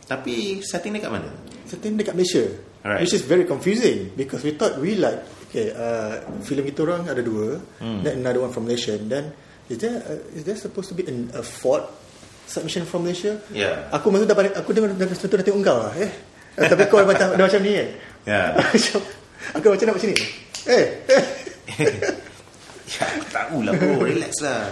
Tapi 0.08 0.60
setting 0.63 0.95
dia 0.95 1.08
kat 1.08 1.12
mana? 1.12 1.32
Setting 1.67 1.95
dekat 1.95 2.15
Malaysia. 2.15 2.45
Alright. 2.82 3.06
Which 3.06 3.13
is 3.13 3.24
very 3.24 3.45
confusing 3.45 4.12
because 4.17 4.41
we 4.41 4.58
thought 4.58 4.82
we 4.82 4.97
like 4.97 5.21
okay, 5.47 5.69
uh, 5.71 6.17
filem 6.41 6.65
kita 6.65 6.82
orang 6.84 7.06
ada 7.06 7.21
dua, 7.21 7.62
Hmm. 7.78 8.02
then 8.02 8.26
another 8.26 8.41
one 8.41 8.50
from 8.52 8.65
Malaysia. 8.65 8.97
Then 8.97 9.32
is 9.69 9.78
there 9.78 10.02
uh, 10.02 10.19
is 10.36 10.43
there 10.43 10.58
supposed 10.58 10.89
to 10.89 10.95
be 10.97 11.06
an, 11.06 11.30
a 11.38 11.45
fourth 11.45 11.86
submission 12.50 12.84
from 12.89 13.06
Malaysia? 13.06 13.38
Yeah. 13.54 13.88
Aku 13.93 14.10
masa 14.10 14.26
dapat 14.26 14.52
aku 14.58 14.74
dengar 14.74 14.97
dah 14.97 15.08
tengok 15.45 15.62
kau 15.62 15.78
lah. 15.78 15.93
Eh. 16.02 16.12
Eh, 16.60 16.67
Tapi 16.67 16.84
kau 16.91 17.00
macam 17.08 17.38
dah 17.38 17.45
macam 17.47 17.62
ni 17.63 17.71
kan. 17.80 17.88
Yeah. 18.25 18.57
Macam 18.73 19.01
aku 19.57 19.67
macam 19.73 19.86
nak 19.89 19.95
macam 19.97 20.10
ni. 20.13 20.17
Eh. 20.69 20.86
eh. 21.10 21.25
Ya, 22.91 23.07
aku 23.07 23.23
tahu 23.31 23.57
lah 23.63 23.71
bro, 23.79 24.03
relax 24.03 24.43
lah. 24.43 24.67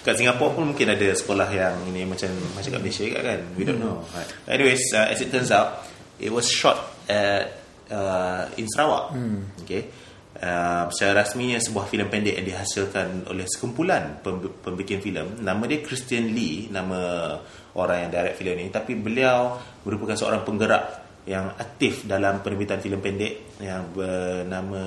Kat 0.00 0.16
Singapura 0.16 0.56
pun 0.56 0.72
mungkin 0.72 0.88
ada 0.88 1.12
sekolah 1.12 1.44
yang 1.52 1.76
ini 1.92 2.08
macam 2.08 2.32
macam 2.56 2.72
kat 2.72 2.80
Malaysia 2.80 3.04
juga 3.04 3.20
kan. 3.20 3.40
We 3.52 3.68
don't 3.68 3.84
know. 3.84 4.00
Right. 4.16 4.28
Anyways, 4.48 4.80
uh, 4.96 5.12
as 5.12 5.20
it 5.20 5.28
turns 5.28 5.52
out, 5.52 5.84
it 6.16 6.32
was 6.32 6.48
shot 6.48 6.80
at 7.04 7.60
uh, 7.92 8.48
in 8.56 8.64
Sarawak. 8.72 9.12
Okay. 9.60 9.92
Uh, 10.40 10.88
secara 10.88 11.20
rasminya 11.20 11.60
sebuah 11.60 11.84
filem 11.84 12.08
pendek 12.08 12.40
yang 12.40 12.46
dihasilkan 12.48 13.28
oleh 13.28 13.44
sekumpulan 13.44 14.24
pem- 14.24 14.54
pembikin 14.64 15.04
filem. 15.04 15.44
Nama 15.44 15.62
dia 15.68 15.84
Christian 15.84 16.32
Lee, 16.32 16.72
nama 16.72 17.36
orang 17.76 18.08
yang 18.08 18.10
direct 18.14 18.40
filem 18.40 18.56
ni. 18.56 18.66
Tapi 18.72 18.96
beliau 18.96 19.60
merupakan 19.84 20.16
seorang 20.16 20.48
penggerak 20.48 21.07
yang 21.28 21.52
aktif 21.60 22.08
dalam 22.08 22.40
penerbitan 22.40 22.80
filem 22.80 23.04
pendek 23.04 23.60
yang 23.60 23.92
bernama 23.92 24.84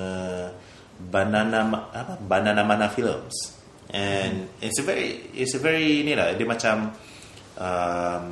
Banana 0.98 1.66
apa? 1.90 2.18
Banana 2.18 2.62
Mana 2.66 2.90
Films. 2.90 3.62
And 3.92 4.48
it's 4.58 4.78
a 4.78 4.84
very 4.84 5.30
it's 5.34 5.54
a 5.54 5.62
very 5.62 6.02
ni 6.02 6.18
lah. 6.18 6.34
Dia 6.34 6.46
macam 6.46 6.90
um, 7.58 8.24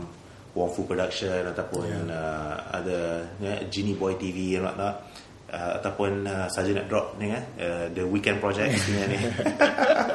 Wong 0.54 0.70
Fu 0.74 0.82
Production 0.86 1.46
ataupun 1.54 2.11
uh, 2.11 2.54
ada 2.74 3.30
yeah, 3.38 3.62
Genie 3.70 3.94
Boy 3.94 4.18
TV 4.18 4.58
and 4.58 4.66
whatnot. 4.66 5.06
Uh, 5.50 5.82
ataupun 5.82 6.30
uh, 6.30 6.46
saja 6.46 6.70
nak 6.70 6.86
drop 6.86 7.18
ni 7.18 7.34
eh. 7.34 7.44
Uh, 7.58 7.86
The 7.90 8.04
Weekend 8.06 8.38
Project 8.38 8.70
ni. 8.90 9.02
Ni 9.06 9.18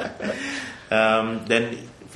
um, 0.96 1.44
dan 1.44 1.62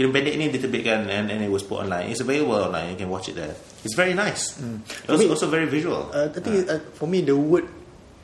filem 0.00 0.16
pendek 0.16 0.34
ni 0.40 0.48
diterbitkan 0.48 1.04
and, 1.12 1.28
and 1.28 1.44
it 1.44 1.52
was 1.52 1.60
put 1.60 1.84
online. 1.84 2.08
It's 2.08 2.24
available 2.24 2.56
online. 2.56 2.96
You 2.96 2.96
can 2.96 3.12
watch 3.12 3.28
it 3.28 3.36
there. 3.36 3.52
It's 3.84 3.92
very 3.92 4.16
nice. 4.16 4.56
Also, 5.04 5.28
also 5.28 5.44
very 5.52 5.68
visual. 5.68 6.08
Uh, 6.08 6.32
I 6.32 6.40
think 6.40 6.64
uh, 6.64 6.80
for 6.96 7.04
me 7.04 7.20
the 7.20 7.36
word, 7.36 7.68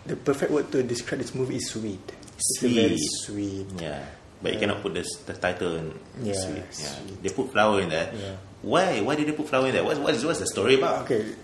the 0.09 0.17
perfect 0.17 0.49
word 0.49 0.73
to 0.73 0.81
describe 0.81 1.21
this 1.21 1.37
movie 1.37 1.61
is 1.61 1.69
sweet. 1.69 2.01
It's 2.41 2.65
a 2.65 2.69
very 2.73 2.97
Sweet. 2.97 3.69
sweet. 3.69 3.69
Yeah. 3.77 4.01
But 4.41 4.57
you 4.57 4.61
cannot 4.61 4.81
put 4.81 4.97
the, 4.97 5.05
the 5.29 5.37
title 5.37 5.77
in 5.77 5.93
Yeah, 6.21 6.33
sweet. 6.37 6.65
Yeah. 6.65 6.93
sweet. 6.97 7.17
They 7.21 7.33
put 7.33 7.53
flower 7.53 7.81
in 7.81 7.89
there. 7.93 8.09
Yeah. 8.13 8.37
Why? 8.65 9.01
Why 9.05 9.17
did 9.17 9.29
they 9.29 9.37
put 9.37 9.49
flower 9.49 9.69
in 9.69 9.77
there? 9.77 9.85
What, 9.85 10.01
what 10.01 10.13
is 10.17 10.25
what's 10.25 10.41
the 10.41 10.49
story 10.49 10.81
about? 10.81 11.05
Okay. 11.05 11.37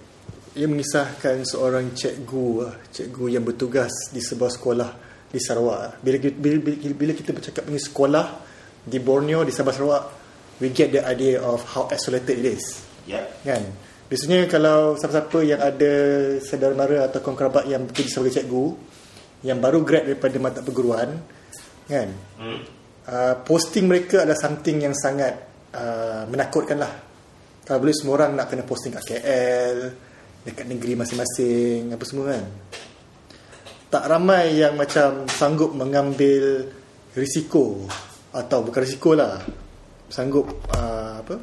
Ia 0.56 0.68
mengisahkan 0.68 1.48
seorang 1.48 1.96
cikgu, 1.96 2.44
ah, 2.68 2.76
cikgu 2.92 3.32
yang 3.32 3.44
bertugas 3.44 3.88
di 4.12 4.20
sebuah 4.20 4.52
sekolah 4.52 4.90
di 5.32 5.40
Sarawak. 5.40 6.04
Bila 6.04 6.16
bila, 6.20 6.56
bila, 6.60 6.76
bila 6.92 7.12
kita 7.16 7.32
bercakap 7.32 7.64
mengenai 7.64 7.80
sekolah 7.88 8.26
di 8.84 9.00
Borneo, 9.00 9.40
di 9.48 9.52
Sabah 9.56 9.72
Sarawak, 9.72 10.04
we 10.62 10.70
get 10.70 10.94
the 10.94 11.02
idea 11.02 11.42
of 11.42 11.66
how 11.66 11.90
isolated 11.90 12.38
it 12.38 12.54
is. 12.54 12.64
Yeah. 13.02 13.26
Kan? 13.42 13.66
Biasanya 14.06 14.46
kalau 14.46 14.94
siapa-siapa 14.94 15.42
yang 15.42 15.58
ada 15.58 15.92
saudara 16.38 16.76
mara 16.78 17.10
atau 17.10 17.18
kawan 17.18 17.34
kerabat 17.34 17.64
yang 17.66 17.88
bekerja 17.90 18.20
sebagai 18.20 18.38
cikgu 18.38 18.66
yang 19.42 19.58
baru 19.58 19.82
grad 19.82 20.06
daripada 20.06 20.36
mata 20.38 20.60
perguruan 20.62 21.18
kan 21.90 22.08
Hmm. 22.38 22.60
uh, 23.10 23.34
posting 23.42 23.90
mereka 23.90 24.22
adalah 24.22 24.38
something 24.38 24.86
yang 24.86 24.94
sangat 24.94 25.34
uh, 25.74 26.24
menakutkan 26.30 26.78
lah 26.78 26.92
kalau 27.66 27.82
boleh 27.82 27.94
semua 27.94 28.22
orang 28.22 28.38
nak 28.38 28.46
kena 28.50 28.62
posting 28.62 28.94
kat 28.94 29.02
KL 29.02 29.76
dekat 30.46 30.66
negeri 30.66 30.94
masing-masing 30.98 31.90
apa 31.90 32.04
semua 32.06 32.24
kan 32.34 32.44
tak 33.92 34.04
ramai 34.08 34.56
yang 34.56 34.78
macam 34.78 35.26
sanggup 35.28 35.74
mengambil 35.74 36.70
risiko 37.12 37.86
atau 38.32 38.64
bukan 38.64 38.80
risiko 38.82 39.12
lah 39.12 39.42
sanggup 40.12 40.46
uh, 40.76 41.24
apa? 41.24 41.36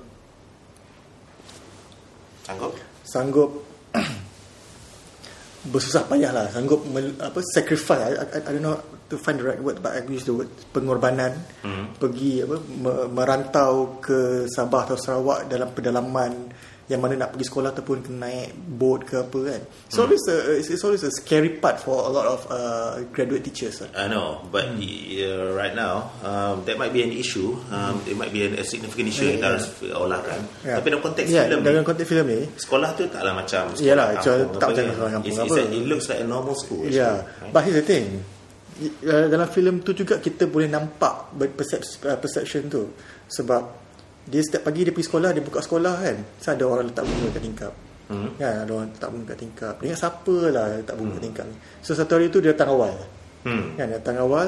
Sanggup? 2.46 2.74
sanggup 3.10 3.52
bersusah 5.74 6.06
payah 6.06 6.30
lah. 6.30 6.46
Sanggup 6.54 6.86
mel, 6.86 7.18
apa 7.18 7.42
sacrifice. 7.42 8.14
I, 8.14 8.22
I, 8.22 8.40
I 8.46 8.52
don't 8.54 8.62
know 8.62 8.78
to 9.10 9.18
find 9.18 9.42
the 9.42 9.46
right 9.50 9.58
word 9.58 9.82
but 9.82 9.98
I 9.98 10.06
use 10.06 10.30
the 10.30 10.38
word 10.38 10.54
pengorbanan. 10.70 11.34
Hmm. 11.66 11.98
pergi 11.98 12.46
apa 12.46 12.58
me, 12.62 12.94
merantau 13.10 13.98
ke 13.98 14.46
Sabah 14.46 14.86
atau 14.86 14.98
Sarawak 15.02 15.50
dalam 15.50 15.74
pedalaman 15.74 16.54
yang 16.90 17.00
mana 17.00 17.14
nak 17.16 17.38
pergi 17.38 17.46
sekolah 17.46 17.70
ataupun 17.70 18.02
kena 18.02 18.18
naik 18.26 18.50
boat 18.58 19.06
ke 19.06 19.22
apa 19.22 19.40
kan 19.46 19.62
it's 19.86 19.96
always 19.96 20.26
a, 20.26 20.58
it's, 20.58 20.74
it's 20.74 20.82
always 20.82 21.06
a 21.06 21.12
scary 21.14 21.54
part 21.62 21.78
for 21.78 22.02
a 22.02 22.10
lot 22.10 22.26
of 22.26 22.42
uh, 22.50 22.98
graduate 23.14 23.46
teachers. 23.46 23.86
I 23.94 24.10
know, 24.10 24.42
but 24.50 24.74
uh, 24.74 25.54
right 25.54 25.78
now 25.78 26.10
um, 26.26 26.66
that 26.66 26.82
might 26.82 26.90
be 26.90 27.06
an 27.06 27.14
issue. 27.14 27.54
Um, 27.70 28.02
It 28.10 28.18
might 28.18 28.34
be 28.34 28.50
a, 28.50 28.58
a 28.58 28.66
significant 28.66 29.14
issue 29.14 29.30
Yeah, 29.30 29.30
yang 29.30 29.38
kita 29.38 29.48
harus 29.54 29.66
olahkan. 29.86 30.40
Yeah. 30.66 30.82
Tapi 30.82 30.86
dalam 30.90 31.02
konteks 31.06 31.28
yeah, 31.30 31.46
filem 31.46 31.60
dalam 31.62 31.86
konteks 31.86 32.08
filem 32.10 32.26
ni 32.26 32.40
sekolah 32.58 32.90
tu 32.98 33.06
taklah 33.06 33.34
macam 33.38 33.64
sekolah 33.78 33.86
Yalah, 33.86 34.08
kampung 34.18 34.58
tak 34.58 34.68
macam 34.74 34.82
kan. 34.82 34.94
sekolah 34.98 35.12
kampung 35.14 35.30
It's- 35.30 35.40
apa. 35.46 35.54
it's 35.54 35.58
a- 35.62 35.78
It 35.78 35.86
looks 35.86 36.06
like 36.10 36.22
a 36.22 36.28
normal 36.28 36.56
school. 36.58 36.82
Yeah. 36.90 37.22
actually, 37.22 37.54
but 37.54 37.62
here's 37.70 37.78
the 37.78 37.86
thing. 37.86 38.06
Uh, 39.06 39.28
Dalam 39.30 39.48
filem 39.52 39.76
tu 39.86 39.92
juga 39.94 40.18
kita 40.18 40.50
boleh 40.50 40.66
nampak 40.66 41.36
uh, 41.38 42.18
perception 42.18 42.66
tu. 42.66 42.90
Sebab 43.30 43.62
dia 44.30 44.42
setiap 44.46 44.64
pagi 44.70 44.86
dia 44.86 44.94
pergi 44.94 45.08
sekolah, 45.10 45.30
dia 45.34 45.44
buka 45.44 45.60
sekolah 45.66 45.96
kan. 46.06 46.18
So 46.38 46.54
ada 46.54 46.64
orang 46.70 46.86
letak 46.94 47.04
bunga 47.10 47.28
kat 47.34 47.44
tingkap. 47.44 47.74
Hmm. 48.10 48.30
Kan, 48.38 48.56
ada 48.66 48.72
orang 48.72 48.90
letak 48.94 49.10
bunga 49.10 49.26
kat 49.26 49.40
tingkap. 49.42 49.74
Dia 49.82 49.86
ingat 49.90 50.00
siapa 50.06 50.36
lah 50.54 50.66
letak 50.78 50.96
bunga 50.96 51.12
kat 51.18 51.24
tingkap 51.26 51.46
ni. 51.50 51.56
So 51.82 51.92
satu 51.98 52.12
hari 52.14 52.30
tu 52.30 52.38
dia 52.40 52.54
datang 52.54 52.70
awal. 52.78 52.96
Hmm. 53.44 53.74
Kan, 53.74 53.88
datang 53.90 54.18
awal, 54.22 54.48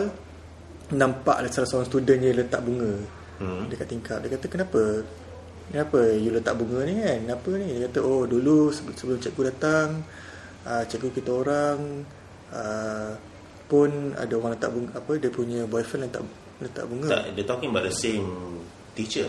nampak 0.94 1.36
ada 1.42 1.50
salah 1.50 1.68
seorang 1.68 1.90
student 1.90 2.20
dia 2.22 2.32
letak 2.38 2.62
bunga 2.62 2.94
Hmm. 3.42 3.66
dekat 3.74 3.90
tingkap. 3.90 4.22
Dia 4.22 4.38
kata, 4.38 4.46
kenapa? 4.46 5.02
Kenapa 5.74 5.98
you 6.14 6.30
letak 6.30 6.54
bunga 6.62 6.86
ni 6.86 7.02
kan? 7.02 7.18
Kenapa 7.26 7.50
ni? 7.58 7.68
Dia 7.74 7.90
kata, 7.90 8.00
oh 8.06 8.24
dulu 8.30 8.70
sebelum, 8.70 8.94
sebelum 8.94 9.18
cikgu 9.18 9.42
datang, 9.50 10.06
uh, 10.62 10.84
cikgu 10.86 11.10
kita 11.10 11.32
orang 11.34 12.06
uh, 12.54 13.18
pun 13.66 14.14
ada 14.14 14.34
orang 14.38 14.54
letak 14.54 14.70
bunga, 14.70 14.90
apa, 14.94 15.12
dia 15.18 15.32
punya 15.34 15.66
boyfriend 15.66 16.06
letak 16.06 16.22
letak 16.62 16.86
bunga. 16.86 17.08
Tak, 17.10 17.24
they're 17.34 17.50
talking 17.50 17.74
about 17.74 17.82
the 17.90 17.96
same 17.98 18.30
teacher. 18.94 19.26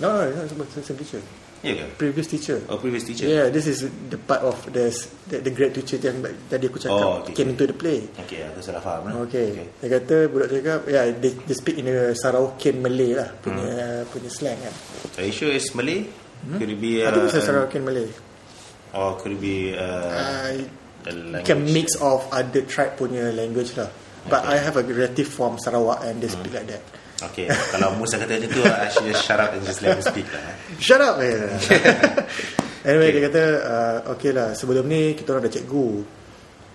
No, 0.00 0.08
no, 0.24 0.30
the 0.46 0.82
same 0.82 0.96
teacher. 0.96 1.20
Ke? 1.62 1.78
Previous 1.94 2.26
teacher. 2.26 2.58
Oh, 2.66 2.74
previous 2.74 3.06
teacher. 3.06 3.28
Yeah, 3.30 3.46
this 3.46 3.70
is 3.70 3.86
the 4.10 4.18
part 4.18 4.42
of 4.42 4.58
the 4.74 4.90
the, 5.30 5.38
the 5.46 5.52
great 5.54 5.70
teacher 5.70 5.94
yang 6.02 6.18
tadi 6.50 6.66
aku 6.66 6.82
cakap 6.82 6.98
Oh, 6.98 7.22
okay. 7.22 7.38
came 7.38 7.54
into 7.54 7.70
the 7.70 7.76
play. 7.76 8.02
Okay, 8.26 8.42
aku 8.42 8.58
salah 8.58 8.82
faham 8.82 9.06
lah. 9.06 9.22
Okay. 9.30 9.70
Dia 9.78 9.86
kata 10.02 10.26
budak 10.26 10.50
cakap, 10.50 10.80
yeah, 10.90 11.06
they, 11.14 11.30
they 11.46 11.54
speak 11.54 11.78
in 11.78 11.86
a 11.86 12.18
Sarawakian 12.18 12.82
Malay 12.82 13.14
lah 13.14 13.30
punya 13.38 14.02
Hmm. 14.02 14.10
punya 14.10 14.26
slang 14.32 14.58
kan. 14.58 14.74
Are 15.22 15.26
you 15.28 15.30
sure 15.30 15.54
it's 15.54 15.70
Malay? 15.78 16.10
Could 16.58 16.66
it 16.74 16.80
be 16.82 17.06
I 17.06 17.14
think 17.14 17.30
it's 17.30 17.38
a 17.38 17.42
uh, 17.42 17.46
Sarawakian 17.46 17.86
Malay. 17.86 18.10
or 18.92 19.14
could 19.22 19.38
it 19.38 19.40
be 19.40 19.72
uh, 19.78 20.58
Uh, 21.02 21.42
can 21.42 21.66
mix 21.66 21.98
of 21.98 22.22
other 22.30 22.62
tribe 22.62 22.94
punya 22.94 23.34
language 23.34 23.74
lah. 23.74 23.90
But 24.30 24.46
I 24.46 24.54
have 24.58 24.78
a 24.78 24.86
relative 24.86 25.26
from 25.26 25.58
Sarawak 25.58 26.06
and 26.06 26.22
they 26.22 26.30
speak 26.30 26.54
like 26.54 26.70
that. 26.70 26.78
Okay, 27.30 27.46
kalau 27.70 27.94
Musa 27.94 28.18
kata 28.18 28.34
macam 28.34 28.50
tu, 28.50 28.62
I 28.66 28.88
should 28.90 29.06
just 29.06 29.22
shut 29.22 29.38
up 29.38 29.54
and 29.54 29.62
just 29.62 29.78
let 29.78 29.94
him 29.94 30.02
speak 30.02 30.26
lah. 30.26 30.42
Shut 30.82 30.98
up 30.98 31.22
eh. 31.22 31.38
anyway, 32.88 33.14
dia 33.14 33.22
kata 33.30 33.42
uh, 33.62 33.96
okay 34.16 34.34
lah 34.34 34.56
sebelum 34.58 34.86
ni 34.86 35.14
kita 35.14 35.36
orang 35.36 35.46
ada 35.46 35.52
cikgu. 35.54 35.88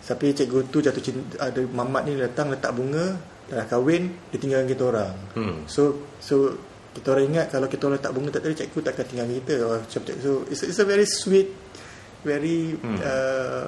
Tapi 0.08 0.32
cikgu 0.32 0.72
tu 0.72 0.80
jatuh 0.80 1.04
cinta 1.04 1.36
ada 1.36 1.60
mamat 1.68 2.08
ni 2.08 2.16
datang 2.16 2.48
letak 2.48 2.72
bunga 2.72 3.20
dah 3.48 3.64
kahwin 3.68 4.12
dia 4.32 4.40
tinggalkan 4.40 4.68
kita 4.72 4.84
orang. 4.88 5.16
Hmm. 5.36 5.56
So 5.68 6.08
so 6.24 6.56
kita 6.96 7.12
orang 7.12 7.36
ingat 7.36 7.52
kalau 7.52 7.68
kita 7.68 7.92
orang 7.92 8.00
letak 8.00 8.14
bunga 8.16 8.30
tak 8.32 8.42
tadi 8.48 8.56
cikgu 8.56 8.80
takkan 8.88 9.04
tinggal 9.04 9.28
kita. 9.28 9.54
Oh, 9.68 9.76
macam 9.84 10.02
cikgu. 10.08 10.22
So 10.24 10.32
it's, 10.48 10.64
it's 10.64 10.80
a 10.80 10.88
very 10.88 11.04
sweet 11.04 11.52
very 12.24 12.76
Hmm. 12.80 13.00
uh, 13.04 13.68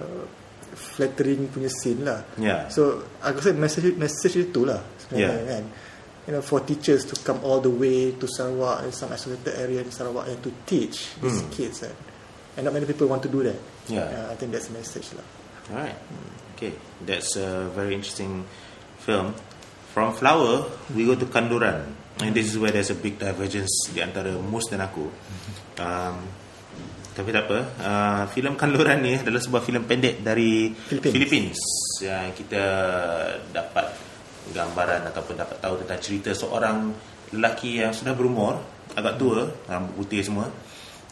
flattering 0.70 1.52
punya 1.52 1.68
scene 1.68 2.08
lah. 2.08 2.24
Yeah. 2.40 2.72
So 2.72 3.04
aku 3.20 3.44
rasa 3.44 3.52
message 3.52 4.00
message 4.00 4.48
itu 4.48 4.64
lah 4.64 4.80
sebenarnya 4.96 5.28
Yeah. 5.28 5.48
kan. 5.60 5.64
You 6.30 6.38
know, 6.38 6.46
for 6.46 6.62
teachers 6.62 7.10
to 7.10 7.18
come 7.26 7.42
all 7.42 7.58
the 7.58 7.74
way 7.74 8.14
to 8.14 8.26
Sarawak 8.30 8.86
and 8.86 8.94
some 8.94 9.10
isolated 9.10 9.50
area 9.58 9.82
in 9.82 9.90
Sarawak 9.90 10.30
and 10.30 10.38
to 10.46 10.54
teach 10.70 11.10
these 11.18 11.42
Hmm. 11.42 11.50
kids 11.50 11.82
and, 11.82 11.96
and 12.54 12.70
not 12.70 12.74
many 12.78 12.86
people 12.86 13.10
want 13.10 13.26
to 13.26 13.32
do 13.34 13.42
that. 13.50 13.58
Yeah. 13.90 14.06
Uh, 14.06 14.30
I 14.30 14.36
think 14.38 14.54
that's 14.54 14.70
the 14.70 14.78
message 14.78 15.10
lah. 15.18 15.26
Alright. 15.74 15.98
Okay, 16.54 16.78
that's 17.02 17.34
a 17.34 17.66
very 17.74 17.98
interesting 17.98 18.46
film. 19.02 19.34
From 19.90 20.14
Flower, 20.14 20.70
we 20.94 21.02
go 21.10 21.18
to 21.18 21.26
Kanduran. 21.26 21.98
And 22.22 22.36
this 22.38 22.46
is 22.54 22.62
where 22.62 22.70
there's 22.70 22.94
a 22.94 23.00
big 23.00 23.18
divergence 23.18 23.90
di 23.90 23.98
antara 24.06 24.30
Mus 24.38 24.70
dan 24.70 24.86
aku. 24.86 25.10
Um, 25.80 26.28
tapi 27.16 27.32
tak 27.32 27.48
apa. 27.48 27.60
Uh, 27.80 28.24
filem 28.36 28.60
Kanduran 28.60 29.00
ni 29.00 29.16
adalah 29.16 29.40
sebuah 29.40 29.64
filem 29.64 29.88
pendek 29.88 30.20
dari 30.20 30.76
Philippines. 30.76 31.16
Philippines 31.16 31.60
yang 32.04 32.36
kita 32.36 32.64
dapat 33.56 34.09
gambaran 34.52 35.08
ataupun 35.12 35.36
dapat 35.38 35.58
tahu 35.62 35.76
tentang 35.86 36.00
cerita 36.02 36.32
seorang 36.34 36.92
lelaki 37.36 37.84
yang 37.84 37.94
sudah 37.94 38.18
berumur, 38.18 38.58
agak 38.98 39.22
tua, 39.22 39.50
rambut 39.70 39.94
putih 40.06 40.26
semua. 40.26 40.50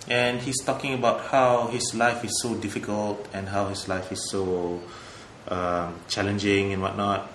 And 0.07 0.39
he's 0.39 0.63
talking 0.63 0.95
about 0.95 1.27
how 1.29 1.67
his 1.67 1.91
life 1.91 2.23
is 2.23 2.31
so 2.39 2.55
difficult 2.55 3.27
and 3.35 3.51
how 3.51 3.67
his 3.67 3.91
life 3.91 4.07
is 4.07 4.23
so 4.31 4.79
um, 5.51 5.99
challenging 6.07 6.71
and 6.71 6.79
whatnot. 6.79 7.27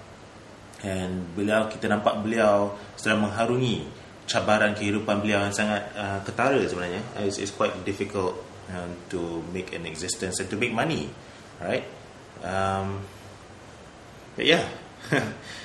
And 0.81 1.29
beliau 1.37 1.69
kita 1.69 1.87
nampak 1.87 2.25
beliau 2.25 2.75
sedang 2.97 3.29
mengharungi 3.29 3.87
cabaran 4.25 4.73
kehidupan 4.73 5.21
beliau 5.21 5.45
yang 5.45 5.55
sangat 5.55 5.85
uh, 5.95 6.19
ketara 6.25 6.59
sebenarnya. 6.65 7.05
It's, 7.23 7.37
it's 7.37 7.53
quite 7.53 7.77
difficult 7.85 8.41
um, 8.73 8.97
to 9.13 9.45
make 9.53 9.77
an 9.77 9.85
existence 9.85 10.41
and 10.41 10.49
to 10.49 10.57
make 10.57 10.73
money, 10.73 11.13
right? 11.61 11.85
Um, 12.41 13.05
but 14.35 14.49
yeah, 14.49 14.65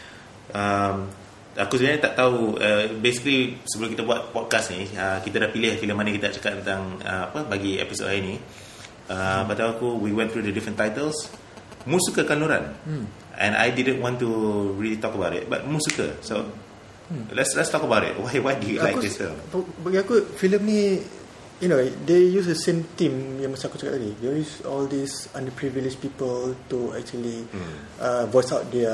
um, 0.54 1.10
aku 1.58 1.74
sebenarnya 1.76 2.02
tak 2.12 2.16
tahu. 2.16 2.62
Uh, 2.62 2.86
basically 3.02 3.58
sebelum 3.66 3.98
kita 3.98 4.06
buat 4.06 4.30
podcast 4.32 4.72
ni, 4.72 4.86
uh, 4.94 5.20
kita 5.26 5.42
dah 5.42 5.50
pilih 5.50 5.74
filem 5.82 5.98
mana 5.98 6.14
kita 6.14 6.30
nak 6.30 6.36
cakap 6.38 6.54
tentang 6.62 7.02
uh, 7.02 7.34
apa 7.34 7.40
bagi 7.50 7.82
episod 7.82 8.08
hari 8.08 8.22
ni. 8.22 8.36
Uh, 9.08 9.42
pada 9.48 9.74
aku, 9.74 9.98
we 9.98 10.12
went 10.14 10.30
through 10.30 10.46
the 10.46 10.54
different 10.54 10.78
titles. 10.78 11.16
Mu 11.88 11.98
suka 12.04 12.28
Kanuran. 12.28 12.76
And 13.38 13.54
I 13.56 13.72
didn't 13.72 14.04
want 14.04 14.20
to 14.20 14.30
really 14.76 15.00
talk 15.00 15.16
about 15.16 15.32
it, 15.32 15.48
but 15.48 15.64
Mu 15.64 15.80
suka. 15.80 16.20
So 16.20 16.52
let's 17.32 17.56
let's 17.56 17.72
talk 17.72 17.84
about 17.84 18.04
it. 18.04 18.20
Why 18.24 18.40
why 18.44 18.54
do 18.60 18.68
you 18.68 18.84
like 18.84 19.00
aku, 19.00 19.08
this 19.08 19.18
film? 19.18 19.38
Bagi 19.82 19.98
aku 20.04 20.28
filem 20.36 20.62
ni 20.68 20.82
you 21.58 21.70
know 21.72 21.80
they 22.06 22.28
use 22.28 22.46
the 22.46 22.58
same 22.58 22.86
theme 23.00 23.42
yang 23.42 23.56
macam 23.56 23.72
aku 23.72 23.80
cakap 23.80 23.98
tadi. 23.98 24.12
They 24.20 24.44
use 24.44 24.60
all 24.68 24.86
these 24.86 25.32
underprivileged 25.32 26.04
people 26.04 26.54
to 26.68 26.78
actually 26.94 27.48
uh, 28.04 28.28
voice 28.28 28.52
out 28.52 28.68
their 28.70 28.92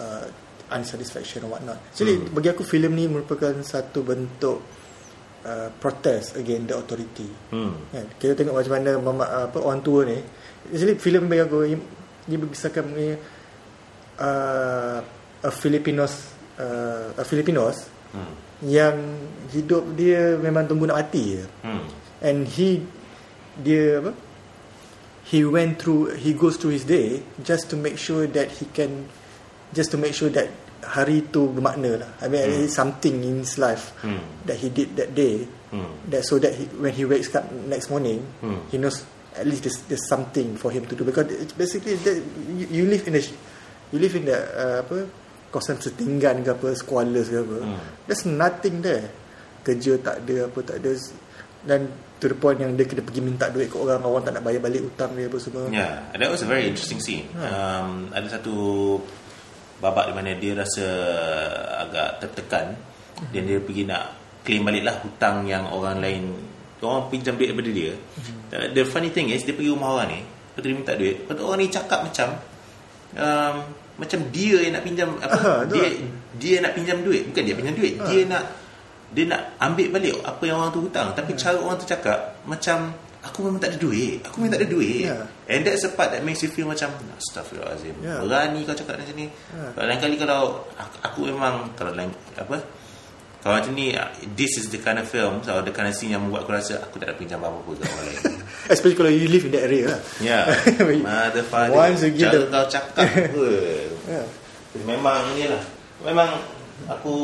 uh, 0.00 0.24
unsatisfaction 0.72 1.44
or 1.44 1.58
whatnot. 1.58 1.78
Jadi 1.92 2.30
bagi 2.32 2.48
aku 2.52 2.64
filem 2.64 2.92
ni 2.94 3.04
merupakan 3.10 3.52
satu 3.60 4.00
bentuk 4.00 4.58
uh, 5.44 5.68
protest 5.76 6.36
against 6.40 6.72
the 6.72 6.76
authority. 6.76 7.28
Hmm. 7.52 7.76
Kan? 7.92 8.06
Kita 8.16 8.32
tengok 8.32 8.54
macam 8.56 8.72
mana 8.78 8.90
mama, 9.00 9.24
apa 9.50 9.58
orang 9.60 9.80
tua 9.84 10.08
ni. 10.08 10.18
Actually 10.72 10.96
filem 10.96 11.28
bagi 11.28 11.42
aku 11.44 11.56
ini 11.68 11.76
dia 12.24 12.38
berkisahkan 12.40 12.82
mengenai 12.88 13.20
uh, 14.16 14.98
a 15.44 15.50
Filipinos 15.52 16.32
uh, 16.56 17.12
a 17.20 17.24
Filipinos 17.24 17.92
Hmm. 18.14 18.30
yang 18.62 18.94
hidup 19.50 19.82
dia 19.98 20.38
memang 20.38 20.70
tunggu 20.70 20.86
nak 20.86 21.02
mati 21.02 21.34
je. 21.34 21.44
Hmm. 21.66 21.82
And 22.22 22.46
he 22.46 22.86
dia 23.58 23.98
apa? 23.98 24.14
He 25.26 25.42
went 25.42 25.82
through 25.82 26.14
he 26.14 26.30
goes 26.30 26.54
through 26.54 26.78
his 26.78 26.86
day 26.86 27.26
just 27.42 27.66
to 27.72 27.76
make 27.76 27.98
sure 27.98 28.30
that 28.30 28.62
he 28.62 28.70
can 28.70 29.10
just 29.74 29.90
to 29.90 29.98
make 29.98 30.14
sure 30.14 30.30
that 30.30 30.46
hari 30.84 31.26
tu 31.26 31.50
bermakna 31.50 31.98
lah. 31.98 32.10
I 32.20 32.28
mean 32.28 32.44
Hmm. 32.44 32.64
it's 32.64 32.76
something 32.76 33.20
in 33.20 33.42
his 33.42 33.58
life 33.58 33.90
Hmm. 34.00 34.20
that 34.46 34.56
he 34.56 34.70
did 34.70 34.94
that 34.94 35.12
day 35.12 35.42
Hmm. 35.68 35.90
that 36.06 36.22
so 36.22 36.38
that 36.38 36.54
he, 36.54 36.70
when 36.78 36.94
he 36.94 37.02
wakes 37.02 37.34
up 37.34 37.42
next 37.66 37.90
morning 37.90 38.22
Hmm. 38.38 38.62
he 38.70 38.78
knows 38.78 39.02
at 39.34 39.42
least 39.42 39.66
there's, 39.66 39.82
there's 39.90 40.06
something 40.06 40.54
for 40.54 40.70
him 40.70 40.86
to 40.86 40.94
do 40.94 41.02
because 41.02 41.26
it's 41.26 41.50
basically 41.52 41.98
that 42.06 42.14
you, 42.54 42.70
you 42.70 42.84
live 42.86 43.02
in 43.04 43.18
a 43.18 43.22
you 43.90 43.98
live 43.98 44.14
in 44.14 44.30
the 44.30 44.38
uh, 44.54 44.86
apa 44.86 45.10
kawasan 45.50 45.82
setinggan 45.82 46.46
ke 46.46 46.50
apa 46.54 46.68
squalors 46.78 47.26
ke 47.26 47.42
apa 47.42 47.56
Hmm. 47.58 47.78
there's 48.06 48.22
nothing 48.22 48.78
there 48.78 49.10
kerja 49.64 49.98
tak 49.98 50.22
ada 50.22 50.46
apa 50.46 50.58
tak 50.62 50.76
ada 50.78 50.92
dan 51.64 51.88
to 52.20 52.28
the 52.28 52.36
point 52.36 52.60
yang 52.60 52.76
dia 52.76 52.84
kena 52.84 53.00
pergi 53.00 53.24
minta 53.24 53.48
duit 53.48 53.72
ke 53.72 53.76
orang 53.80 54.04
orang 54.04 54.20
tak 54.22 54.36
nak 54.36 54.44
bayar 54.44 54.60
balik 54.60 54.84
hutang 54.84 55.16
dia 55.16 55.26
apa 55.26 55.38
semua 55.40 55.64
Yeah, 55.72 56.04
that 56.12 56.28
was 56.28 56.44
a 56.44 56.48
very 56.48 56.68
interesting 56.68 57.00
scene. 57.00 57.24
Um, 57.34 58.12
ada 58.12 58.28
satu 58.28 58.54
babak 59.84 60.08
di 60.08 60.14
mana 60.16 60.32
dia 60.40 60.56
rasa 60.56 60.86
agak 61.84 62.24
tertekan. 62.24 62.72
Dan 63.28 63.46
dia 63.46 63.60
pergi 63.60 63.84
nak 63.84 64.16
claim 64.42 64.64
balik 64.64 64.82
lah 64.84 64.96
hutang 65.04 65.44
yang 65.46 65.68
orang 65.70 66.00
lain 66.02 66.34
orang 66.84 67.08
pinjam 67.08 67.34
duit 67.34 67.50
daripada 67.50 67.70
dia. 67.72 67.92
Uh, 68.52 68.68
The 68.76 68.84
funny 68.84 69.08
thing 69.08 69.32
is 69.32 69.42
dia 69.42 69.56
pergi 69.56 69.72
rumah 69.72 69.96
orang 69.96 70.08
ni, 70.12 70.20
lepas 70.20 70.60
tu 70.60 70.68
dia 70.68 70.76
minta 70.76 70.92
duit, 70.94 71.16
lepas 71.24 71.34
tu 71.34 71.42
orang 71.48 71.58
ni 71.64 71.68
cakap 71.72 72.00
macam 72.04 72.28
um, 73.16 73.56
macam 73.94 74.18
dia 74.34 74.56
yang 74.60 74.74
nak 74.76 74.84
pinjam 74.84 75.08
apa? 75.16 75.64
Tu 75.64 75.78
dia 75.78 75.80
lah. 75.80 75.92
dia 76.36 76.54
nak 76.60 76.72
pinjam 76.76 76.98
duit, 77.00 77.22
bukan 77.30 77.42
dia 77.46 77.54
pinjam 77.56 77.74
duit, 77.74 77.94
dia 78.04 78.20
nak 78.28 78.44
dia 79.14 79.24
nak 79.30 79.42
ambil 79.62 79.86
balik 79.94 80.14
apa 80.26 80.42
yang 80.42 80.56
orang 80.58 80.72
tu 80.74 80.80
hutang. 80.82 81.08
Tapi 81.14 81.30
cara 81.38 81.56
orang 81.56 81.78
tu 81.78 81.86
cakap 81.86 82.36
macam 82.44 82.92
aku 83.24 83.48
memang 83.48 83.56
tak 83.58 83.74
ada 83.74 83.78
duit. 83.80 84.20
Aku 84.22 84.38
memang 84.38 84.52
tak 84.54 84.60
ada 84.62 84.68
duit. 84.70 85.08
Yeah. 85.08 85.24
and 85.48 85.64
that's 85.64 85.82
the 85.82 85.90
part 85.90 86.12
that 86.12 86.20
makes 86.20 86.40
you 86.40 86.48
feel 86.48 86.64
macam 86.64 86.92
astagfirullahalazim 87.16 87.96
Yeah. 88.00 88.20
berani 88.20 88.62
kau 88.62 88.72
cakap 88.72 89.00
macam 89.00 89.16
ni. 89.16 89.26
Yeah. 89.28 89.70
kalau 89.72 89.86
lain 89.88 90.00
kali 90.00 90.16
kalau 90.16 90.38
aku, 90.76 90.96
aku 91.00 91.18
memang 91.28 91.54
kalau 91.74 91.92
lain 91.92 92.12
apa 92.36 92.60
kalau 93.40 93.60
macam 93.60 93.72
ni 93.72 93.92
this 94.32 94.56
is 94.56 94.72
the 94.72 94.80
kind 94.80 94.96
of 94.96 95.04
film 95.04 95.44
atau 95.44 95.60
the 95.60 95.68
kind 95.68 95.84
of 95.84 95.92
scene 95.92 96.12
yang 96.12 96.24
membuat 96.24 96.48
aku 96.48 96.52
rasa 96.56 96.80
aku 96.80 96.96
tak 96.96 97.12
ada 97.12 97.16
pinjam 97.16 97.40
apa-apa 97.40 97.76
ke 97.76 97.84
orang 97.84 98.06
lain. 98.08 98.20
Especially 98.72 98.96
kalau 98.96 99.12
you 99.12 99.28
live 99.28 99.44
in 99.44 99.52
that 99.52 99.64
area 99.68 99.84
lah. 99.92 100.00
Ya. 100.16 100.38
Mother 101.04 101.44
father 101.44 101.76
Once 101.76 102.00
you 102.00 102.16
give 102.16 102.32
the- 102.32 102.48
kau 102.48 102.64
cakap 102.64 103.04
apa. 103.04 103.48
Yeah. 104.08 104.26
Memang 104.84 105.36
ni 105.36 105.44
lah. 105.48 105.60
Memang 106.04 106.30
Aku 106.90 107.14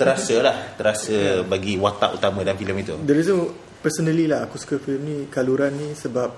terasa 0.00 0.40
lah 0.40 0.56
Terasa 0.74 1.44
bagi 1.44 1.76
watak 1.76 2.16
utama 2.16 2.40
dalam 2.40 2.56
filem 2.56 2.80
itu. 2.80 2.96
The 3.04 3.14
reason 3.14 3.36
personally 3.78 4.26
lah 4.26 4.46
aku 4.46 4.58
suka 4.58 4.76
filem 4.82 5.02
ni 5.04 5.16
Kaluran 5.30 5.74
ni 5.74 5.94
sebab 5.94 6.30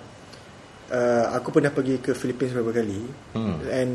uh, 0.93 1.25
aku 1.35 1.49
pernah 1.55 1.73
pergi 1.73 1.99
ke 2.03 2.13
Philippines 2.13 2.53
beberapa 2.53 2.83
kali 2.83 3.01
Hmm. 3.37 3.57
and 3.71 3.93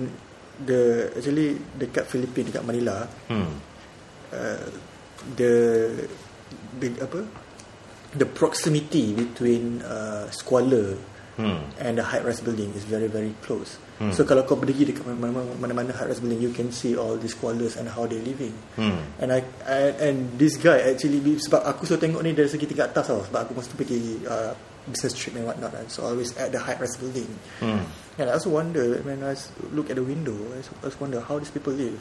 the 0.66 1.12
actually 1.12 1.60
dekat 1.76 2.08
Philippines 2.08 2.50
dekat 2.52 2.64
Manila 2.64 3.04
hmm. 3.28 3.52
uh, 4.32 4.68
the 5.36 5.54
the 6.80 6.88
apa 7.04 7.22
the 8.16 8.28
proximity 8.28 9.12
between 9.12 9.84
uh, 9.84 10.32
squalor 10.32 10.96
Hmm. 11.36 11.68
and 11.84 12.00
the 12.00 12.04
high 12.04 12.24
rise 12.24 12.40
building 12.40 12.72
is 12.80 12.88
very 12.88 13.12
very 13.12 13.36
close. 13.44 13.76
Hmm. 14.00 14.16
So 14.16 14.24
kalau 14.24 14.48
kau 14.48 14.56
pergi 14.56 14.88
dekat 14.88 15.04
mana-mana 15.20 15.92
high 15.92 16.08
rise 16.08 16.24
building, 16.24 16.40
you 16.40 16.56
can 16.56 16.72
see 16.72 16.96
all 16.96 17.20
the 17.20 17.28
squalors 17.28 17.76
and 17.76 17.92
how 17.92 18.08
they 18.08 18.24
living. 18.24 18.56
Hmm. 18.80 19.04
And 19.20 19.36
I, 19.36 19.44
I 19.68 19.92
and 20.00 20.32
this 20.40 20.56
guy 20.56 20.80
actually 20.88 21.20
sebab 21.20 21.68
aku 21.68 21.84
selalu 21.84 22.02
tengok 22.08 22.22
ni 22.24 22.32
dari 22.32 22.48
segi 22.48 22.72
tingkat 22.72 22.96
atas 22.96 23.12
tau 23.12 23.20
sebab 23.28 23.40
aku 23.48 23.52
mesti 23.52 23.76
pergi 23.76 24.00
uh, 24.24 24.56
business 24.88 25.12
trip 25.12 25.36
and 25.36 25.44
whatnot 25.44 25.76
kan. 25.76 25.84
So 25.92 26.08
always 26.08 26.32
at 26.40 26.56
the 26.56 26.60
high 26.64 26.80
rise 26.80 26.96
building. 26.96 27.28
Hmm. 27.60 27.84
And 28.16 28.32
I 28.32 28.40
also 28.40 28.56
wonder 28.56 29.04
when 29.04 29.20
I 29.20 29.36
look 29.76 29.92
at 29.92 30.00
the 30.00 30.08
window, 30.08 30.40
I 30.56 30.64
just 30.64 31.00
wonder 31.04 31.20
how 31.20 31.36
these 31.36 31.52
people 31.52 31.76
live. 31.76 32.00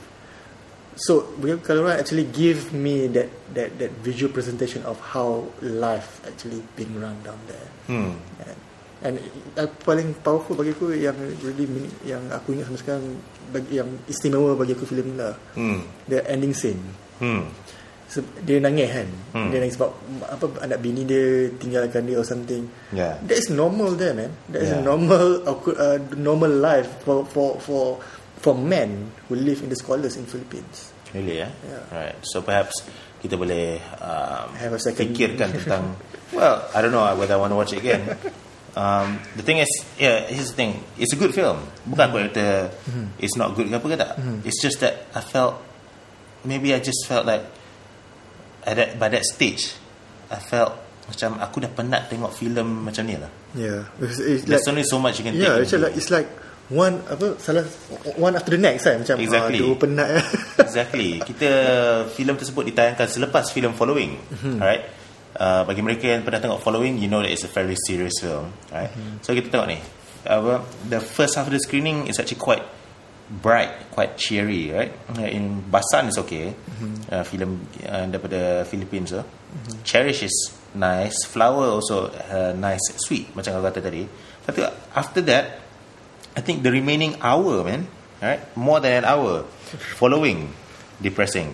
So 0.95 1.27
Kalaran 1.43 1.99
actually 1.99 2.31
give 2.31 2.71
me 2.71 3.11
that 3.19 3.27
that 3.59 3.83
that 3.83 3.91
visual 3.99 4.31
presentation 4.31 4.87
of 4.87 5.03
how 5.03 5.51
life 5.59 6.23
actually 6.23 6.63
being 6.79 6.95
run 7.03 7.19
down 7.27 7.43
there. 7.51 7.69
Hmm. 7.91 8.15
And, 8.39 8.59
and 9.05 9.21
uh, 9.55 9.69
paling 9.85 10.17
powerful 10.19 10.57
bagi 10.57 10.73
aku 10.73 10.91
yang 10.91 11.15
really 11.45 11.69
meaning- 11.69 11.93
yang 12.03 12.25
aku 12.33 12.57
ingat 12.57 12.67
sampai 12.67 12.81
sekarang 12.81 13.05
bagi 13.53 13.77
yang 13.77 13.91
istimewa 14.05 14.57
bagi 14.57 14.73
aku 14.73 14.85
filem 14.85 15.13
ni 15.13 15.17
lah. 15.21 15.37
Hmm. 15.55 15.85
The 16.09 16.25
ending 16.27 16.57
scene. 16.57 16.81
Hmm. 17.21 17.47
So, 18.05 18.21
dia 18.45 18.61
nangis 18.61 18.93
kan 18.93 19.09
Hmm. 19.33 19.49
Dia 19.49 19.59
nangis 19.59 19.75
sebab 19.75 19.91
apa 20.29 20.45
Anak 20.63 20.79
bini 20.85 21.03
dia 21.03 21.49
Tinggalkan 21.57 22.05
dia 22.05 22.21
or 22.21 22.23
something 22.23 22.69
Yeah. 22.93 23.17
That 23.25 23.41
is 23.41 23.49
normal 23.49 23.97
there 23.97 24.13
man 24.13 24.29
That 24.53 24.61
is 24.61 24.71
Yeah. 24.71 24.85
a 24.85 24.87
normal 24.87 25.41
uh, 25.43 25.99
Normal 26.15 26.53
life 26.53 27.01
For 27.03 27.25
for 27.27 27.57
for 27.59 27.99
For 28.39 28.53
men 28.53 29.09
Who 29.27 29.41
live 29.41 29.65
in 29.65 29.73
the 29.73 29.79
scholars 29.81 30.15
In 30.15 30.29
Philippines 30.29 30.93
Really 31.11 31.43
ya? 31.43 31.49
Yeah. 31.65 31.83
Right. 31.91 32.17
So 32.29 32.45
perhaps 32.45 32.77
kita 33.19 33.41
boleh 33.41 33.81
um, 33.99 34.53
Have 34.53 34.77
a 34.77 34.81
second- 34.85 35.01
fikirkan 35.17 35.49
tentang 35.65 35.97
well, 36.37 36.61
I 36.71 36.85
don't 36.85 36.93
know 36.93 37.09
whether 37.17 37.35
I 37.35 37.41
want 37.41 37.51
to 37.51 37.59
watch 37.59 37.73
it 37.73 37.81
again. 37.81 38.05
Um, 38.75 39.23
the 39.39 39.43
thing 39.47 39.59
is, 39.63 39.71
yeah, 39.99 40.27
here's 40.27 40.51
the 40.51 40.59
thing. 40.59 40.83
It's 40.99 41.15
a 41.15 41.19
good 41.19 41.31
film. 41.31 41.63
Bukan 41.87 42.11
aku 42.11 42.17
kata 42.27 42.75
it's 43.23 43.39
not 43.39 43.55
good 43.55 43.71
ke 43.71 43.75
apa 43.79 43.87
ke 43.87 43.97
tak. 43.99 44.13
It's 44.43 44.59
just 44.59 44.83
that 44.83 45.07
I 45.15 45.23
felt 45.23 45.63
maybe 46.43 46.75
I 46.75 46.83
just 46.83 47.07
felt 47.07 47.23
like 47.23 47.47
at 48.67 48.75
that, 48.75 48.99
by 48.99 49.09
that 49.15 49.23
stage 49.25 49.79
I 50.33 50.43
felt 50.43 50.75
macam 51.05 51.37
aku 51.37 51.61
dah 51.61 51.71
penat 51.71 52.09
tengok 52.09 52.33
filem 52.33 52.89
macam 52.89 53.05
ni 53.05 53.15
lah. 53.21 53.29
Yeah 53.53 53.85
Because 54.01 54.19
it's 54.25 54.49
There's 54.49 54.65
like, 54.65 54.73
only 54.73 54.85
so 54.89 54.97
much 54.97 55.21
you 55.21 55.25
can 55.29 55.37
Yeah 55.37 55.61
take. 55.61 55.69
it's 55.69 55.75
like, 55.77 55.95
it's 55.95 56.11
like 56.11 56.29
One 56.73 57.05
apa 57.13 57.37
Salah 57.37 57.69
One 58.17 58.33
after 58.41 58.57
the 58.57 58.61
next 58.61 58.89
kan 58.89 59.05
Macam 59.05 59.21
Exactly. 59.21 59.61
Aduh 59.61 59.77
penat. 59.77 60.25
Exactly. 60.65 61.21
Kita 61.21 61.51
filem 62.17 62.41
tersebut 62.41 62.73
ditayangkan 62.73 63.05
selepas 63.05 63.53
filem 63.53 63.77
Following. 63.77 64.17
Alright. 64.59 64.89
Uh, 65.35 65.67
bagi 65.67 65.83
mereka 65.83 66.07
yang 66.15 66.23
pernah 66.23 66.39
tengok 66.39 66.63
Following, 66.63 67.03
you 67.03 67.11
know 67.11 67.19
that 67.19 67.31
it's 67.31 67.43
a 67.43 67.51
very 67.51 67.75
serious 67.75 68.15
film. 68.23 68.55
Right. 68.71 68.91
So 69.27 69.35
kita 69.35 69.51
tengok 69.51 69.69
ni. 69.69 69.79
Apa, 70.25 70.65
the 70.89 71.03
first 71.03 71.35
half 71.37 71.51
of 71.51 71.53
the 71.53 71.61
screening 71.61 72.07
is 72.07 72.17
actually 72.23 72.41
quite 72.41 72.65
bright, 73.29 73.91
quite 73.91 74.17
cheery, 74.17 74.71
right? 74.71 74.93
In 75.19 75.61
Basan 75.69 76.09
is 76.09 76.17
okay. 76.23 76.55
Uh, 77.11 77.25
filem 77.27 77.67
uh, 77.85 78.07
daripada 78.09 78.65
Philippines 78.69 79.11
so. 79.11 79.25
Cherish 79.83 80.23
is 80.23 80.35
nice. 80.75 81.25
Flower 81.27 81.67
also 81.67 82.11
uh, 82.11 82.53
nice, 82.57 82.83
sweet 83.03 83.31
macam 83.35 83.59
kau 83.59 83.65
kata 83.71 83.81
tadi. 83.81 84.07
Tu 84.45 84.63
after 84.95 85.21
that, 85.25 85.61
I 86.37 86.41
think 86.43 86.63
the 86.63 86.71
remaining 86.71 87.17
hour, 87.23 87.65
man, 87.65 87.87
right? 88.21 88.43
More 88.57 88.83
than 88.83 89.03
an 89.03 89.07
hour 89.07 89.47
following 89.97 90.53
depressing. 91.01 91.51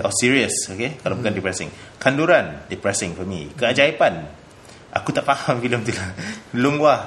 Or 0.00 0.12
serious, 0.14 0.52
okay? 0.68 0.96
Kalau 0.98 1.18
bukan 1.18 1.32
depressing. 1.32 1.68
Kanduran, 1.98 2.66
depressing 2.66 3.12
for 3.12 3.28
me. 3.28 3.52
Keajaiban, 3.52 4.24
aku 4.92 5.12
tak 5.12 5.24
faham 5.24 5.60
filem 5.64 5.84
tu. 5.84 5.92
Lah. 5.92 6.10
Lungbah, 6.56 7.00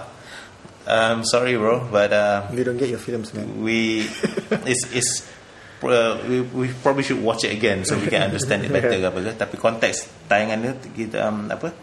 um, 0.85 1.25
sorry 1.25 1.57
bro, 1.57 1.87
but 1.89 2.11
uh, 2.13 2.45
You 2.53 2.63
don't 2.63 2.77
get 2.77 2.89
your 2.89 3.01
films 3.01 3.33
man. 3.33 3.61
we 3.61 4.05
it's 4.65 4.83
it's 4.93 5.11
uh, 5.81 6.21
we, 6.29 6.45
we 6.53 6.65
probably 6.85 7.01
should 7.01 7.17
watch 7.17 7.41
it 7.41 7.49
again 7.57 7.81
so 7.81 7.97
we 7.97 8.05
can 8.05 8.29
understand 8.29 8.61
it 8.61 8.69
better 8.69 8.93
ke 8.93 9.01
apa 9.01 9.17
ke. 9.17 9.31
Tapi 9.33 9.55
konteks 9.57 10.29
tayangan 10.29 10.61
dia 10.61 10.73
kita 10.93 11.25
um, 11.25 11.49
apa? 11.49 11.73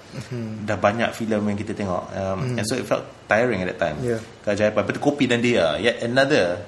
Dah 0.62 0.78
banyak 0.78 1.10
filem 1.18 1.42
yang 1.50 1.58
kita 1.58 1.74
tengok. 1.74 2.04
Um, 2.14 2.54
and 2.54 2.62
so 2.62 2.78
it 2.78 2.86
felt 2.86 3.02
tiring 3.26 3.66
at 3.66 3.74
that 3.74 3.80
time. 3.82 3.98
Yeah. 3.98 4.22
keajaiban. 4.46 4.86
Betul 4.86 5.02
kopi 5.02 5.26
dan 5.26 5.42
dia. 5.42 5.74
Yet 5.82 6.06
another 6.06 6.62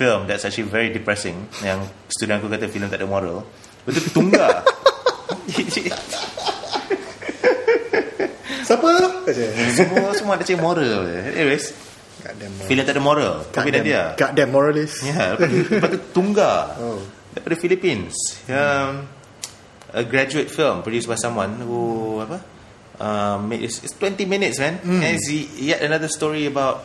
film 0.00 0.24
that's 0.24 0.48
actually 0.48 0.64
very 0.64 0.88
depressing 0.88 1.36
yang 1.60 1.84
student 2.08 2.40
aku 2.40 2.48
kata 2.48 2.72
filem 2.72 2.88
tak 2.88 3.04
ada 3.04 3.08
moral 3.08 3.44
betul 3.84 4.00
tunggal 4.08 4.64
Siapa 8.64 8.86
semua 9.74 10.10
semua 10.14 10.32
ada 10.38 10.44
cakap 10.46 10.62
moral 10.62 11.02
anyways 11.34 11.74
filem 12.68 12.84
tak 12.86 12.94
ada 12.94 13.02
moral 13.02 13.32
kopi 13.50 13.68
dan 13.72 13.82
dia 13.82 14.14
Goddamn 14.14 14.50
moralist 14.52 15.02
Ya, 15.02 15.34
lepas 15.34 15.48
tu, 15.48 15.58
lepas 15.74 15.88
tu 15.90 15.98
Tunggal 16.14 16.64
Oh. 16.78 17.00
daripada 17.30 17.54
Philippines. 17.58 18.14
Um, 18.50 19.06
a 19.94 20.02
graduate 20.02 20.50
film 20.50 20.82
produced 20.82 21.06
by 21.06 21.14
someone 21.14 21.62
who 21.62 22.18
apa? 22.18 22.42
Um, 22.98 23.46
made, 23.48 23.62
it's, 23.62 23.78
it's 23.86 23.94
20 23.94 24.26
minutes, 24.26 24.58
man. 24.58 24.82
Hmm. 24.82 24.98
And 24.98 25.14
it's 25.14 25.30
yet 25.56 25.78
another 25.80 26.10
story 26.10 26.44
about. 26.50 26.82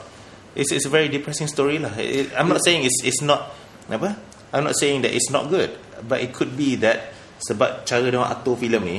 It's, 0.56 0.72
it's 0.72 0.88
a 0.88 0.92
very 0.92 1.12
depressing 1.12 1.52
story 1.52 1.78
lah. 1.78 1.92
It, 2.00 2.32
I'm 2.34 2.48
not 2.48 2.64
saying 2.64 2.88
it's 2.88 3.04
it's 3.04 3.22
not 3.22 3.52
apa? 3.92 4.16
I'm 4.56 4.64
not 4.64 4.80
saying 4.80 5.04
that 5.04 5.12
it's 5.12 5.28
not 5.28 5.52
good, 5.52 5.76
but 6.08 6.24
it 6.24 6.32
could 6.32 6.56
be 6.56 6.80
that 6.80 7.12
sebab 7.44 7.84
cara 7.84 8.08
dia 8.08 8.16
orang 8.16 8.32
atur 8.32 8.56
filem 8.56 8.84
ni, 8.88 8.98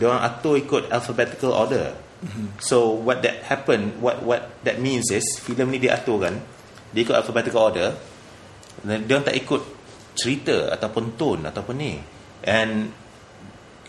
dia 0.00 0.08
orang 0.08 0.24
atur 0.24 0.56
ikut 0.56 0.88
alphabetical 0.88 1.52
order. 1.52 1.92
Hmm. 2.24 2.56
So 2.56 2.96
what 2.96 3.20
that 3.20 3.44
happen, 3.52 4.00
what 4.00 4.24
what 4.24 4.48
that 4.64 4.80
means 4.80 5.12
is 5.12 5.24
filem 5.36 5.76
ni 5.76 5.78
diatur 5.78 6.24
kan, 6.24 6.40
dia 6.96 7.04
ikut 7.04 7.14
alphabetical 7.14 7.68
order. 7.68 7.92
Dan 8.80 9.04
dia 9.04 9.20
orang 9.20 9.28
tak 9.28 9.36
ikut 9.36 9.62
cerita 10.16 10.72
ataupun 10.72 11.20
tone 11.20 11.44
ataupun 11.52 11.76
ni. 11.76 12.00
And 12.48 12.92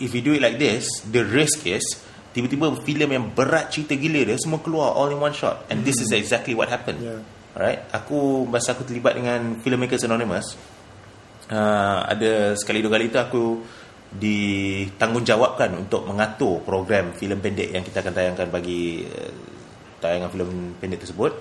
if 0.04 0.12
you 0.12 0.20
do 0.20 0.36
it 0.36 0.44
like 0.44 0.60
this 0.60 0.88
the 1.08 1.24
risk 1.24 1.64
is 1.64 1.84
tiba-tiba 2.36 2.76
filem 2.84 3.10
yang 3.16 3.26
berat 3.32 3.72
cerita 3.72 3.96
gila 3.96 4.28
dia 4.28 4.36
semua 4.36 4.60
keluar 4.60 4.92
all 4.92 5.08
in 5.08 5.24
one 5.24 5.32
shot. 5.32 5.64
And 5.72 5.88
this 5.88 6.04
is 6.04 6.12
exactly 6.12 6.52
what 6.52 6.68
happened. 6.68 7.00
Yeah. 7.00 7.24
alright? 7.56 7.88
Aku 7.96 8.44
masa 8.44 8.76
aku 8.76 8.84
terlibat 8.84 9.16
dengan 9.16 9.64
Filmmakers 9.64 10.04
Anonymous 10.04 10.76
uh, 11.52 12.00
ada 12.06 12.54
sekali 12.58 12.82
dua 12.82 12.98
kali 12.98 13.12
tu 13.12 13.20
aku 13.20 13.44
ditanggungjawabkan 14.16 15.76
untuk 15.76 16.08
mengatur 16.08 16.64
program 16.64 17.12
filem 17.12 17.40
pendek 17.42 17.76
yang 17.76 17.84
kita 17.84 18.00
akan 18.00 18.14
tayangkan 18.16 18.48
bagi 18.48 19.04
uh, 19.04 19.34
tayangan 20.00 20.30
filem 20.32 20.50
pendek 20.80 21.04
tersebut. 21.04 21.34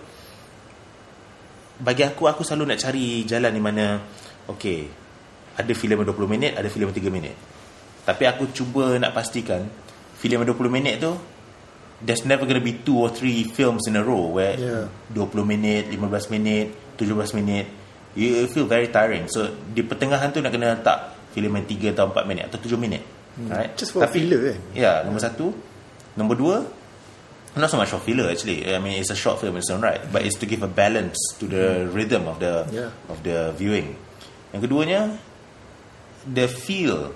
Bagi 1.75 2.03
aku 2.07 2.31
aku 2.31 2.47
selalu 2.47 2.75
nak 2.75 2.81
cari 2.83 3.27
jalan 3.27 3.51
di 3.51 3.63
mana 3.63 3.99
okey 4.47 4.81
ada 5.55 5.73
filem 5.75 6.03
yang 6.03 6.09
20 6.15 6.35
minit 6.35 6.53
ada 6.55 6.67
filem 6.71 6.91
yang 6.91 6.99
3 6.99 7.11
minit. 7.15 7.37
Tapi 8.05 8.25
aku 8.29 8.53
cuba 8.53 9.01
nak 9.01 9.17
pastikan 9.17 9.65
filem 10.25 10.41
yang 10.41 10.57
20 10.57 10.73
minit 10.73 10.97
tu 11.05 11.13
there's 12.01 12.25
never 12.25 12.49
going 12.49 12.57
to 12.57 12.65
be 12.65 12.73
two 12.81 12.97
or 12.97 13.13
three 13.13 13.45
films 13.45 13.85
in 13.85 13.95
a 13.95 14.03
row 14.03 14.33
where 14.33 14.57
Yeah. 14.57 14.89
20 15.13 15.45
minit 15.45 15.93
15 15.93 16.01
minit 16.33 16.73
17 16.97 17.37
minit 17.37 17.69
you 18.17 18.49
feel 18.49 18.65
very 18.65 18.89
tiring 18.89 19.29
so 19.29 19.45
di 19.69 19.85
pertengahan 19.85 20.33
tu 20.33 20.41
nak 20.41 20.49
kena 20.49 20.81
letak 20.81 21.13
filem 21.37 21.61
yang 21.61 21.67
3 21.69 21.93
atau 21.93 22.05
4 22.15 22.25
minit 22.25 22.43
atau 22.49 22.57
7 22.57 22.81
minit 22.81 23.03
right? 23.51 23.75
Just 23.77 23.91
for 23.93 24.07
filler 24.07 24.55
kan? 24.55 24.59
Ya, 24.73 25.03
nombor 25.03 25.19
satu. 25.19 25.51
Nombor 26.15 26.39
dua, 26.39 26.57
not 27.59 27.67
so 27.67 27.75
much 27.75 27.91
for 27.91 27.99
filler 27.99 28.31
actually. 28.31 28.63
I 28.63 28.79
mean, 28.79 29.03
it's 29.03 29.11
a 29.11 29.19
short 29.19 29.43
film 29.43 29.59
in 29.59 29.67
its 29.67 29.67
own 29.75 29.83
right, 29.83 29.99
but 30.15 30.23
it's 30.23 30.39
to 30.39 30.47
give 30.47 30.63
a 30.63 30.71
balance 30.71 31.19
to 31.43 31.51
the 31.51 31.91
rhythm 31.91 32.31
of 32.31 32.39
the 32.39 32.63
Yeah. 32.71 32.95
of 33.11 33.27
the 33.27 33.51
viewing. 33.59 33.99
Yang 34.55 34.71
keduanya, 34.71 35.01
the 36.23 36.47
feel. 36.47 37.11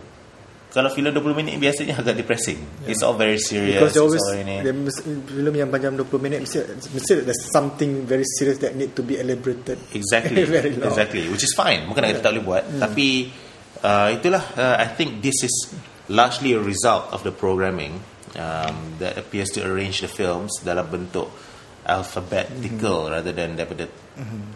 Kalau 0.68 0.92
filem 0.92 1.16
20 1.16 1.32
minit 1.32 1.54
biasanya 1.56 1.96
agak 1.96 2.20
depressing. 2.20 2.60
It's 2.84 3.00
all 3.00 3.16
very 3.16 3.40
serious. 3.40 3.80
Because 3.80 3.96
always 3.96 4.20
mesti- 4.20 5.24
filem 5.24 5.54
yang 5.64 5.72
panjang 5.72 5.96
20 5.96 6.20
minit 6.20 6.44
mesti 6.44 6.60
mesti 6.92 7.24
there's 7.24 7.48
something 7.48 8.04
very 8.04 8.24
serious 8.36 8.60
that 8.60 8.76
need 8.76 8.92
to 8.92 9.00
be 9.00 9.16
elaborated. 9.16 9.80
Exactly. 9.96 10.44
very 10.60 10.76
long. 10.76 10.92
exactly. 10.92 11.24
Which 11.32 11.40
is 11.40 11.56
fine. 11.56 11.88
Bukan 11.88 12.04
yeah. 12.04 12.10
kita 12.12 12.20
tak 12.20 12.30
boleh 12.36 12.44
buat. 12.44 12.64
Tapi 12.68 13.32
uh, 13.80 14.12
itulah 14.12 14.44
uh, 14.60 14.76
I 14.76 14.92
think 14.92 15.24
this 15.24 15.40
is 15.40 15.54
largely 16.12 16.52
a 16.52 16.60
result 16.60 17.08
of 17.16 17.24
the 17.24 17.32
programming 17.32 18.04
um, 18.36 19.00
that 19.00 19.16
appears 19.16 19.48
to 19.56 19.64
arrange 19.64 20.04
the 20.04 20.10
films 20.10 20.52
dalam 20.60 20.84
bentuk 20.88 21.32
alphabetical 21.88 23.08
rather 23.08 23.32
than 23.32 23.56
daripada 23.56 23.88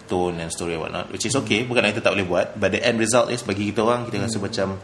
tone 0.04 0.36
and 0.36 0.52
story 0.52 0.76
and 0.76 0.84
whatnot 0.84 1.08
which 1.08 1.24
is 1.24 1.32
okay 1.32 1.64
bukan 1.64 1.88
kita 1.88 2.04
tak 2.04 2.12
boleh 2.12 2.28
buat 2.28 2.60
but 2.60 2.76
the 2.76 2.80
end 2.84 3.00
result 3.00 3.32
is 3.32 3.40
bagi 3.40 3.72
kita 3.72 3.80
orang 3.80 4.04
kita 4.04 4.20
rasa 4.20 4.36
macam 4.36 4.76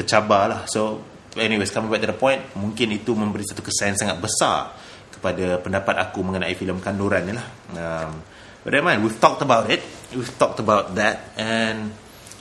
tercabar 0.00 0.48
lah 0.48 0.60
so 0.64 1.04
anyways 1.36 1.68
coming 1.70 1.92
back 1.92 2.00
to 2.00 2.08
the 2.08 2.16
point 2.16 2.40
mungkin 2.56 2.90
itu 2.90 3.12
memberi 3.12 3.44
satu 3.44 3.60
kesan 3.60 3.94
sangat 3.94 4.16
besar 4.18 4.72
kepada 5.12 5.60
pendapat 5.60 5.94
aku 6.00 6.24
mengenai 6.24 6.56
filem 6.56 6.80
kanduran 6.80 7.28
ni 7.28 7.32
lah 7.36 7.46
um, 7.76 8.10
but 8.64 8.72
never 8.72 8.86
mind 8.88 9.04
we've 9.04 9.20
talked 9.20 9.44
about 9.44 9.68
it 9.68 9.84
we've 10.16 10.32
talked 10.40 10.58
about 10.58 10.96
that 10.96 11.30
and 11.36 11.92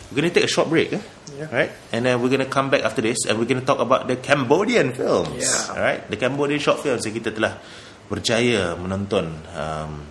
we're 0.10 0.18
going 0.18 0.26
to 0.26 0.34
take 0.34 0.48
a 0.48 0.50
short 0.50 0.66
break 0.72 0.90
eh? 0.96 1.04
Yeah. 1.38 1.52
right 1.54 1.72
and 1.94 2.02
then 2.08 2.18
we're 2.18 2.34
going 2.34 2.42
to 2.42 2.50
come 2.50 2.74
back 2.74 2.82
after 2.82 3.04
this 3.04 3.30
and 3.30 3.38
we're 3.38 3.46
going 3.46 3.62
to 3.62 3.68
talk 3.68 3.78
about 3.78 4.10
the 4.10 4.18
Cambodian 4.18 4.96
films 4.98 5.38
Yeah. 5.38 5.76
alright 5.76 6.02
the 6.10 6.18
Cambodian 6.18 6.58
short 6.58 6.82
films 6.82 7.06
yang 7.06 7.14
kita 7.14 7.30
telah 7.36 7.62
berjaya 8.10 8.74
menonton 8.74 9.30
um, 9.54 10.02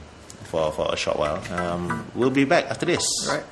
for 0.46 0.70
for 0.70 0.94
a 0.94 0.96
short 0.96 1.18
while 1.18 1.42
um, 1.50 2.06
we'll 2.14 2.30
be 2.30 2.46
back 2.46 2.70
after 2.70 2.86
this 2.86 3.02
Right. 3.26 3.42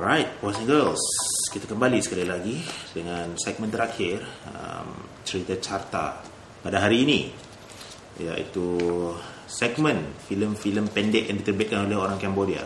Alright, 0.00 0.40
boys 0.40 0.56
and 0.56 0.64
girls, 0.64 0.96
kita 1.52 1.68
kembali 1.68 2.00
sekali 2.00 2.24
lagi 2.24 2.56
dengan 2.96 3.36
segmen 3.36 3.68
terakhir 3.68 4.24
um, 4.48 4.96
cerita 5.28 5.60
carta 5.60 6.24
pada 6.64 6.80
hari 6.80 7.04
ini 7.04 7.28
iaitu 8.16 8.80
segmen 9.44 10.16
filem-filem 10.24 10.88
pendek 10.88 11.28
yang 11.28 11.36
diterbitkan 11.44 11.84
oleh 11.84 12.00
orang 12.00 12.16
Cambodia. 12.16 12.64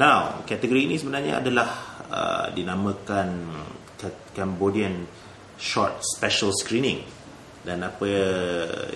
Now, 0.00 0.40
kategori 0.48 0.88
ini 0.88 0.96
sebenarnya 0.96 1.44
adalah 1.44 1.68
uh, 2.08 2.46
dinamakan 2.56 3.28
Ca- 4.00 4.32
Cambodian 4.32 5.04
Short 5.60 6.00
Special 6.00 6.56
Screening 6.56 7.04
dan 7.60 7.84
apa 7.84 8.08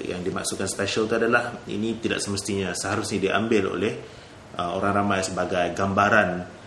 yang 0.00 0.24
dimaksudkan 0.24 0.72
special 0.72 1.05
itu 1.05 1.20
adalah 1.20 1.61
ini 1.68 2.00
tidak 2.00 2.24
semestinya 2.24 2.72
seharusnya 2.72 3.28
diambil 3.28 3.76
oleh 3.76 3.92
uh, 4.57 4.72
orang 4.72 5.05
ramai 5.05 5.20
sebagai 5.20 5.76
gambaran 5.76 6.61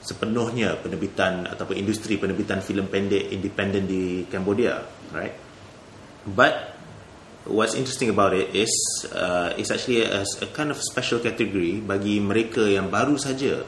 sepenuhnya 0.00 0.80
penerbitan 0.80 1.44
ataupun 1.44 1.76
industri 1.76 2.16
penerbitan 2.16 2.64
filem 2.64 2.88
pendek 2.88 3.30
independen 3.30 3.84
di 3.84 4.24
Cambodia, 4.32 4.80
right? 5.12 5.36
But 6.24 6.76
what's 7.44 7.76
interesting 7.76 8.08
about 8.08 8.32
it 8.32 8.52
is 8.56 8.72
uh, 9.12 9.52
it's 9.60 9.68
actually 9.68 10.04
a, 10.04 10.24
a 10.24 10.48
kind 10.56 10.72
of 10.72 10.80
special 10.80 11.20
category 11.20 11.84
bagi 11.84 12.20
mereka 12.20 12.64
yang 12.64 12.88
baru 12.88 13.20
saja 13.20 13.60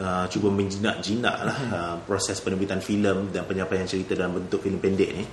uh, 0.00 0.24
cuba 0.32 0.48
menjinak-jinak 0.48 1.36
lah 1.44 1.58
uh, 1.72 1.94
proses 2.04 2.40
penerbitan 2.40 2.80
filem 2.80 3.28
dan 3.32 3.44
penyampaian 3.44 3.84
cerita 3.84 4.16
dalam 4.16 4.40
bentuk 4.40 4.64
filem 4.64 4.80
pendek 4.80 5.10
ni. 5.12 5.24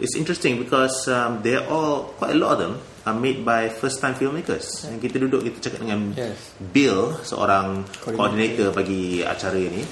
It's 0.00 0.16
interesting 0.16 0.60
because 0.60 1.08
um, 1.08 1.40
they're 1.40 1.64
all 1.68 2.12
quite 2.16 2.36
a 2.36 2.40
lot 2.40 2.56
of 2.56 2.60
them 2.60 2.74
are 3.02 3.16
made 3.16 3.42
by 3.42 3.66
first 3.66 3.98
time 3.98 4.14
filmmakers. 4.14 4.86
Yang 4.86 5.10
kita 5.10 5.16
duduk 5.26 5.40
kita 5.42 5.58
cakap 5.58 5.82
dengan 5.82 6.14
Yes. 6.14 6.54
Bill 6.58 7.18
seorang 7.22 7.82
koordinator. 7.98 8.70
bagi 8.70 9.20
acara 9.26 9.58
ini 9.58 9.82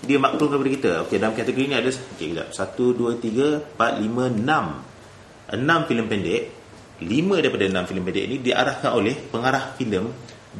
dia 0.00 0.16
maklum 0.16 0.48
kepada 0.48 0.70
kita 0.72 0.90
okey 1.04 1.20
dalam 1.20 1.36
kategori 1.36 1.64
ni 1.68 1.76
ada 1.76 1.92
okey 1.92 2.32
kejap 2.32 2.48
1 2.56 2.72
2 2.72 3.20
3 3.20 3.76
4 3.76 4.00
5 4.00 4.40
6 4.40 5.60
6 5.60 5.88
filem 5.88 6.06
pendek. 6.08 6.42
5 7.00 7.40
daripada 7.40 7.64
6 7.68 7.88
filem 7.88 8.04
pendek 8.04 8.24
ni 8.28 8.36
diarahkan 8.42 8.90
oleh 8.92 9.14
pengarah 9.16 9.72
filem 9.78 10.10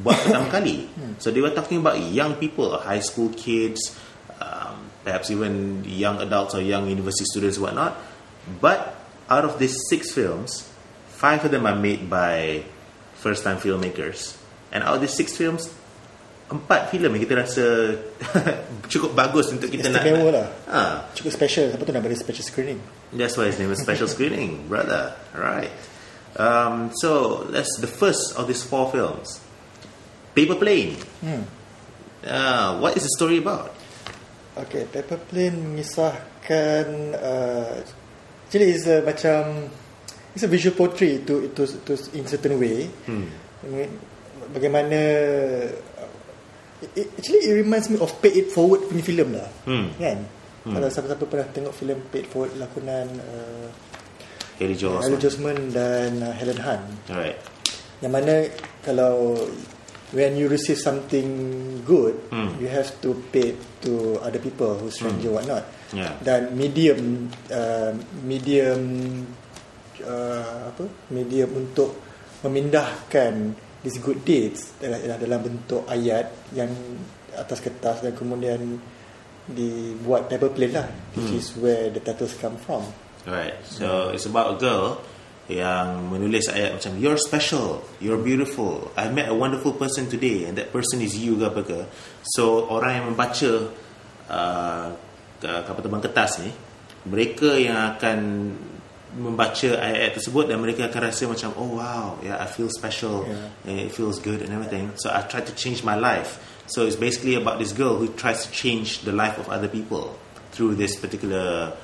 buat 0.00 0.14
pertama 0.24 0.46
kali. 0.46 0.86
So 1.18 1.34
they 1.34 1.42
were 1.42 1.52
talking 1.52 1.82
about 1.82 1.98
young 1.98 2.38
people 2.38 2.78
high 2.78 3.02
school 3.02 3.34
kids 3.34 3.98
um, 4.38 4.88
perhaps 5.02 5.28
even 5.28 5.82
young 5.84 6.22
adults 6.22 6.54
or 6.54 6.62
young 6.62 6.86
university 6.86 7.26
students 7.26 7.58
and 7.58 7.66
whatnot. 7.66 7.98
But 8.62 8.94
out 9.26 9.42
of 9.42 9.58
these 9.58 9.74
six 9.90 10.14
films 10.14 10.69
five 11.20 11.44
of 11.44 11.52
them 11.52 11.68
are 11.68 11.76
made 11.76 12.08
by 12.08 12.64
first 13.20 13.44
time 13.44 13.60
filmmakers 13.60 14.40
and 14.72 14.80
out 14.80 14.96
of 14.96 15.00
these 15.04 15.12
six 15.12 15.36
films 15.36 15.68
empat 16.50 16.90
filem 16.90 17.14
yang 17.14 17.22
kita 17.22 17.34
rasa 17.46 17.64
cukup 18.90 19.14
bagus 19.14 19.54
untuk 19.54 19.70
kita 19.70 19.86
nak 19.86 20.02
Istimewa 20.02 20.30
lah. 20.34 20.46
ha, 20.66 20.82
Cukup 21.14 21.30
special 21.30 21.70
Siapa 21.70 21.86
tu 21.86 21.94
nak 21.94 22.02
beri 22.02 22.18
special 22.18 22.42
screening 22.42 22.80
That's 23.14 23.38
why 23.38 23.46
his 23.46 23.58
name 23.58 23.70
is 23.70 23.78
Special 23.82 24.06
Screening, 24.06 24.66
brother. 24.70 25.14
Right. 25.34 25.70
Um, 26.38 26.94
so 27.02 27.42
that's 27.50 27.74
the 27.82 27.90
first 27.90 28.38
of 28.38 28.46
these 28.46 28.62
four 28.62 28.86
films. 28.94 29.42
Paper 30.34 30.54
Plane. 30.54 30.94
Uh, 32.22 32.78
what 32.78 32.94
is 32.94 33.02
the 33.02 33.12
story 33.18 33.38
about? 33.42 33.74
Okay, 34.54 34.86
Paper 34.86 35.18
Plane 35.26 35.74
mengisahkan 35.74 36.86
uh, 37.18 37.82
Actually 38.46 38.74
it's 38.74 38.86
a 38.86 39.02
macam 39.02 39.70
It's 40.30 40.46
a 40.46 40.50
visual 40.50 40.76
portrait 40.76 41.26
to, 41.26 41.50
to, 41.50 41.62
to 41.66 41.92
in 42.14 42.24
certain 42.26 42.54
way 42.56 42.86
Hmm. 43.06 43.26
Bagaimana 44.50 44.98
uh, 45.74 46.88
it, 46.96 47.06
Actually 47.18 47.40
it 47.50 47.54
reminds 47.60 47.90
me 47.90 47.98
of 48.00 48.10
Pay 48.18 48.32
It 48.34 48.48
Forward 48.50 48.88
punya 48.88 49.02
filem 49.04 49.28
lah 49.36 49.48
Hmm. 49.66 49.90
Kan 49.98 50.18
Kalau 50.60 50.88
siapa-siapa 50.92 51.24
pernah 51.24 51.46
tengok 51.50 51.72
filem 51.72 51.98
Pay 52.08 52.20
It 52.24 52.28
Forward 52.28 52.52
lakonan 52.56 53.06
uh, 53.18 53.68
Harry 54.60 54.76
Alan 54.76 55.16
Osment. 55.16 55.20
Josman 55.20 55.58
dan 55.72 56.20
uh, 56.20 56.32
Helen 56.36 56.60
Hunt 56.60 56.84
Alright. 57.08 57.38
Yang 58.00 58.12
mana 58.12 58.34
kalau 58.80 59.36
when 60.10 60.34
you 60.34 60.50
receive 60.50 60.74
something 60.76 61.28
good, 61.84 62.16
Hmm. 62.34 62.54
you 62.58 62.66
have 62.66 62.90
to 63.00 63.14
pay 63.30 63.54
to 63.80 64.18
other 64.20 64.38
people 64.38 64.74
who 64.74 64.90
stranger 64.90 65.30
what 65.30 65.46
not. 65.46 65.62
Yeah. 65.94 66.12
Dan 66.22 66.54
medium 66.54 67.30
uh, 67.48 67.94
medium 68.22 68.80
uh, 70.04 70.72
apa? 70.72 70.84
Medium 71.12 71.50
untuk 71.56 71.96
memindahkan 72.44 73.54
these 73.84 74.00
good 74.00 74.24
deeds 74.24 74.76
adalah, 74.80 74.98
adalah 75.00 75.18
dalam 75.20 75.40
bentuk 75.40 75.82
ayat 75.88 76.52
yang 76.56 76.70
atas 77.36 77.62
kertas 77.62 78.04
dan 78.04 78.12
kemudian 78.12 78.80
dibuat 79.50 80.28
paper 80.28 80.52
plane 80.52 80.74
lah 80.76 80.86
which 81.16 81.32
is 81.32 81.56
where 81.58 81.88
the 81.90 81.98
titles 81.98 82.36
come 82.38 82.54
from 82.60 82.84
Alright. 83.28 83.60
So 83.68 84.10
it's 84.16 84.24
about 84.24 84.56
a 84.56 84.58
girl 84.58 85.04
yang 85.50 86.08
menulis 86.08 86.48
ayat 86.48 86.80
macam 86.80 86.96
You're 86.96 87.20
special, 87.20 87.84
you're 88.00 88.20
beautiful. 88.20 88.88
I 88.96 89.12
met 89.12 89.28
a 89.28 89.36
wonderful 89.36 89.76
person 89.76 90.08
today 90.08 90.48
and 90.48 90.56
that 90.56 90.72
person 90.72 91.04
is 91.04 91.12
you 91.18 91.36
ke 91.36 91.44
apa 91.44 91.60
ke. 91.66 91.80
So 92.24 92.64
orang 92.72 92.92
yang 92.96 93.06
membaca 93.12 93.50
uh, 94.32 94.88
kapal 95.42 95.80
terbang 95.84 96.00
kertas 96.00 96.40
ni, 96.40 96.50
mereka 97.12 97.60
yang 97.60 97.76
akan 97.96 98.18
membaca 99.18 99.74
ayat-ayat 99.74 100.12
tersebut 100.14 100.44
dan 100.46 100.62
mereka 100.62 100.86
akan 100.86 101.10
rasa 101.10 101.26
macam 101.26 101.50
oh 101.58 101.82
wow 101.82 102.14
yeah 102.22 102.38
I 102.38 102.46
feel 102.46 102.70
special. 102.70 103.26
Yeah. 103.66 103.90
it 103.90 103.90
feels 103.90 104.22
good 104.22 104.42
and 104.42 104.54
everything. 104.54 104.94
So 104.96 105.10
I 105.10 105.26
try 105.26 105.42
to 105.42 105.54
change 105.58 105.82
my 105.82 105.98
life. 105.98 106.38
So 106.70 106.86
it's 106.86 106.94
basically 106.94 107.34
about 107.34 107.58
this 107.58 107.74
girl 107.74 107.98
who 107.98 108.14
tries 108.14 108.46
to 108.46 108.50
change 108.54 109.02
the 109.02 109.10
life 109.10 109.38
of 109.42 109.50
other 109.50 109.66
people 109.66 110.14
through 110.54 110.78
this 110.78 110.94
particular 110.94 111.74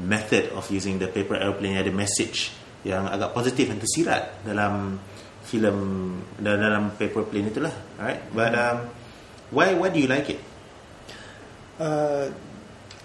method 0.00 0.48
of 0.56 0.64
using 0.72 0.96
the 0.96 1.08
paper 1.08 1.36
airplane 1.36 1.76
ada 1.76 1.92
message 1.92 2.56
yang 2.80 3.04
agak 3.04 3.36
positif 3.36 3.68
yang 3.68 3.76
tersirat 3.76 4.40
dalam 4.40 4.96
filem 5.44 5.78
dalam, 6.40 6.58
dalam 6.60 6.84
paper 6.96 7.28
plane 7.28 7.52
itulah. 7.52 7.74
Right 8.00 8.24
but 8.32 8.56
um, 8.56 8.88
why 9.52 9.76
why 9.76 9.92
do 9.92 10.00
you 10.00 10.08
like 10.08 10.32
it? 10.32 10.40
Uh, 11.76 12.32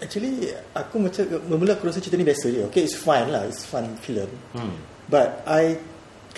actually 0.06 0.53
aku 0.78 1.01
macam 1.01 1.26
Mula 1.49 1.74
aku 1.74 1.89
rasa 1.89 1.97
cerita 1.97 2.16
ni 2.16 2.26
biasa 2.28 2.45
je. 2.53 2.62
Okay 2.70 2.86
it's 2.86 2.93
fine 2.93 3.34
lah. 3.34 3.49
It's 3.49 3.66
fun 3.66 3.97
film. 4.06 4.30
Hmm. 4.53 4.78
But 5.10 5.41
I 5.49 5.82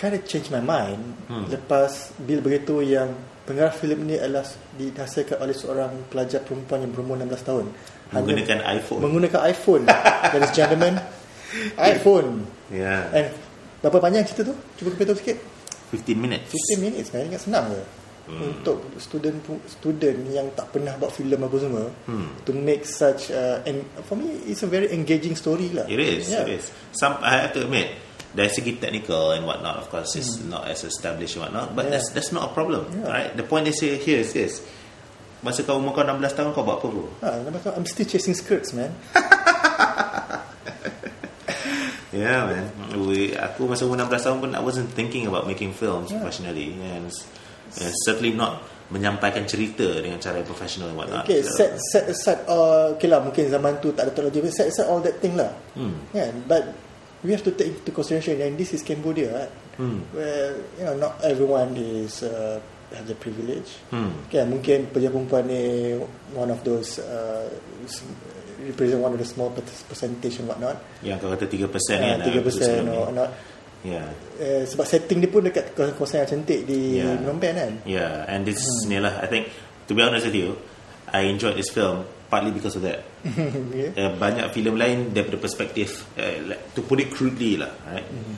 kind 0.00 0.16
of 0.16 0.24
change 0.24 0.48
my 0.48 0.64
mind 0.64 1.00
Hmm. 1.28 1.44
Lepas 1.52 2.16
Bila 2.16 2.40
begitu 2.40 2.80
yang 2.80 3.12
Pengarah 3.44 3.72
filem 3.72 4.08
ni 4.08 4.16
adalah 4.16 4.44
Dihasilkan 4.76 5.40
oleh 5.40 5.52
seorang 5.52 6.08
Pelajar 6.08 6.40
perempuan 6.44 6.84
yang 6.84 6.92
berumur 6.92 7.20
16 7.20 7.48
tahun. 7.48 7.64
Hanya 8.12 8.24
menggunakan 8.24 8.58
iPhone. 8.80 9.00
Menggunakan 9.04 9.40
iPhone. 9.44 9.84
Ladies 10.32 10.48
and 10.48 10.56
gentlemen 10.56 10.94
iPhone. 11.76 12.28
Yeah 12.72 13.12
And 13.12 13.28
Berapa 13.78 14.02
panjang 14.02 14.26
cerita 14.26 14.50
tu? 14.50 14.54
Cuba 14.80 14.90
kita 14.96 15.14
tahu 15.14 15.18
sikit? 15.22 15.38
15 15.94 16.18
minutes. 16.18 16.50
15 16.50 16.82
minutes 16.82 17.08
man 17.14 17.28
Ingat 17.30 17.42
senang 17.44 17.64
ke? 17.72 17.97
Hmm. 18.28 18.44
Untuk 18.44 18.84
student 19.00 19.40
student 19.64 20.20
yang 20.28 20.52
tak 20.52 20.68
pernah 20.68 20.92
buat 21.00 21.08
filem 21.08 21.40
apa 21.40 21.56
semua 21.56 21.88
Hmm. 22.04 22.28
to 22.44 22.52
make 22.52 22.84
such 22.84 23.32
uh, 23.32 23.64
and 23.64 23.80
for 24.04 24.20
me 24.20 24.44
it's 24.44 24.60
a 24.60 24.68
very 24.68 24.92
engaging 24.92 25.32
story 25.32 25.72
lah. 25.72 25.88
It 25.88 25.96
is. 25.96 26.28
Yeah. 26.28 26.44
It 26.44 26.60
is. 26.60 26.68
Some 26.92 27.16
I 27.24 27.48
have 27.48 27.56
to 27.56 27.64
admit, 27.64 27.88
dari 28.30 28.52
segi 28.52 28.76
technical 28.76 29.32
and 29.32 29.48
whatnot, 29.48 29.80
of 29.80 29.88
course, 29.88 30.12
it's 30.12 30.44
not 30.44 30.68
as 30.68 30.84
established 30.84 31.40
and 31.40 31.48
whatnot. 31.48 31.72
But 31.72 31.88
Hmm. 31.88 31.96
Yeah. 31.96 32.04
that's 32.04 32.12
that's 32.12 32.30
not 32.30 32.44
a 32.44 32.52
problem, 32.52 32.84
Yeah. 32.92 33.08
right? 33.08 33.30
The 33.32 33.48
point 33.48 33.64
is 33.64 33.80
here, 33.80 33.96
here 33.96 34.20
is 34.20 34.36
this: 34.36 34.60
masa 35.40 35.64
kau 35.64 35.80
umur 35.80 35.96
kau 35.96 36.04
16 36.04 36.36
tahun, 36.36 36.52
kau 36.52 36.60
buat 36.60 36.84
apa 36.84 36.86
bro? 36.92 37.08
Ha, 37.24 37.32
tu, 37.64 37.70
I'm 37.72 37.88
still 37.88 38.04
chasing 38.04 38.36
skirts 38.36 38.76
man. 38.76 38.92
Yeah, 42.08 42.48
man. 42.48 42.64
We, 43.04 43.36
aku 43.36 43.68
masa 43.68 43.84
umur 43.84 44.00
16 44.00 44.24
tahun 44.26 44.36
pun 44.40 44.50
I 44.56 44.62
wasn't 44.64 44.90
thinking 44.96 45.28
about 45.28 45.44
making 45.44 45.76
films 45.76 46.08
professionally, 46.10 46.72
and, 46.80 47.12
and 47.76 47.92
certainly 48.04 48.32
not 48.32 48.64
menyampaikan 48.88 49.44
cerita 49.44 49.84
dengan 50.00 50.16
cara 50.16 50.40
yang 50.40 50.48
professional 50.48 50.88
and 50.88 50.96
whatnot. 50.96 51.28
Okay, 51.28 51.44
set 51.44 51.76
set 51.92 52.08
aside 52.08 52.40
uh, 52.48 52.96
okay 52.96 53.04
lah 53.04 53.20
mungkin 53.20 53.44
zaman 53.46 53.76
tu 53.84 53.92
tak 53.92 54.08
ada 54.08 54.12
teknologi 54.16 54.48
set 54.48 54.72
aside 54.72 54.88
all 54.88 55.04
that 55.04 55.20
thing 55.20 55.36
lah. 55.36 55.52
Hmm. 55.76 55.92
Yeah, 56.16 56.32
but 56.48 56.72
we 57.20 57.36
have 57.36 57.44
to 57.44 57.52
take 57.52 57.68
into 57.76 57.92
consideration 57.92 58.40
and 58.40 58.56
this 58.56 58.72
is 58.72 58.80
Cambodia 58.80 59.28
right? 59.28 59.52
Hmm. 59.76 60.02
where 60.10 60.56
you 60.80 60.84
know 60.88 60.96
not 60.96 61.20
everyone 61.20 61.76
is 61.76 62.24
uh, 62.24 62.56
have 62.96 63.04
the 63.04 63.14
privilege. 63.14 63.76
Hmm. 63.92 64.08
Okay, 64.32 64.40
mungkin 64.48 64.88
pejabat 64.88 65.12
perempuan 65.28 65.44
ni 65.52 65.92
one 66.32 66.48
of 66.48 66.64
those 66.64 66.96
uh, 67.04 67.44
represent 68.64 69.04
one 69.04 69.12
of 69.12 69.20
the 69.20 69.28
small 69.28 69.52
per- 69.52 69.62
percentage 69.86 70.40
and 70.40 70.48
whatnot. 70.48 70.80
Yang 71.04 71.22
kau 71.22 71.30
kata 71.30 71.44
3% 71.44 71.62
Uh, 71.62 71.68
kan? 71.68 72.16
3% 72.24 72.56
sebelum 72.56 72.84
ni. 72.84 72.90
or 72.90 73.00
whatnot. 73.06 73.30
Yeah. 73.86 74.10
Uh, 74.38 74.66
sebab 74.66 74.86
setting 74.86 75.22
dia 75.22 75.30
pun 75.30 75.46
dekat 75.46 75.70
kawasan 75.74 76.26
yang 76.26 76.30
cantik 76.30 76.66
di 76.66 76.98
Yeah. 76.98 77.14
Phnom 77.22 77.38
Penh 77.38 77.54
kan. 77.54 77.72
Yeah, 77.86 78.26
and 78.26 78.42
this 78.42 78.58
Hmm. 78.58 78.90
ni 78.90 78.98
lah. 78.98 79.22
I 79.22 79.26
think 79.30 79.46
to 79.86 79.94
be 79.94 80.02
honest 80.02 80.26
with 80.26 80.34
you, 80.34 80.58
I 81.08 81.30
enjoyed 81.30 81.54
this 81.54 81.70
film 81.70 82.02
partly 82.26 82.50
because 82.50 82.74
of 82.76 82.82
that. 82.84 83.06
okay. 83.24 83.94
uh, 83.94 84.12
banyak 84.18 84.50
filem 84.52 84.74
lain 84.76 84.98
daripada 85.14 85.38
perspektif 85.40 86.04
uh, 86.18 86.36
like, 86.52 86.74
to 86.74 86.82
put 86.82 86.98
it 86.98 87.08
crudely 87.14 87.56
lah, 87.56 87.70
right? 87.86 88.04
Hmm. 88.04 88.34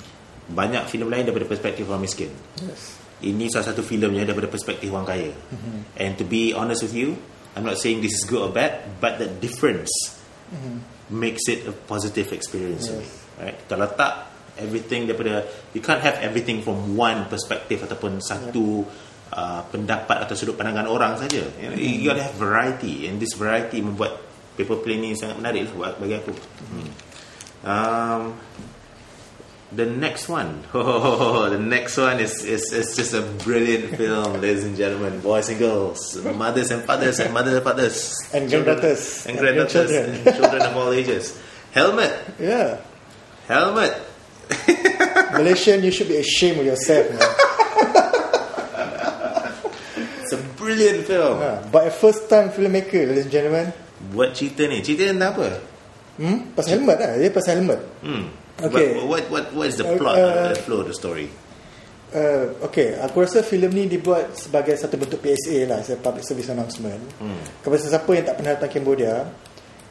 Banyak 0.51 0.86
filem 0.86 1.09
lain 1.09 1.24
daripada 1.24 1.49
perspektif 1.49 1.88
orang 1.88 2.05
miskin. 2.05 2.30
Yes. 2.61 3.01
Ini 3.20 3.53
salah 3.53 3.72
satu 3.72 3.84
filmnya 3.84 4.24
daripada 4.24 4.49
perspektif 4.49 4.88
orang 4.93 5.09
kaya. 5.09 5.32
Hmm. 5.53 5.84
And 5.97 6.16
to 6.20 6.24
be 6.24 6.53
honest 6.53 6.84
with 6.84 6.93
you, 6.97 7.16
I'm 7.57 7.66
not 7.66 7.80
saying 7.82 8.01
this 8.05 8.14
is 8.14 8.22
good 8.28 8.41
or 8.45 8.53
bad, 8.55 9.01
but 9.03 9.18
the 9.18 9.26
difference 9.26 9.91
makes 11.11 11.51
it 11.51 11.66
a 11.66 11.74
positive 11.74 12.30
experience 12.30 12.86
for 12.86 12.99
me. 12.99 13.07
Yes. 13.07 13.18
Right? 13.43 13.59
Kalau 13.66 13.91
tak 13.99 14.30
everything 14.61 15.08
daripada 15.08 15.42
you 15.72 15.80
can't 15.80 16.00
have 16.00 16.20
everything 16.20 16.61
from 16.61 16.94
one 16.94 17.24
perspective 17.26 17.80
ataupun 17.80 18.20
satu 18.20 18.84
uh, 19.32 19.61
pendapat 19.68 20.22
atau 20.22 20.34
sudut 20.36 20.54
pandangan 20.54 20.86
orang 20.86 21.16
saja. 21.16 21.42
You, 21.56 21.66
know, 21.66 21.76
you 21.76 22.06
gotta 22.06 22.22
have 22.22 22.36
variety 22.36 23.08
and 23.08 23.16
this 23.18 23.32
variety 23.32 23.80
membuat 23.80 24.20
paper 24.54 24.76
plane 24.78 25.00
ni 25.00 25.16
sangat 25.16 25.40
menarik 25.40 25.66
lah 25.66 25.72
buat- 25.72 25.96
bagi 25.98 26.14
aku. 26.20 26.32
Hmm. 26.68 26.88
Um, 27.61 28.22
the 29.70 29.86
next 29.86 30.26
one, 30.28 30.64
oh, 30.74 31.46
the 31.48 31.58
next 31.61 31.94
one 31.96 32.18
is, 32.18 32.42
is 32.42 32.72
is 32.72 32.96
just 32.96 33.14
a 33.14 33.22
brilliant 33.44 33.94
film, 33.94 34.34
ladies 34.42 34.64
and 34.66 34.74
gentlemen, 34.74 35.20
boys 35.20 35.46
and 35.48 35.61
girls, 35.61 36.16
mothers 36.34 36.72
and 36.72 36.82
fathers 36.82 37.20
and 37.20 37.30
mothers 37.30 37.54
and 37.54 37.62
fathers, 37.62 37.96
And 38.34 38.50
granddaughters. 38.50 39.24
and 39.30 39.36
And 39.36 39.38
granddaughters 39.38 39.90
grandchildren. 39.94 40.26
and 40.26 40.34
children 40.34 40.61
of 40.64 40.74
all 40.74 40.90
ages. 40.90 41.38
Helmet, 41.70 42.11
Yeah. 42.42 42.82
helmet. 43.46 43.94
Malaysian, 45.36 45.82
you 45.82 45.90
should 45.90 46.09
be 46.09 46.18
ashamed 46.18 46.59
of 46.61 46.66
yourself, 46.66 47.07
man. 47.11 47.22
It's 50.22 50.32
a 50.32 50.40
brilliant 50.55 51.07
film. 51.07 51.38
Ha, 51.42 51.59
but 51.72 51.86
a 51.86 51.90
first 51.90 52.28
time 52.30 52.51
filmmaker, 52.51 53.03
ladies 53.09 53.26
and 53.26 53.34
gentlemen. 53.34 53.66
Buat 54.14 54.38
cerita 54.38 54.62
ni, 54.70 54.78
cerita 54.80 55.11
ni 55.11 55.18
tentang 55.18 55.32
apa? 55.34 55.48
Hmm? 56.20 56.38
Pasal 56.55 56.78
helmet 56.78 56.96
lah. 57.03 57.11
Dia 57.18 57.30
pasal 57.34 57.53
helmet. 57.59 57.80
Hmm. 58.05 58.24
Okay. 58.61 58.94
What, 59.01 59.09
what 59.09 59.24
what 59.32 59.44
what 59.57 59.66
is 59.66 59.80
the 59.80 59.88
Uh, 59.88 59.96
plot, 59.96 60.14
uh, 60.20 60.53
the 60.53 60.61
flow 60.61 60.84
of 60.84 60.88
the 60.92 60.94
story? 60.94 61.26
Uh, 62.11 62.53
okay, 62.66 62.98
aku 62.98 63.22
rasa 63.22 63.40
filem 63.40 63.70
ni 63.70 63.84
dibuat 63.86 64.34
sebagai 64.34 64.74
satu 64.74 64.98
bentuk 64.98 65.22
PSA 65.22 65.70
lah, 65.70 65.78
public 66.03 66.26
service 66.26 66.51
announcement. 66.51 66.98
Hmm. 67.22 67.38
Kepada 67.62 67.80
sesiapa 67.80 68.11
yang 68.12 68.26
tak 68.26 68.34
pernah 68.36 68.53
datang 68.59 68.70
Cambodia 68.70 69.14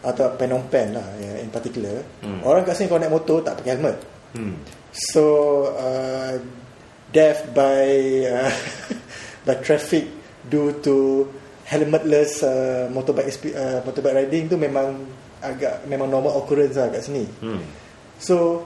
atau 0.04 0.36
Phnom 0.36 0.68
Penh 0.68 0.96
lah, 0.96 1.08
ya, 1.20 1.40
in 1.40 1.48
particular, 1.52 2.04
Hmm. 2.24 2.44
orang 2.44 2.64
kat 2.68 2.76
sini 2.76 2.88
kalau 2.92 3.00
naik 3.04 3.12
motor 3.16 3.40
tak 3.44 3.60
pakai 3.60 3.72
helmet. 3.80 3.98
Hmm. 4.34 4.56
So, 4.92 5.24
uh, 5.74 6.42
death 7.10 7.50
by 7.54 7.86
uh, 8.30 8.52
by 9.46 9.56
traffic 9.62 10.06
due 10.46 10.78
to 10.86 11.26
helmetless 11.66 12.42
uh, 12.42 12.90
motorbike 12.90 13.30
uh, 13.54 13.82
motorbike 13.86 14.26
riding 14.26 14.50
tu 14.50 14.58
memang 14.58 15.06
agak 15.40 15.86
memang 15.86 16.10
normal 16.10 16.38
occurrence 16.42 16.78
lah 16.78 16.90
kat 16.90 17.06
sini. 17.06 17.26
Hmm. 17.42 17.62
So 18.20 18.66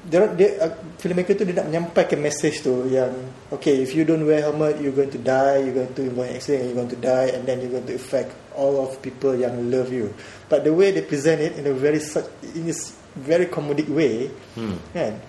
dia, 0.00 0.32
dia 0.32 0.56
uh, 0.64 0.72
filmmaker 0.96 1.36
tu 1.36 1.44
dia 1.44 1.60
nak 1.60 1.68
menyampaikan 1.68 2.24
message 2.24 2.64
tu 2.64 2.88
yang 2.88 3.12
okay 3.52 3.84
if 3.84 3.92
you 3.92 4.08
don't 4.08 4.24
wear 4.24 4.40
helmet 4.40 4.80
you're 4.80 4.96
going 4.96 5.12
to 5.12 5.20
die 5.20 5.60
you're 5.60 5.76
going 5.76 5.92
to 5.92 6.08
involve 6.08 6.32
in 6.32 6.40
accident 6.40 6.72
you're 6.72 6.78
going 6.78 6.88
to 6.88 6.96
die 6.96 7.28
and 7.36 7.44
then 7.44 7.60
you're 7.60 7.68
going 7.68 7.84
to 7.84 7.92
affect 7.92 8.32
all 8.56 8.80
of 8.80 8.96
people 9.04 9.36
yang 9.36 9.68
love 9.68 9.92
you 9.92 10.08
but 10.48 10.64
the 10.64 10.72
way 10.72 10.88
they 10.88 11.04
present 11.04 11.36
it 11.36 11.52
in 11.60 11.68
a 11.68 11.74
very 11.76 12.00
such 12.00 12.24
in 12.56 12.72
very 13.20 13.46
comedic 13.46 13.88
way 13.88 14.28
Hmm. 14.56 14.76
kan 14.92 15.20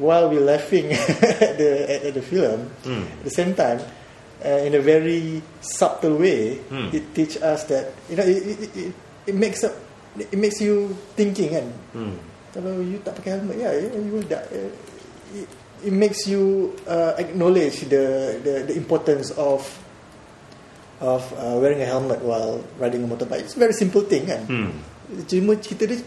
while 0.00 0.32
we 0.32 0.40
laughing 0.40 0.88
at 1.44 1.54
the 1.60 1.70
at, 1.84 2.00
at 2.08 2.12
the 2.16 2.24
film 2.24 2.72
Hmm. 2.82 3.04
at 3.04 3.24
the 3.28 3.34
same 3.34 3.52
time 3.52 3.80
uh, 4.40 4.60
in 4.64 4.72
a 4.72 4.80
very 4.80 5.44
subtle 5.60 6.16
way 6.16 6.56
Hmm. 6.72 6.88
it 6.92 7.12
teach 7.12 7.36
us 7.38 7.68
that 7.68 7.92
you 8.08 8.16
know 8.16 8.24
it, 8.24 8.40
it, 8.40 8.58
it, 8.72 8.92
it 9.28 9.36
makes 9.36 9.60
up 9.62 9.76
it 10.16 10.38
makes 10.40 10.58
you 10.60 10.96
thinking 11.12 11.52
kan 11.52 11.66
Hmm. 11.92 12.16
kalau 12.56 12.80
you 12.80 12.96
tak 13.04 13.20
pakai 13.20 13.36
helmet 13.36 13.56
ya 13.60 13.68
yeah, 13.68 13.92
you 14.00 14.12
will 14.16 14.24
die 14.24 14.40
Uh, 14.48 14.72
it, 15.36 15.48
it 15.84 15.92
makes 15.92 16.24
you 16.24 16.72
uh, 16.88 17.12
acknowledge 17.20 17.84
the, 17.92 18.38
the 18.40 18.72
the 18.72 18.74
importance 18.78 19.28
of 19.36 19.60
of 21.04 21.20
uh, 21.36 21.52
wearing 21.60 21.84
a 21.84 21.88
helmet 21.88 22.16
while 22.24 22.64
riding 22.80 23.04
a 23.04 23.08
motorbike 23.08 23.44
it's 23.44 23.52
a 23.52 23.60
very 23.60 23.76
simple 23.76 24.00
thing 24.00 24.24
kan 24.24 24.40
Hmm. 24.48 24.72
cuma 25.28 25.52
cerita 25.60 25.84
dia 25.84 26.00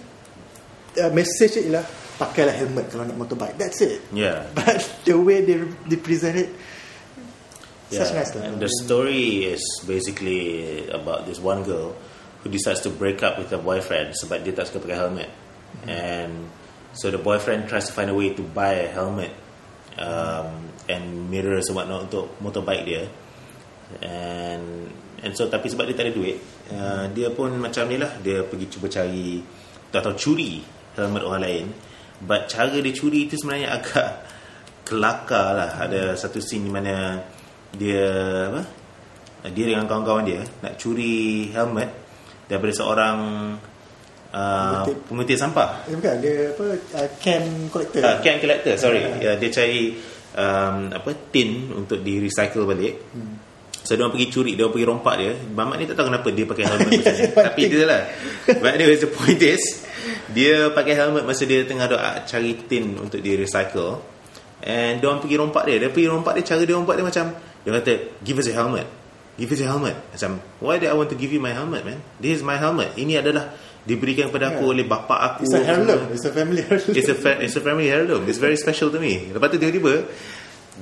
uh, 0.98 1.12
message 1.14 1.62
ialah 1.62 1.86
pakailah 2.18 2.56
helmet 2.56 2.90
kalau 2.90 3.06
naik 3.06 3.18
motorbike 3.20 3.56
that's 3.56 3.80
it 3.80 4.02
Yeah. 4.12 4.48
but 4.58 4.82
the 5.06 5.16
way 5.16 5.46
they 5.46 5.62
they 5.88 6.00
present 6.00 6.36
it 6.36 6.50
such 7.90 8.14
Yeah. 8.14 8.22
nice 8.22 8.32
lah. 8.38 8.46
And 8.46 8.62
the 8.62 8.70
story 8.86 9.50
is 9.50 9.66
basically 9.82 10.86
about 10.94 11.26
this 11.26 11.42
one 11.42 11.66
girl 11.66 11.98
who 12.46 12.54
decides 12.54 12.86
to 12.86 12.94
break 12.94 13.26
up 13.26 13.42
with 13.42 13.50
her 13.50 13.58
boyfriend 13.58 14.14
sebab 14.14 14.46
dia 14.46 14.54
tak 14.54 14.70
suka 14.70 14.86
pakai 14.86 14.98
helmet. 14.98 15.30
And 15.90 16.54
so 16.94 17.10
the 17.10 17.18
boyfriend 17.18 17.66
tries 17.66 17.90
to 17.90 17.94
find 17.98 18.14
a 18.14 18.16
way 18.16 18.30
to 18.38 18.46
buy 18.46 18.86
a 18.86 18.90
helmet 18.94 19.34
um, 19.98 20.70
and 20.86 21.34
mirrors 21.34 21.74
and 21.74 21.82
whatnot 21.82 22.14
untuk 22.14 22.30
motorbike 22.38 22.86
dia. 22.86 23.10
And 24.06 24.94
and 25.26 25.34
so 25.34 25.50
tapi 25.50 25.74
sebab 25.74 25.90
dia 25.90 25.98
tak 25.98 26.06
ada 26.10 26.14
duit, 26.14 26.38
uh, 26.70 27.10
dia 27.10 27.34
pun 27.34 27.58
macam 27.58 27.90
ni 27.90 27.98
lah, 27.98 28.22
dia 28.22 28.46
pergi 28.46 28.70
cuba 28.70 28.86
cari 28.86 29.42
atau 29.90 30.14
curi 30.14 30.62
helmet 31.06 31.24
orang 31.24 31.44
lain. 31.44 31.66
But 32.20 32.52
cara 32.52 32.76
dia 32.76 32.92
curi 32.92 33.32
itu 33.32 33.40
sebenarnya 33.40 33.72
agak 33.80 34.10
kelakar 34.84 35.48
lah. 35.56 35.72
Ada 35.80 36.20
satu 36.20 36.44
scene 36.44 36.68
di 36.68 36.72
mana 36.72 37.20
dia 37.72 38.08
apa? 38.52 38.62
Dia 39.56 39.66
dengan 39.72 39.88
kawan-kawan 39.88 40.28
dia 40.28 40.44
nak 40.60 40.76
curi 40.76 41.48
helmet 41.56 41.88
daripada 42.50 42.74
seorang 42.76 43.18
uh, 44.36 44.84
Pengutip. 44.84 44.98
pengutip 45.08 45.38
sampah. 45.40 45.70
Eh, 45.88 45.96
bukan 45.96 46.16
dia 46.20 46.52
apa 46.52 46.66
uh, 46.76 47.08
can 47.24 47.44
collector 47.72 48.02
Uh, 48.04 48.18
can 48.20 48.36
collector, 48.44 48.74
sorry. 48.76 49.00
Uh, 49.06 49.38
dia 49.40 49.50
cari 49.54 49.96
um, 50.36 50.92
apa 50.92 51.12
tin 51.32 51.72
untuk 51.72 52.04
di 52.04 52.20
recycle 52.20 52.68
balik. 52.68 53.00
So 53.80 53.96
dia 53.96 54.04
orang 54.04 54.12
pergi 54.20 54.28
curi, 54.28 54.52
dia 54.60 54.68
pergi 54.68 54.86
rompak 54.86 55.16
dia. 55.18 55.32
Mamat 55.56 55.76
ni 55.80 55.86
tak 55.88 55.96
tahu 55.96 56.08
kenapa 56.12 56.28
dia 56.36 56.46
pakai 56.46 56.64
helmet 56.68 56.90
macam 57.00 57.14
ni. 57.16 57.26
Tapi 57.32 57.62
dia 57.72 57.86
lah. 57.88 58.02
But 58.60 58.72
anyways, 58.76 59.02
the 59.08 59.12
point 59.14 59.40
is 59.40 59.64
dia 60.30 60.70
pakai 60.72 60.94
helmet 60.96 61.24
masa 61.26 61.44
dia 61.46 61.66
tengah 61.66 61.90
dok 61.90 62.02
cari 62.26 62.52
tin 62.68 62.98
untuk 62.98 63.20
dia 63.20 63.36
recycle. 63.36 64.00
And 64.60 65.00
dia 65.00 65.08
orang 65.08 65.24
pergi 65.24 65.36
rompak 65.40 65.64
dia. 65.66 65.78
Dia 65.80 65.90
pergi 65.90 66.10
rompak 66.12 66.34
dia, 66.36 66.44
cara 66.44 66.62
dia 66.68 66.76
rompak 66.76 66.96
dia 67.00 67.06
macam 67.08 67.26
dia 67.36 67.72
kata, 67.76 67.92
"Give 68.24 68.38
us 68.40 68.48
a 68.52 68.56
helmet." 68.56 68.88
Give 69.40 69.48
us 69.56 69.64
a 69.64 69.72
helmet. 69.72 69.96
Macam, 70.12 70.44
why 70.60 70.76
do 70.76 70.84
I 70.84 70.92
want 70.92 71.08
to 71.12 71.16
give 71.16 71.32
you 71.32 71.40
my 71.40 71.56
helmet, 71.56 71.88
man? 71.88 72.04
This 72.20 72.40
is 72.40 72.44
my 72.44 72.60
helmet. 72.60 72.92
Ini 73.00 73.24
adalah 73.24 73.56
diberikan 73.88 74.28
kepada 74.28 74.52
aku 74.52 74.68
Yeah. 74.68 74.72
oleh 74.76 74.84
bapa 74.84 75.16
aku. 75.16 75.48
It's 75.48 75.56
a 75.56 75.64
heirloom. 75.64 76.12
It's 76.12 76.28
a 76.28 76.34
family 76.36 76.60
heirloom. 76.60 76.92
It's 77.00 77.08
a 77.08 77.16
fa- 77.16 77.40
it's 77.40 77.56
a 77.56 77.64
family 77.64 77.88
heirloom. 77.88 78.28
It's 78.28 78.36
very 78.36 78.60
special 78.60 78.92
to 78.92 79.00
me. 79.00 79.32
Lepas 79.32 79.56
tu 79.56 79.56
tiba-tiba 79.56 80.04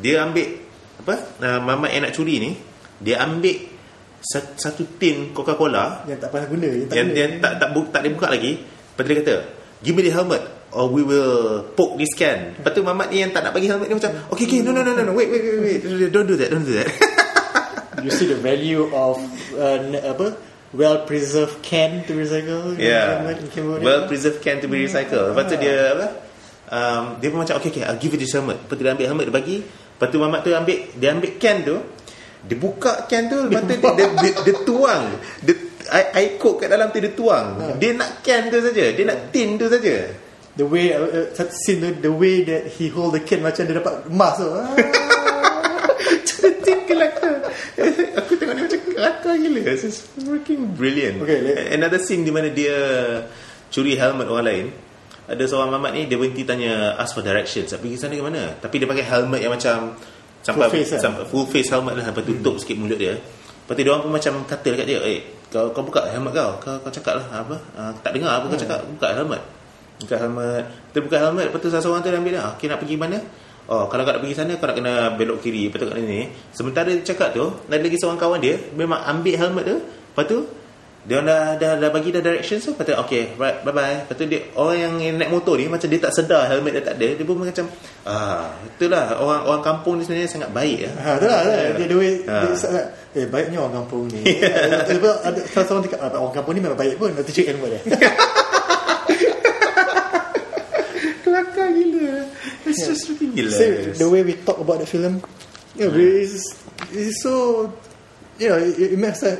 dia 0.01 0.26
ambil 0.26 0.57
apa? 1.05 1.15
Uh, 1.38 1.59
mamat 1.61 1.89
yang 1.93 2.03
nak 2.09 2.13
curi 2.18 2.41
ni, 2.41 2.57
dia 2.97 3.22
ambil 3.22 3.61
satu, 4.26 4.49
satu 4.57 4.84
tin 4.97 5.38
Coca-Cola 5.38 6.09
yang 6.09 6.18
tak 6.18 6.34
pernah 6.34 6.49
guna. 6.49 6.65
Yang 6.65 6.88
tak 6.89 6.95
yang 6.97 7.07
guna. 7.13 7.18
dia 7.22 7.26
tak 7.38 7.53
tak 7.61 7.70
bu, 7.78 7.80
tak 7.93 8.01
dibuka 8.09 8.26
lagi. 8.34 8.57
Lepas 8.97 9.05
tu 9.05 9.09
dia 9.13 9.17
kata, 9.21 9.35
"Give 9.85 9.93
me 9.93 10.01
the 10.01 10.09
helmet 10.09 10.41
or 10.73 10.89
we 10.89 11.05
will 11.05 11.61
poke 11.77 12.01
this 12.01 12.17
can." 12.17 12.57
Lepas 12.57 12.73
tu 12.73 12.81
mamat 12.81 13.13
ni 13.13 13.21
yang 13.21 13.29
tak 13.29 13.45
nak 13.45 13.53
bagi 13.53 13.69
helmet 13.69 13.93
ni 13.93 13.93
macam, 13.93 14.09
"Okay, 14.33 14.49
okay, 14.49 14.65
no 14.65 14.73
no 14.73 14.81
no 14.81 14.97
no, 14.97 15.05
no. 15.05 15.13
wait 15.13 15.29
wait 15.29 15.45
wait 15.45 15.61
wait. 15.85 16.09
Don't 16.09 16.25
do 16.25 16.33
that, 16.33 16.49
don't 16.49 16.65
do 16.65 16.73
that." 16.73 16.89
You 17.97 18.13
see 18.13 18.29
the 18.29 18.37
value 18.37 18.93
of 18.93 19.17
uh, 19.57 19.77
apa 20.05 20.37
well 20.73 21.05
preserved 21.09 21.65
can 21.65 22.05
to 22.05 22.13
recycle. 22.13 22.77
Yeah. 22.77 23.25
Well 23.57 24.05
preserved 24.05 24.45
can 24.45 24.61
to 24.61 24.67
be 24.69 24.85
recycled. 24.85 25.33
Lepas 25.33 25.49
tu 25.49 25.55
dia 25.57 25.97
apa? 25.97 26.07
Um, 26.67 27.03
dia 27.23 27.31
pun 27.31 27.41
macam 27.41 27.57
okay 27.57 27.69
okay 27.73 27.83
I'll 27.87 27.97
give 27.97 28.13
you 28.13 28.21
this 28.21 28.37
helmet. 28.37 28.61
Lepas 28.61 28.75
tu 28.77 28.83
dia 28.85 28.93
ambil 28.93 29.07
helmet 29.09 29.25
dia 29.29 29.35
bagi. 29.35 29.57
Lepas 29.65 30.07
tu 30.13 30.17
mamat 30.21 30.39
tu 30.45 30.49
ambil 30.53 30.77
dia 30.93 31.09
ambil 31.09 31.31
can 31.41 31.57
tu. 31.65 31.77
Dia 32.47 32.57
buka 32.59 32.93
can 33.09 33.23
tu 33.33 33.37
lepas 33.49 33.61
tu 33.65 33.73
dia, 33.73 33.91
dia, 33.97 34.07
dia, 34.13 34.31
dia 34.45 34.55
tuang. 34.61 35.03
Dia 35.41 35.55
air, 35.89 36.07
air 36.13 36.29
coke 36.35 36.63
kat 36.63 36.69
dalam 36.69 36.89
tu 36.89 36.99
dia 36.99 37.11
tuang. 37.11 37.77
Dia 37.77 37.91
nak 37.93 38.21
can 38.21 38.47
tu 38.47 38.59
saja. 38.59 38.85
Dia 38.91 39.03
nak 39.03 39.31
tin 39.31 39.55
tu 39.55 39.67
saja. 39.67 40.25
the 40.57 40.65
way 40.65 40.89
uh, 40.89 41.29
uh, 41.29 41.49
scene 41.53 41.77
tu 41.77 41.93
the 42.01 42.09
way 42.09 42.41
that 42.41 42.65
he 42.65 42.89
hold 42.89 43.13
the 43.13 43.21
can 43.21 43.45
macam 43.45 43.61
dia 43.63 43.77
dapat 43.77 44.09
emas 44.09 44.41
tu. 44.41 44.49
Ah. 44.49 44.73
Cantik 46.25 46.79
kelakar. 46.85 47.33
Aku 48.17 48.33
tengok 48.35 48.53
ni 48.57 48.61
macam 48.65 48.79
kelakar 48.81 49.33
gila. 49.38 49.59
It's 49.69 50.01
freaking 50.17 50.73
brilliant. 50.73 51.21
Okay, 51.21 51.39
let- 51.41 51.73
Another 51.73 52.01
scene 52.01 52.25
di 52.25 52.33
mana 52.33 52.49
dia 52.49 52.73
curi 53.69 53.93
helmet 53.95 54.27
orang 54.27 54.45
lain. 54.45 54.65
Ada 55.27 55.43
seorang 55.43 55.69
mamat 55.69 55.91
ni 55.91 56.01
dia 56.07 56.15
berhenti 56.15 56.41
tanya 56.41 56.95
ask 56.95 57.13
for 57.13 57.21
directions. 57.21 57.69
Nak 57.69 57.83
pergi 57.83 57.97
sana 57.99 58.15
ke 58.15 58.23
mana? 58.23 58.55
Tapi 58.57 58.75
dia 58.79 58.88
pakai 58.88 59.05
helmet 59.05 59.39
yang 59.43 59.53
macam 59.53 59.93
sampai 60.39 60.71
Full 60.71 60.75
face 60.79 60.91
lah. 60.95 61.01
sampai 61.03 61.23
full 61.27 61.45
face 61.45 61.69
helmet 61.69 61.93
lah 61.99 62.03
sampai 62.07 62.23
tutup 62.23 62.55
sikit 62.57 62.79
mulut 62.79 62.95
dia. 62.95 63.13
Lepas 63.13 63.73
tu 63.75 63.81
dia 63.83 63.91
orang 63.91 64.03
pun 64.07 64.13
macam 64.15 64.33
kata 64.47 64.67
dekat 64.71 64.88
dia, 64.88 64.99
"Eh, 65.03 65.19
kau 65.57 65.65
kau 65.73 65.83
buka 65.89 66.05
helmet 66.05 66.37
kau. 66.37 66.61
Kau 66.61 66.77
kau 66.85 66.91
cakap 66.93 67.17
lah 67.17 67.25
apa? 67.33 67.57
Uh, 67.73 67.91
tak 68.05 68.13
dengar 68.13 68.37
apa 68.37 68.45
kau 68.45 68.59
cakap. 68.59 68.85
Buka 68.85 69.09
helmet." 69.17 69.41
Buka 69.97 70.15
helmet. 70.21 70.63
Dia 70.93 71.01
buka 71.01 71.17
helmet, 71.17 71.49
lepas 71.49 71.57
tu 71.57 71.73
salah 71.73 71.81
seorang 71.81 72.01
tu 72.05 72.13
dia 72.13 72.21
ambil 72.21 72.37
dia. 72.37 72.45
"Ah, 72.45 72.53
Okay, 72.53 72.69
nak 72.69 72.77
pergi 72.85 72.95
mana? 73.01 73.17
Oh, 73.67 73.89
kalau 73.89 74.05
kau 74.05 74.13
nak 74.13 74.21
pergi 74.21 74.35
sana 74.37 74.53
kau 74.61 74.69
nak 74.69 74.77
kena 74.77 74.93
belok 75.17 75.41
kiri. 75.41 75.67
Lepas 75.67 75.81
tu 75.81 75.85
kat 75.89 75.97
sini. 75.97 76.21
Sementara 76.53 76.87
dia 76.93 77.01
cakap 77.01 77.33
tu, 77.33 77.49
ada 77.65 77.81
lagi 77.81 77.97
seorang 77.97 78.19
kawan 78.21 78.39
dia 78.39 78.55
memang 78.77 79.01
ambil 79.09 79.35
helmet 79.35 79.63
tu. 79.65 79.77
Lepas 79.81 80.25
tu 80.29 80.37
dia 81.07 81.23
dah, 81.23 81.55
dah, 81.55 81.79
dah 81.79 81.87
bagi 81.87 82.11
dah 82.11 82.19
directions 82.19 82.67
tu 82.67 82.75
Lepas 82.75 82.83
tu 82.83 82.91
okay 82.99 83.31
right 83.39 83.63
bye 83.63 83.71
bye 83.71 84.03
Lepas 84.03 84.19
tu 84.19 84.27
dia 84.27 84.43
Orang 84.59 84.99
yang, 84.99 85.15
naik 85.15 85.31
motor 85.31 85.55
ni 85.55 85.71
Macam 85.71 85.87
dia 85.87 86.03
tak 86.03 86.11
sedar 86.11 86.51
helmet 86.51 86.75
dia 86.75 86.83
tak 86.83 86.99
ada 86.99 87.15
Dia 87.15 87.23
pun 87.23 87.39
macam 87.39 87.63
Ah 88.03 88.51
Itulah 88.75 89.15
Orang 89.15 89.47
orang 89.47 89.63
kampung 89.63 89.95
ni 89.95 90.03
sebenarnya 90.03 90.27
Sangat 90.27 90.51
baik 90.51 90.83
ya. 90.83 90.91
Ha, 90.99 91.15
tu 91.15 91.31
lah, 91.31 91.47
lah. 91.47 91.79
Dia, 91.79 91.87
the 91.87 91.95
way, 91.95 92.27
Ha. 92.27 92.43
dia 92.43 92.59
sangat, 92.59 92.85
eh, 93.15 93.23
baiknya 93.23 93.63
orang 93.63 93.87
kampung 93.87 94.11
ni. 94.11 94.19
Lepas 94.99 95.15
ada 95.23 95.39
salah 95.47 95.65
seorang 95.71 95.83
cakap, 95.87 95.99
"Ah, 96.03 96.19
orang 96.19 96.35
kampung 96.35 96.53
ni 96.53 96.59
memang 96.59 96.75
baik 96.75 96.99
pun, 96.99 97.15
nanti 97.15 97.31
cek 97.31 97.55
ilmu 97.55 97.65
dia. 97.71 97.79
Kelakar 101.23 101.67
gila 101.71 102.27
It's 102.67 102.83
just 102.83 103.07
freaking 103.07 103.31
gila 103.31 103.51
Same, 103.55 103.95
the 103.95 104.07
way 104.11 104.21
we 104.27 104.35
talk 104.43 104.59
about 104.59 104.83
the 104.83 104.87
film, 104.87 105.23
you 105.79 105.87
know, 105.87 105.95
it's, 105.95 106.51
it's 106.91 107.23
so, 107.23 107.71
you 108.35 108.51
know, 108.51 108.59
it, 108.59 108.75
it 108.75 108.99
makes 108.99 109.23
us, 109.23 109.39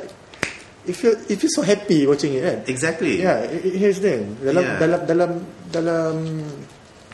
it 0.88 0.96
feel, 0.96 1.14
it 1.28 1.36
feels 1.38 1.54
so 1.54 1.62
happy 1.62 2.08
watching 2.08 2.34
it, 2.34 2.42
kan? 2.42 2.58
Exactly 2.66 3.20
Yeah, 3.20 3.44
here's 3.52 4.00
the 4.00 4.08
thing. 4.18 4.24
Dalam 4.40 4.64
Yeah. 4.64 4.80
dalam 4.80 5.00
dalam 5.04 5.32
dalam 5.70 6.14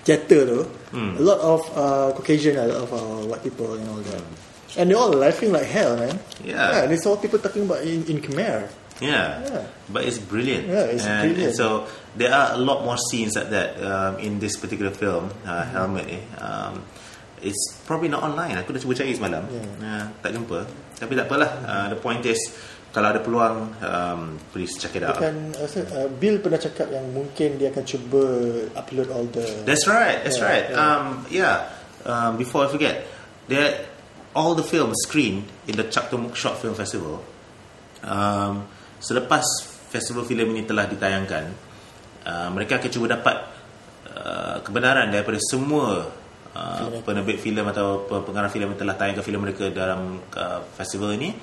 theater 0.03 0.41
tu, 0.45 0.59
Hmm. 0.93 1.17
a 1.17 1.24
lot 1.26 1.39
of 1.41 1.61
uh, 1.74 2.13
Caucasian, 2.13 2.53
a 2.59 2.69
lot 2.69 2.86
of 2.86 2.89
uh, 2.93 2.99
white 3.26 3.41
people 3.41 3.74
and 3.74 3.86
all 3.89 4.01
that. 4.05 4.21
And 4.78 4.89
they're 4.89 4.97
all 4.97 5.09
laughing 5.13 5.49
like 5.53 5.65
hell, 5.65 5.97
man. 5.97 6.17
Yeah. 6.41 6.69
yeah 6.69 6.84
they 6.86 6.97
saw 6.97 7.17
people 7.17 7.38
talking 7.41 7.65
about 7.65 7.82
in, 7.82 8.05
in 8.05 8.21
Khmer. 8.21 8.69
Yeah. 9.01 9.41
Yeah. 9.41 9.65
But 9.89 10.05
it's 10.05 10.21
brilliant. 10.21 10.69
Yeah, 10.69 10.93
it's 10.93 11.05
and, 11.05 11.34
brilliant. 11.34 11.49
and 11.49 11.53
so 11.57 11.89
there 12.13 12.30
are 12.30 12.53
a 12.53 12.61
lot 12.61 12.86
more 12.86 12.97
scenes 13.09 13.34
like 13.34 13.49
that 13.49 13.78
um, 13.82 14.21
in 14.21 14.38
this 14.38 14.53
particular 14.57 14.93
film, 14.93 15.34
uh, 15.45 15.65
Mm-hmm. 15.65 15.74
Helmet 15.74 16.05
ni. 16.05 16.19
Um, 16.38 16.86
it's 17.41 17.59
probably 17.86 18.07
not 18.07 18.21
online. 18.24 18.55
Aku 18.61 18.71
dah 18.71 18.80
cuba 18.80 18.93
cari 18.95 19.13
semalam. 19.17 19.43
Yeah. 19.49 19.67
Uh, 19.82 20.03
tak 20.21 20.32
jumpa. 20.38 20.63
Tapi 20.97 21.11
tak 21.17 21.26
apalah. 21.28 21.51
Uh, 21.65 21.86
the 21.91 21.99
point 21.99 22.21
is, 22.24 22.39
kalau 22.93 23.09
ada 23.09 23.19
peluang, 23.25 23.73
um, 23.81 24.21
please 24.53 24.77
check 24.77 24.93
it 24.93 25.01
out. 25.01 25.17
Kan, 25.17 25.49
rasa, 25.57 25.81
uh, 25.97 26.05
Bill 26.13 26.37
pernah 26.37 26.61
cakap 26.61 26.93
yang 26.93 27.09
mungkin 27.09 27.57
dia 27.57 27.73
akan 27.73 27.83
cuba 27.83 28.21
upload 28.77 29.09
all 29.09 29.25
the. 29.33 29.65
That's 29.65 29.89
right. 29.89 30.21
That's 30.21 30.37
Yeah, 30.37 30.45
right. 30.45 30.65
yeah. 30.69 30.77
Um, 30.77 31.05
yeah. 31.33 31.55
Um, 32.05 32.31
before 32.37 32.63
I 32.63 32.69
forget, 32.69 33.01
there 33.49 33.89
all 34.37 34.53
the 34.53 34.61
films 34.61 34.93
screened 35.09 35.49
in 35.65 35.73
the 35.73 35.89
Chak 35.89 36.13
Tumuk 36.13 36.37
Short 36.37 36.61
Film 36.61 36.77
Festival. 36.77 37.17
Um, 38.05 38.69
selepas 39.01 39.41
festival 39.89 40.21
filem 40.25 40.53
ini 40.53 40.61
telah 40.67 40.85
ditayangkan, 40.85 41.43
uh, 42.29 42.49
mereka 42.53 42.77
akan 42.77 42.89
cuba 42.93 43.17
dapat 43.17 43.37
uh, 44.13 44.57
kebenaran 44.61 45.09
daripada 45.09 45.41
semua 45.41 46.13
uh, 46.53 46.87
penerbit 47.01 47.41
filem 47.41 47.65
atau 47.73 48.05
pe- 48.05 48.21
pengarah 48.21 48.53
filem 48.53 48.69
yang 48.73 48.79
telah 48.85 48.95
tayangkan 48.97 49.25
filem 49.25 49.41
mereka 49.41 49.69
dalam 49.73 50.21
uh, 50.37 50.59
festival 50.77 51.09
ini. 51.17 51.33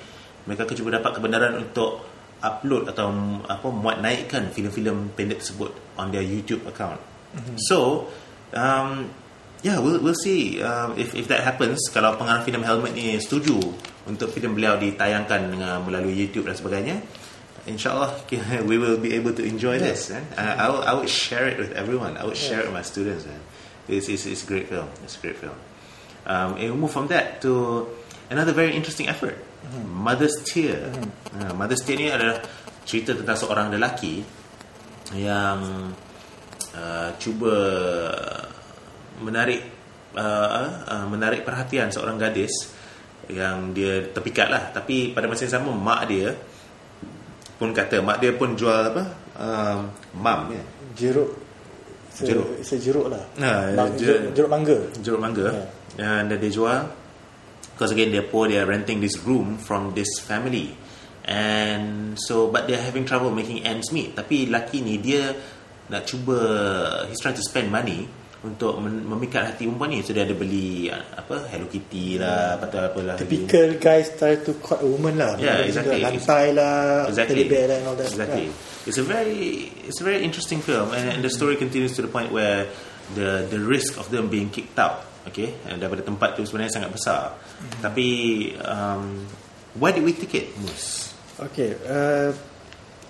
Mereka 0.45 0.65
akan 0.65 0.75
cuba 0.77 0.89
dapat 0.97 1.11
kebenaran 1.17 1.53
untuk 1.59 2.01
upload 2.41 2.89
atau 2.89 3.13
apa 3.45 3.67
muat 3.69 4.01
naikkan 4.01 4.49
filem-filem 4.49 5.13
pendek 5.13 5.45
tersebut 5.45 5.69
on 6.01 6.09
their 6.09 6.25
YouTube 6.25 6.65
account. 6.65 6.97
So, 7.69 8.09
um, 8.51 9.13
yeah, 9.61 9.77
we'll 9.77 10.01
we'll 10.01 10.17
see 10.17 10.57
um, 10.59 10.97
if 10.97 11.13
if 11.13 11.29
that 11.29 11.45
happens. 11.45 11.77
Kalau 11.93 12.17
pengarah 12.17 12.41
filem 12.41 12.65
Helmet 12.65 12.97
ni 12.97 13.13
setuju 13.21 13.61
untuk 14.09 14.33
filem 14.33 14.57
beliau 14.57 14.75
ditayangkan 14.81 15.53
dengan 15.53 15.85
melalui 15.85 16.17
YouTube 16.17 16.49
dan 16.49 16.57
sebagainya, 16.57 16.97
insyaallah 17.69 18.25
we 18.69 18.81
will 18.81 18.97
be 18.97 19.13
able 19.13 19.31
to 19.31 19.45
enjoy 19.45 19.77
Yeah. 19.77 19.93
this. 19.93 20.09
Man. 20.09 20.25
I, 20.35 20.65
I, 20.65 20.67
would, 20.73 20.83
I 20.89 20.93
would 20.97 21.11
share 21.13 21.45
it 21.45 21.61
with 21.61 21.71
everyone. 21.77 22.17
I 22.17 22.25
would 22.25 22.35
share 22.37 22.65
it 22.65 22.67
with 22.67 22.75
my 22.75 22.83
students. 22.83 23.23
Man. 23.29 23.39
It's, 23.85 24.09
it's, 24.09 24.25
it's 24.25 24.43
a 24.43 24.47
great 24.49 24.65
film. 24.67 24.89
It's 25.05 25.17
a 25.17 25.21
great 25.21 25.37
film. 25.37 25.57
Um, 26.25 26.57
and 26.57 26.73
we 26.73 26.77
move 26.77 26.91
from 26.91 27.07
that 27.13 27.41
to 27.45 27.85
another 28.29 28.53
very 28.53 28.73
interesting 28.73 29.09
effort. 29.09 29.37
Mother's 29.85 30.41
Tear. 30.43 30.89
Uh, 31.37 31.53
Mother's 31.53 31.81
Tear 31.85 31.97
ni 31.97 32.07
adalah 32.09 32.41
cerita 32.83 33.13
tentang 33.13 33.37
seorang 33.37 33.67
lelaki 33.71 34.25
yang 35.15 35.91
uh, 36.75 37.09
cuba 37.21 37.55
menarik 39.21 39.61
uh, 40.17 40.67
uh, 40.87 41.05
menarik 41.07 41.45
perhatian 41.45 41.93
seorang 41.93 42.17
gadis 42.17 42.51
yang 43.29 43.71
dia 43.71 44.11
terpikat 44.11 44.47
lah 44.49 44.63
tapi 44.73 45.13
pada 45.13 45.29
masa 45.29 45.45
yang 45.47 45.61
sama 45.61 45.71
mak 45.71 46.01
dia 46.09 46.33
pun 47.55 47.69
kata 47.71 48.01
mak 48.01 48.17
dia 48.17 48.33
pun 48.33 48.57
jual 48.57 48.91
apa 48.91 49.03
um, 49.37 49.79
mam 50.17 50.51
ya 50.51 50.63
jeruk. 50.97 51.31
Se, 52.11 52.27
Jeruk. 52.27 52.59
Se 52.59 52.75
jeruk 52.75 53.07
lah. 53.07 53.23
Ah, 53.39 53.71
Mang- 53.71 53.95
jeruk. 53.95 54.19
jeruk, 54.19 54.31
jeruk 54.35 54.51
mangga. 54.51 54.77
jeruk 54.99 55.21
mangga 55.23 55.47
yeah. 55.95 56.19
dan 56.27 56.35
dia 56.35 56.51
jual 56.51 56.79
because 57.81 57.89
again 57.97 58.13
they're 58.13 58.29
poor 58.29 58.45
they're 58.45 58.69
renting 58.69 59.01
this 59.01 59.17
room 59.25 59.57
from 59.57 59.97
this 59.97 60.21
family 60.21 60.77
and 61.25 62.13
so 62.13 62.45
but 62.53 62.69
they're 62.69 62.77
having 62.77 63.09
trouble 63.09 63.33
making 63.33 63.65
ends 63.65 63.89
meet 63.89 64.13
tapi 64.13 64.45
laki 64.45 64.85
ni 64.85 65.01
dia 65.01 65.33
nak 65.89 66.05
cuba 66.05 66.37
he's 67.09 67.17
trying 67.17 67.33
to 67.33 67.41
spend 67.41 67.73
money 67.73 68.05
untuk 68.45 68.77
mem- 68.77 69.05
memikat 69.05 69.53
hati 69.53 69.65
perempuan 69.65 69.97
ni 69.97 70.05
so 70.05 70.13
dia 70.13 70.25
ada 70.29 70.33
beli 70.37 70.89
apa 70.93 71.45
Hello 71.49 71.65
Kitty 71.69 72.21
lah 72.21 72.57
apa 72.57 72.89
apa 72.89 72.99
lah 73.01 73.13
lagi. 73.17 73.25
Typical 73.25 73.77
guys 73.77 74.13
try 74.17 74.33
to 74.37 74.57
court 74.61 74.81
a 74.81 74.87
woman 74.89 75.13
lah. 75.17 75.37
Yeah, 75.37 75.61
exactly. 75.61 76.01
Lantai 76.01 76.49
lah, 76.53 77.05
exactly 77.05 77.45
teddy 77.45 77.53
bear 77.53 77.65
lah 77.69 77.77
and 77.81 77.85
all 77.89 77.97
that. 77.97 78.09
exactly 78.09 78.49
Yeah. 78.49 78.89
it's 78.89 78.97
a 78.97 79.05
very 79.05 79.69
it's 79.85 80.01
a 80.01 80.05
very 80.05 80.25
interesting 80.25 80.57
film 80.57 80.89
and, 80.93 81.05
and 81.17 81.21
the 81.21 81.29
story 81.29 81.53
continues 81.53 81.93
to 81.97 82.01
the 82.01 82.09
point 82.09 82.33
where 82.33 82.65
the 83.13 83.45
the 83.45 83.61
risk 83.61 84.01
of 84.01 84.09
them 84.09 84.25
being 84.25 84.49
kicked 84.49 84.77
out 84.81 85.05
okay 85.25 85.53
and 85.67 85.77
daripada 85.77 86.01
tempat 86.01 86.33
tu 86.35 86.43
sebenarnya 86.43 86.81
sangat 86.81 86.91
besar 86.91 87.35
tapi 87.79 88.07
um, 88.61 89.25
why 89.77 89.91
did 89.91 90.03
we 90.03 90.11
take 90.11 90.35
it 90.35 90.47
Mus? 90.59 91.13
Okay, 91.41 91.73
uh, 91.89 92.29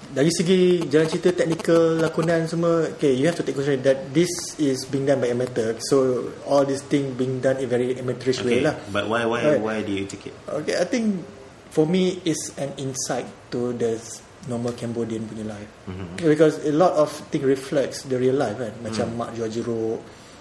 dari 0.08 0.32
segi 0.32 0.88
jalan 0.88 1.04
cerita 1.04 1.36
teknikal 1.36 2.00
lakonan 2.00 2.48
semua, 2.48 2.88
okay, 2.96 3.12
you 3.12 3.28
have 3.28 3.36
to 3.36 3.44
take 3.44 3.52
consideration 3.58 3.84
that 3.84 4.08
this 4.16 4.32
is 4.56 4.88
being 4.88 5.04
done 5.04 5.20
by 5.20 5.28
amateur. 5.28 5.76
So 5.92 6.30
all 6.48 6.64
these 6.64 6.80
thing 6.80 7.20
being 7.20 7.44
done 7.44 7.60
in 7.60 7.68
very 7.68 8.00
amateurish 8.00 8.40
way 8.48 8.64
okay 8.64 8.72
lah. 8.72 8.76
but 8.88 9.12
why 9.12 9.28
why 9.28 9.44
Right. 9.44 9.60
why 9.60 9.76
do 9.84 9.92
you 9.92 10.08
take 10.08 10.32
it 10.32 10.36
Okay, 10.48 10.80
I 10.80 10.88
think 10.88 11.28
for 11.76 11.84
me 11.84 12.24
it's 12.24 12.56
an 12.56 12.72
insight 12.80 13.28
to 13.52 13.76
the 13.76 14.00
normal 14.48 14.72
Cambodian 14.74 15.28
punya 15.28 15.46
life 15.46 15.70
because 16.18 16.64
a 16.64 16.72
lot 16.74 16.96
of 16.96 17.12
thing 17.30 17.44
reflects 17.44 18.08
the 18.08 18.16
real 18.18 18.34
life 18.34 18.58
kan 18.58 18.74
macam 18.82 19.06
mak 19.14 19.36
jual 19.36 19.52
jeruk 19.52 20.00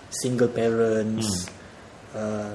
single 0.09 0.49
parents 0.49 1.51
uh, 2.15 2.51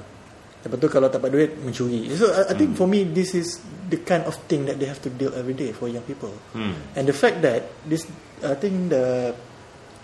lepas 0.62 0.76
tu 0.82 0.88
kalau 0.90 1.06
tak 1.06 1.22
dapat 1.22 1.30
duit 1.30 1.50
mencuri 1.62 2.10
so 2.12 2.26
I, 2.26 2.50
I 2.50 2.54
think 2.58 2.74
for 2.74 2.90
me 2.90 3.06
this 3.06 3.32
is 3.32 3.62
the 3.86 4.02
kind 4.02 4.26
of 4.26 4.34
thing 4.50 4.66
that 4.66 4.82
they 4.82 4.90
have 4.90 4.98
to 5.02 5.10
deal 5.10 5.30
every 5.32 5.54
day 5.54 5.70
for 5.70 5.86
young 5.86 6.02
people 6.02 6.34
Hmm. 6.50 6.74
and 6.98 7.06
the 7.06 7.14
fact 7.14 7.38
that 7.40 7.70
this 7.86 8.02
I 8.42 8.58
think 8.58 8.90
the 8.90 9.30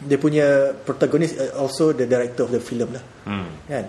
dia 0.03 0.19
punya 0.19 0.75
protagonist 0.83 1.39
uh, 1.39 1.55
also 1.59 1.91
the 1.95 2.07
director 2.07 2.47
of 2.47 2.51
the 2.51 2.63
film 2.63 2.95
lah 2.95 3.03
Hmm. 3.27 3.47
kan 3.67 3.85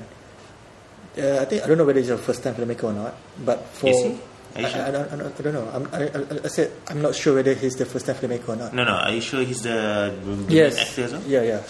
uh, 1.18 1.38
I 1.41 1.45
think 1.45 1.61
I 1.61 1.70
don't 1.70 1.78
know 1.78 1.86
whether 1.86 2.01
he's 2.01 2.09
a 2.09 2.18
first 2.18 2.41
time 2.41 2.57
filmmaker 2.57 2.89
or 2.89 2.95
not 2.97 3.14
but 3.41 3.61
for 3.78 3.93
Is 3.93 4.01
he? 4.01 4.14
Are 4.53 4.61
I? 4.61 4.70
I, 4.70 4.91
don't, 4.93 5.07
I, 5.09 5.16
don't, 5.18 5.34
I 5.34 5.41
don't 5.41 5.55
know 5.57 5.66
I'm, 5.74 5.84
I, 5.89 5.99
I, 6.14 6.20
I 6.45 6.49
said 6.49 6.70
I'm 6.89 7.01
not 7.01 7.14
sure 7.18 7.34
whether 7.38 7.53
he's 7.53 7.74
the 7.74 7.86
first 7.89 8.05
time 8.05 8.18
filmmaker 8.18 8.53
or 8.53 8.57
not 8.57 8.70
No, 8.74 8.86
no. 8.86 8.97
Are 8.97 9.09
you 9.14 9.22
sure 9.22 9.41
he's 9.41 9.61
the, 9.66 10.09
the 10.14 10.34
yes 10.49 10.74
main 10.74 10.86
actor 10.86 11.18
well? 11.18 11.24
yeah 11.26 11.43
yeah 11.57 11.61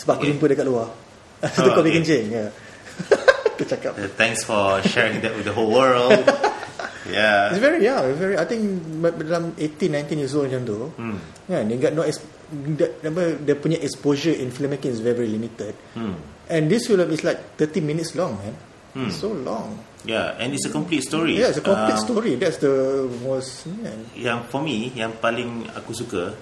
sebab 0.00 0.20
aku 0.20 0.24
jumpa 0.32 0.44
dekat 0.48 0.64
luar 0.68 0.88
Oh, 1.44 1.48
kau 1.68 1.80
okay. 1.80 1.92
bikin 1.92 2.00
kencing 2.04 2.26
yeah. 2.32 2.48
tu 3.56 3.64
cakap 3.64 3.96
Uh, 3.96 4.08
thanks 4.14 4.44
for 4.44 4.78
sharing 4.84 5.18
that 5.24 5.32
with 5.34 5.48
the 5.48 5.54
whole 5.56 5.72
world. 5.72 6.12
yeah. 7.08 7.50
It's 7.50 7.58
very 7.62 7.80
it's 7.82 8.18
very. 8.20 8.36
I 8.36 8.44
think 8.44 8.62
dalam 9.00 9.56
18, 9.58 9.88
19 10.12 10.22
years 10.22 10.34
old 10.36 10.48
macam 10.52 10.62
tu. 10.68 10.78
Hmm. 11.00 11.16
Kan, 11.48 11.66
dia 11.72 11.76
got 11.80 11.92
no 11.96 12.02
apa, 12.06 13.22
dia 13.42 13.54
punya 13.58 13.78
exposure 13.82 14.34
in 14.34 14.54
filmmaking 14.54 14.94
is 14.94 15.02
very, 15.02 15.26
very 15.26 15.30
limited. 15.32 15.74
Hmm. 15.98 16.14
And 16.46 16.70
this 16.70 16.86
film 16.86 17.02
is 17.10 17.26
like 17.26 17.58
30 17.58 17.82
minutes 17.82 18.14
long, 18.14 18.38
man. 18.38 18.54
It's 18.96 19.20
so 19.20 19.28
long. 19.28 19.76
Yeah, 20.08 20.32
and 20.40 20.56
it's 20.56 20.64
a 20.64 20.72
complete 20.72 21.04
story. 21.04 21.36
Yeah, 21.36 21.52
it's 21.52 21.60
a 21.60 21.66
complete 21.66 22.00
Um, 22.00 22.06
story. 22.06 22.32
That's 22.40 22.56
the 22.62 23.04
most. 23.26 23.68
Man. 23.68 24.08
Yang 24.16 24.40
for 24.48 24.64
me, 24.64 24.88
yang 24.96 25.12
paling 25.20 25.68
aku 25.76 25.92
suka, 25.92 26.32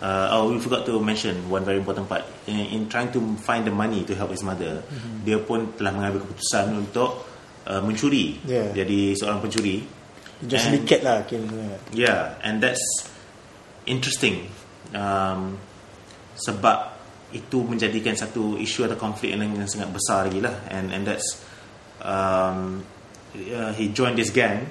uh, 0.00 0.32
oh 0.32 0.50
we 0.50 0.58
forgot 0.58 0.82
to 0.84 0.98
mention 0.98 1.48
one 1.48 1.62
very 1.62 1.78
important 1.78 2.08
part. 2.08 2.24
In, 2.48 2.58
in 2.74 2.80
trying 2.88 3.12
to 3.12 3.20
find 3.40 3.62
the 3.64 3.72
money 3.72 4.02
to 4.04 4.12
help 4.16 4.32
his 4.32 4.42
mother, 4.42 4.82
Mm-hmm. 4.84 5.24
dia 5.24 5.38
pun 5.40 5.72
telah 5.76 5.92
mengambil 5.92 6.24
keputusan 6.24 6.72
untuk 6.74 7.24
uh, 7.68 7.80
mencuri. 7.84 8.40
Yeah. 8.44 8.72
Jadi 8.72 9.14
seorang 9.14 9.40
pencuri. 9.40 9.84
Just 10.40 10.66
And- 10.66 10.80
syndicate 10.80 11.04
lah. 11.04 11.20
kira. 11.28 11.76
Yeah, 11.92 12.40
and 12.40 12.64
that's 12.64 12.80
interesting. 13.84 14.48
Um, 14.96 15.60
sebab 16.34 16.96
itu 17.30 17.62
menjadikan 17.62 18.16
satu 18.18 18.58
isu 18.58 18.90
atau 18.90 18.98
konflik 18.98 19.36
yang, 19.36 19.44
yang 19.54 19.68
sangat 19.70 19.92
besar 19.94 20.26
lagi 20.26 20.40
lah. 20.42 20.56
And 20.72 20.90
and 20.90 21.04
that's 21.06 21.38
um, 22.02 22.82
uh, 23.36 23.70
he 23.76 23.92
joined 23.92 24.16
this 24.18 24.32
gang. 24.32 24.66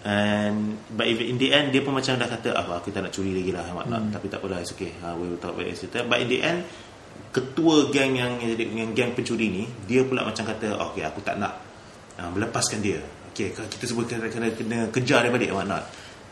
And 0.00 0.80
but 0.96 1.04
if 1.04 1.20
in 1.20 1.36
the 1.36 1.52
end 1.52 1.76
dia 1.76 1.84
pun 1.84 1.92
macam 1.92 2.16
dah 2.16 2.24
kata 2.24 2.56
apa 2.56 2.80
kita 2.80 3.04
nak 3.04 3.12
curi 3.12 3.36
lagi 3.36 3.52
lah 3.52 3.68
and 3.68 3.76
whatnot. 3.76 4.02
Tapi 4.08 4.26
tak 4.32 4.40
apalah 4.40 4.64
it's 4.64 4.72
okay. 4.72 4.96
Uh, 5.04 5.12
we 5.20 5.28
will 5.28 5.36
talk 5.36 5.52
about 5.52 5.68
it 5.68 5.76
later. 5.76 6.02
But 6.08 6.24
in 6.24 6.28
the 6.32 6.40
end 6.40 6.60
ketua 7.30 7.92
gang 7.92 8.16
yang 8.16 8.40
yang, 8.40 8.56
yang 8.56 8.90
gang 8.96 9.12
pencuri 9.12 9.52
ni 9.52 9.64
dia 9.84 10.02
pula 10.02 10.24
macam 10.24 10.42
kata 10.42 10.74
oh, 10.80 10.90
okay 10.90 11.04
aku 11.04 11.20
tak 11.20 11.36
nak 11.36 11.60
uh, 12.16 12.32
melepaskan 12.32 12.80
dia. 12.80 12.98
Okay 13.30 13.52
kita 13.52 13.84
semua 13.84 14.08
kena, 14.08 14.32
kena, 14.32 14.48
kena 14.56 14.78
kejar 14.88 15.28
dia 15.28 15.30
balik 15.30 15.52
and 15.52 15.58
whatnot. 15.60 15.84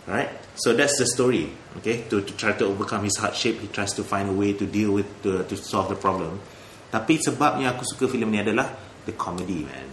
Right? 0.09 0.33
So 0.57 0.73
that's 0.73 0.97
the 0.97 1.05
story. 1.05 1.53
Okay, 1.85 2.09
to, 2.09 2.25
to 2.25 2.33
try 2.33 2.57
to 2.57 2.65
overcome 2.65 3.05
his 3.05 3.21
hardship, 3.21 3.61
he 3.61 3.69
tries 3.69 3.93
to 3.93 4.03
find 4.03 4.27
a 4.29 4.33
way 4.33 4.57
to 4.57 4.65
deal 4.65 4.97
with 4.97 5.05
to, 5.23 5.45
to 5.45 5.55
solve 5.61 5.93
the 5.93 6.01
problem. 6.01 6.41
Tapi 6.89 7.21
sebabnya 7.21 7.77
aku 7.77 7.85
suka 7.85 8.09
filem 8.09 8.33
ni 8.33 8.41
adalah 8.41 8.73
the 9.05 9.13
comedy, 9.13 9.69
man. 9.69 9.89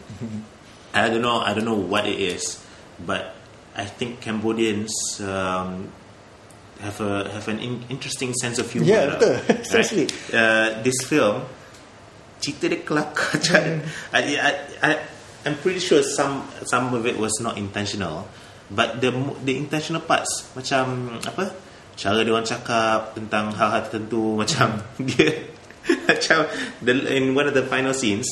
I 0.95 1.11
don't 1.11 1.19
know, 1.19 1.43
I 1.43 1.51
don't 1.51 1.67
know 1.67 1.75
what 1.75 2.07
it 2.07 2.15
is, 2.15 2.63
but 3.03 3.35
I 3.75 3.85
think 3.85 4.21
Cambodians 4.21 5.19
um, 5.19 5.91
have 6.79 6.99
a 7.01 7.29
have 7.29 7.47
an 7.47 7.59
in, 7.59 7.83
interesting 7.89 8.33
sense 8.33 8.57
of 8.59 8.71
humor. 8.71 8.87
Yeah, 8.87 9.05
lah. 9.05 9.19
betul. 9.19 9.35
Seriously. 9.69 10.07
Uh, 10.31 10.79
this 10.79 10.95
film, 11.03 11.43
cerita 12.39 12.71
dia 12.71 12.81
kelakar. 12.83 13.35
Hmm. 13.45 13.83
I, 14.15 14.21
I, 14.39 14.51
I, 14.81 14.91
I'm 15.45 15.59
pretty 15.59 15.79
sure 15.83 16.01
some 16.01 16.47
some 16.65 16.95
of 16.95 17.05
it 17.05 17.19
was 17.19 17.35
not 17.43 17.59
intentional, 17.59 18.27
but 18.71 19.03
the 19.03 19.11
the 19.43 19.59
intentional 19.59 20.01
parts 20.01 20.47
macam 20.55 21.19
apa? 21.21 21.51
Cara 21.95 22.23
dia 22.23 22.31
orang 22.31 22.47
cakap 22.47 23.15
tentang 23.15 23.55
hal-hal 23.55 23.87
tertentu 23.87 24.35
macam 24.41 24.83
dia 24.99 25.51
macam 25.85 26.49
the, 26.81 26.91
in 27.13 27.37
one 27.37 27.45
of 27.45 27.53
the 27.53 27.61
final 27.69 27.93
scenes 27.93 28.25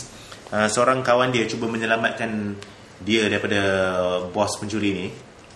uh, 0.49 0.65
seorang 0.65 1.05
kawan 1.05 1.29
dia 1.29 1.45
cuba 1.45 1.69
menyelamatkan 1.69 2.57
dia 2.97 3.29
daripada 3.29 3.61
bos 4.33 4.57
pencuri 4.57 4.89
ni 4.89 5.07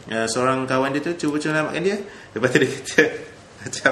uh, 0.10 0.28
seorang 0.28 0.64
kawan 0.64 0.92
dia 0.92 1.02
tu 1.02 1.12
cuba 1.16 1.38
menyelamatkan 1.38 1.82
dia 1.82 1.98
lepas 2.32 2.48
tu 2.50 2.58
dia 2.58 2.70
kata 2.70 3.04
macam 3.64 3.92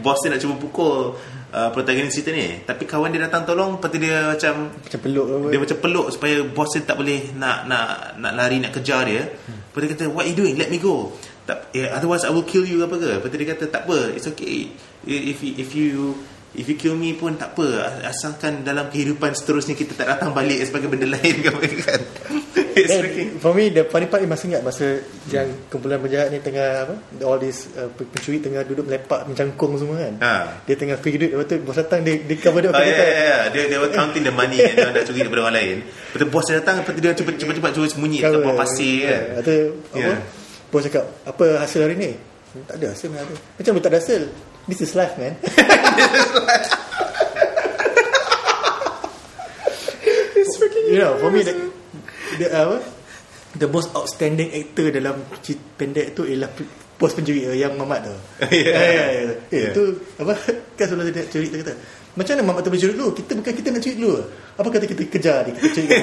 bos 0.00 0.18
dia 0.24 0.32
nak 0.32 0.40
cuba 0.40 0.54
pukul 0.56 1.12
uh, 1.52 1.68
protagonis 1.70 2.10
cerita 2.10 2.32
ni 2.32 2.64
tapi 2.64 2.88
kawan 2.88 3.12
dia 3.12 3.20
datang 3.20 3.44
tolong 3.44 3.76
lepas 3.76 3.88
tu 3.88 3.98
dia 4.00 4.32
macam 4.32 4.72
Macam 4.72 5.00
peluk 5.00 5.26
apa. 5.28 5.46
dia 5.52 5.58
macam 5.60 5.78
peluk 5.78 6.06
supaya 6.08 6.36
bos 6.42 6.68
dia 6.72 6.82
tak 6.82 6.96
boleh 6.96 7.36
nak 7.36 7.68
nak 7.68 7.86
nak 8.16 8.32
lari 8.32 8.58
nak 8.58 8.72
kejar 8.72 9.04
dia. 9.04 9.28
Lepas 9.28 9.78
dia 9.84 9.88
kata 9.92 10.04
what 10.08 10.24
you 10.24 10.34
doing? 10.34 10.56
Let 10.56 10.72
me 10.72 10.80
go. 10.80 11.12
Tak, 11.44 11.72
eh, 11.72 11.88
otherwise 11.88 12.24
I 12.24 12.32
will 12.32 12.44
kill 12.44 12.64
you 12.64 12.80
apa 12.82 12.96
ke? 12.96 13.08
Lepas 13.20 13.28
tu 13.28 13.36
dia 13.36 13.48
kata 13.48 13.64
tak 13.68 13.82
apa. 13.84 14.12
It's 14.12 14.26
okay. 14.26 14.72
If 15.04 15.38
you- 15.40 15.56
if 15.56 15.70
you 15.72 16.16
if 16.52 16.64
you 16.64 16.76
kill 16.76 16.92
me 16.92 17.12
pun 17.12 17.36
tak 17.36 17.52
apa. 17.52 17.68
Asalkan 18.04 18.64
dalam 18.64 18.88
kehidupan 18.88 19.32
seterusnya 19.32 19.72
kita 19.72 19.94
tak 19.94 20.08
datang 20.08 20.32
balik 20.32 20.64
sebagai 20.64 20.88
benda 20.88 21.06
lain 21.14 21.44
apa 21.44 21.60
kan. 21.78 22.00
Freaking 22.86 23.30
for 23.38 23.50
me 23.50 23.68
the 23.68 23.82
funny 23.84 24.06
part 24.06 24.22
masih 24.22 24.54
ingat 24.54 24.62
masa 24.62 25.02
yang 25.28 25.50
kumpulan 25.66 25.98
penjahat 25.98 26.30
ni 26.30 26.38
tengah 26.38 26.86
apa 26.86 26.94
all 27.24 27.34
this 27.36 27.66
uh, 27.74 27.90
pencuri 27.90 28.38
tengah 28.38 28.62
duduk 28.62 28.86
melepak 28.86 29.26
mencangkung 29.26 29.74
semua 29.74 29.98
kan 29.98 30.14
Ha. 30.20 30.32
dia 30.62 30.78
tengah 30.78 30.94
pergi 30.96 31.16
duit 31.18 31.30
lepas 31.32 31.46
tu 31.46 31.58
bos 31.58 31.74
datang 31.74 32.00
dia, 32.02 32.14
dia 32.20 32.36
cover 32.38 32.62
dia 32.62 32.70
Oh, 32.70 32.78
yeah, 32.78 32.86
yeah, 32.86 33.10
yeah. 33.10 33.40
Dia, 33.50 33.62
dia 33.66 33.78
were 33.78 33.90
counting 33.90 34.22
the 34.22 34.30
money 34.30 34.56
yang 34.56 34.76
dia 34.76 34.92
dah 34.92 35.02
curi 35.02 35.20
daripada 35.20 35.42
orang 35.42 35.56
lain. 35.56 35.76
Lepas 35.82 36.18
tu 36.20 36.26
bos 36.28 36.44
dia 36.44 36.54
datang, 36.60 36.74
lepas 36.80 36.92
tu 36.92 37.00
dia 37.00 37.12
cepat 37.12 37.34
cepat 37.34 37.54
cepat 37.58 37.70
cuba 37.72 37.86
sembunyi 37.90 38.18
cover. 38.20 38.40
bawah 38.44 38.56
pasir 38.60 38.94
kan. 39.02 39.10
Yeah. 39.10 39.22
Lepas 39.34 39.42
tu 39.42 39.56
apa 39.90 39.98
Yeah. 39.98 40.18
bos 40.68 40.82
cakap 40.84 41.04
apa 41.24 41.46
hasil 41.58 41.80
hari 41.82 41.96
ni 41.96 42.10
tak 42.64 42.76
ada 42.76 42.86
hasil 42.92 43.08
mana 43.08 43.24
ada 43.24 43.34
macam 43.56 43.72
tak 43.78 43.90
ada 43.92 43.98
hasil 44.00 44.22
this 44.66 44.80
is 44.80 44.92
life 44.92 45.16
man 45.16 45.36
It's 50.38 50.54
freaking 50.56 50.86
you 50.88 50.98
know 50.98 51.16
for 51.18 51.30
me 51.30 51.42
the, 51.42 51.52
the 52.38 52.48
apa 52.48 52.78
the 53.58 53.66
most 53.66 53.90
outstanding 53.92 54.54
actor 54.54 54.88
dalam 54.94 55.20
pendek 55.74 56.14
tu 56.14 56.22
ialah 56.24 56.48
pe- 56.52 56.68
bos 56.98 57.14
pencuri 57.14 57.46
uh, 57.46 57.54
yang 57.54 57.74
Mamat 57.74 58.00
tu. 58.06 58.14
Yeah. 58.54 58.74
yeah, 58.74 58.90
yeah, 58.90 59.08
yeah. 59.10 59.36
Eh, 59.50 59.60
Yeah. 59.68 59.72
tu 59.74 59.82
apa 60.18 60.32
kan 60.78 60.84
sebelum 60.86 61.10
dia 61.10 61.26
curi 61.26 61.50
kata 61.50 61.74
macam 62.18 62.32
mana 62.34 62.42
Mamat 62.50 62.62
tu 62.66 62.70
mencuri 62.74 62.92
dulu? 62.98 63.08
Kita 63.14 63.30
bukan 63.38 63.52
kita 63.54 63.68
nak 63.70 63.80
curi 63.82 63.96
dulu. 63.98 64.14
Apa 64.58 64.68
kata 64.70 64.84
kita 64.86 65.02
kejar 65.06 65.38
dia 65.46 65.52
kita 65.54 65.68
curi. 65.74 65.86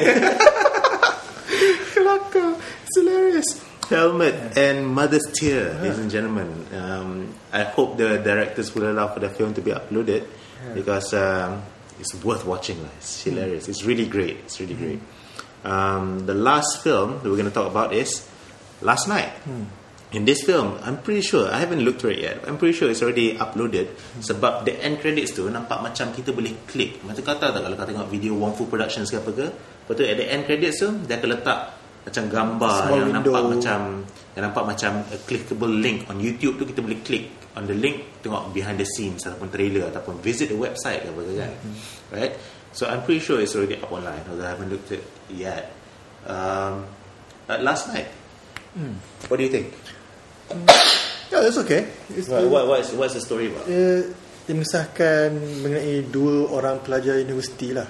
Kelakar. 1.93 2.49
It's 2.83 2.95
hilarious. 2.97 3.49
Helmet 3.85 4.33
and 4.57 4.87
Mother's 4.87 5.21
Tear, 5.37 5.77
ladies 5.77 5.99
and 6.01 6.09
gentlemen. 6.09 6.49
Um, 6.73 7.29
I 7.53 7.63
hope 7.69 7.97
the 8.01 8.17
directors 8.17 8.73
will 8.73 8.89
allow 8.89 9.13
for 9.13 9.19
the 9.21 9.29
film 9.29 9.53
to 9.53 9.61
be 9.61 9.69
uploaded 9.71 10.25
because 10.73 11.13
um, 11.13 11.61
it's 12.01 12.15
worth 12.25 12.45
watching. 12.49 12.81
lah. 12.81 12.89
It's 12.97 13.21
hilarious. 13.21 13.69
It's 13.69 13.85
really 13.85 14.09
great. 14.09 14.41
It's 14.49 14.57
really 14.59 14.73
great. 14.73 14.99
Um, 15.65 16.29
the 16.29 16.37
last 16.37 16.85
film 16.85 17.17
that 17.19 17.25
we're 17.25 17.41
going 17.41 17.49
to 17.49 17.57
talk 17.57 17.65
about 17.65 17.89
is 17.89 18.21
Last 18.85 19.09
Night. 19.09 19.33
In 20.13 20.23
this 20.23 20.45
film, 20.45 20.77
I'm 20.85 21.01
pretty 21.01 21.25
sure, 21.25 21.49
I 21.49 21.57
haven't 21.59 21.81
looked 21.81 21.99
through 22.05 22.15
it 22.15 22.21
yet, 22.21 22.45
I'm 22.47 22.61
pretty 22.61 22.77
sure 22.77 22.87
it's 22.87 23.01
already 23.01 23.35
uploaded 23.35 23.89
sebab 24.21 24.63
the 24.63 24.77
end 24.77 25.01
credits 25.01 25.33
tu 25.33 25.49
nampak 25.49 25.81
macam 25.81 26.13
kita 26.13 26.31
boleh 26.31 26.53
klik. 26.69 27.01
Macam 27.03 27.25
kau 27.25 27.35
tahu 27.35 27.51
tak 27.51 27.61
kalau 27.65 27.75
kau 27.75 27.87
tengok 27.89 28.07
video 28.07 28.37
Wong 28.37 28.53
Fu 28.53 28.69
Productions 28.69 29.09
ke 29.09 29.17
apa 29.17 29.31
ke, 29.33 29.47
lepas 29.49 29.93
tu 29.97 30.03
at 30.05 30.15
the 30.15 30.27
end 30.29 30.45
credits 30.45 30.77
tu, 30.79 30.93
dia 31.03 31.17
akan 31.17 31.29
letak 31.35 31.59
macam 32.05 32.23
gambar 32.29 32.77
Small 32.85 32.99
yang 33.01 33.11
nampak 33.17 33.33
window. 33.33 33.53
macam 33.57 33.79
yang 34.37 34.43
nampak 34.45 34.63
macam 34.69 34.91
a 35.09 35.17
clickable 35.25 35.73
link 35.73 36.05
on 36.05 36.21
YouTube 36.21 36.61
tu 36.61 36.69
kita 36.69 36.85
boleh 36.85 37.01
klik 37.01 37.25
on 37.57 37.65
the 37.65 37.73
link 37.73 38.21
tengok 38.21 38.53
behind 38.53 38.77
the 38.77 38.85
scenes 38.85 39.25
ataupun 39.25 39.49
trailer 39.49 39.89
ataupun 39.89 40.21
visit 40.21 40.53
the 40.53 40.59
website 40.59 41.01
ke 41.01 41.09
apa 41.09 41.21
ke 41.25 41.33
kan 41.33 41.51
right 42.13 42.33
so 42.75 42.85
I'm 42.85 43.01
pretty 43.07 43.23
sure 43.23 43.39
it's 43.39 43.55
already 43.55 43.79
up 43.79 43.89
online 43.89 44.21
although 44.27 44.43
I 44.43 44.51
haven't 44.51 44.69
looked 44.69 44.91
at 44.91 44.99
it 44.99 45.07
yet. 45.31 45.71
Um, 46.27 46.85
but 47.47 47.63
last 47.63 47.87
night 47.89 48.11
what 49.31 49.39
do 49.39 49.43
you 49.47 49.53
think? 49.53 49.71
Yeah, 51.31 51.41
that's 51.41 51.57
okay. 51.63 51.87
It's 52.13 52.29
what, 52.29 52.45
what, 52.51 52.67
what's, 52.67 52.91
what's 52.93 53.15
the 53.15 53.23
story 53.23 53.47
about? 53.49 53.65
Dia, 53.65 54.11
dia 54.45 54.53
mengisahkan 54.53 55.33
mengenai 55.65 56.05
dua 56.11 56.51
orang 56.53 56.83
pelajar 56.85 57.17
universiti 57.17 57.73
lah. 57.73 57.87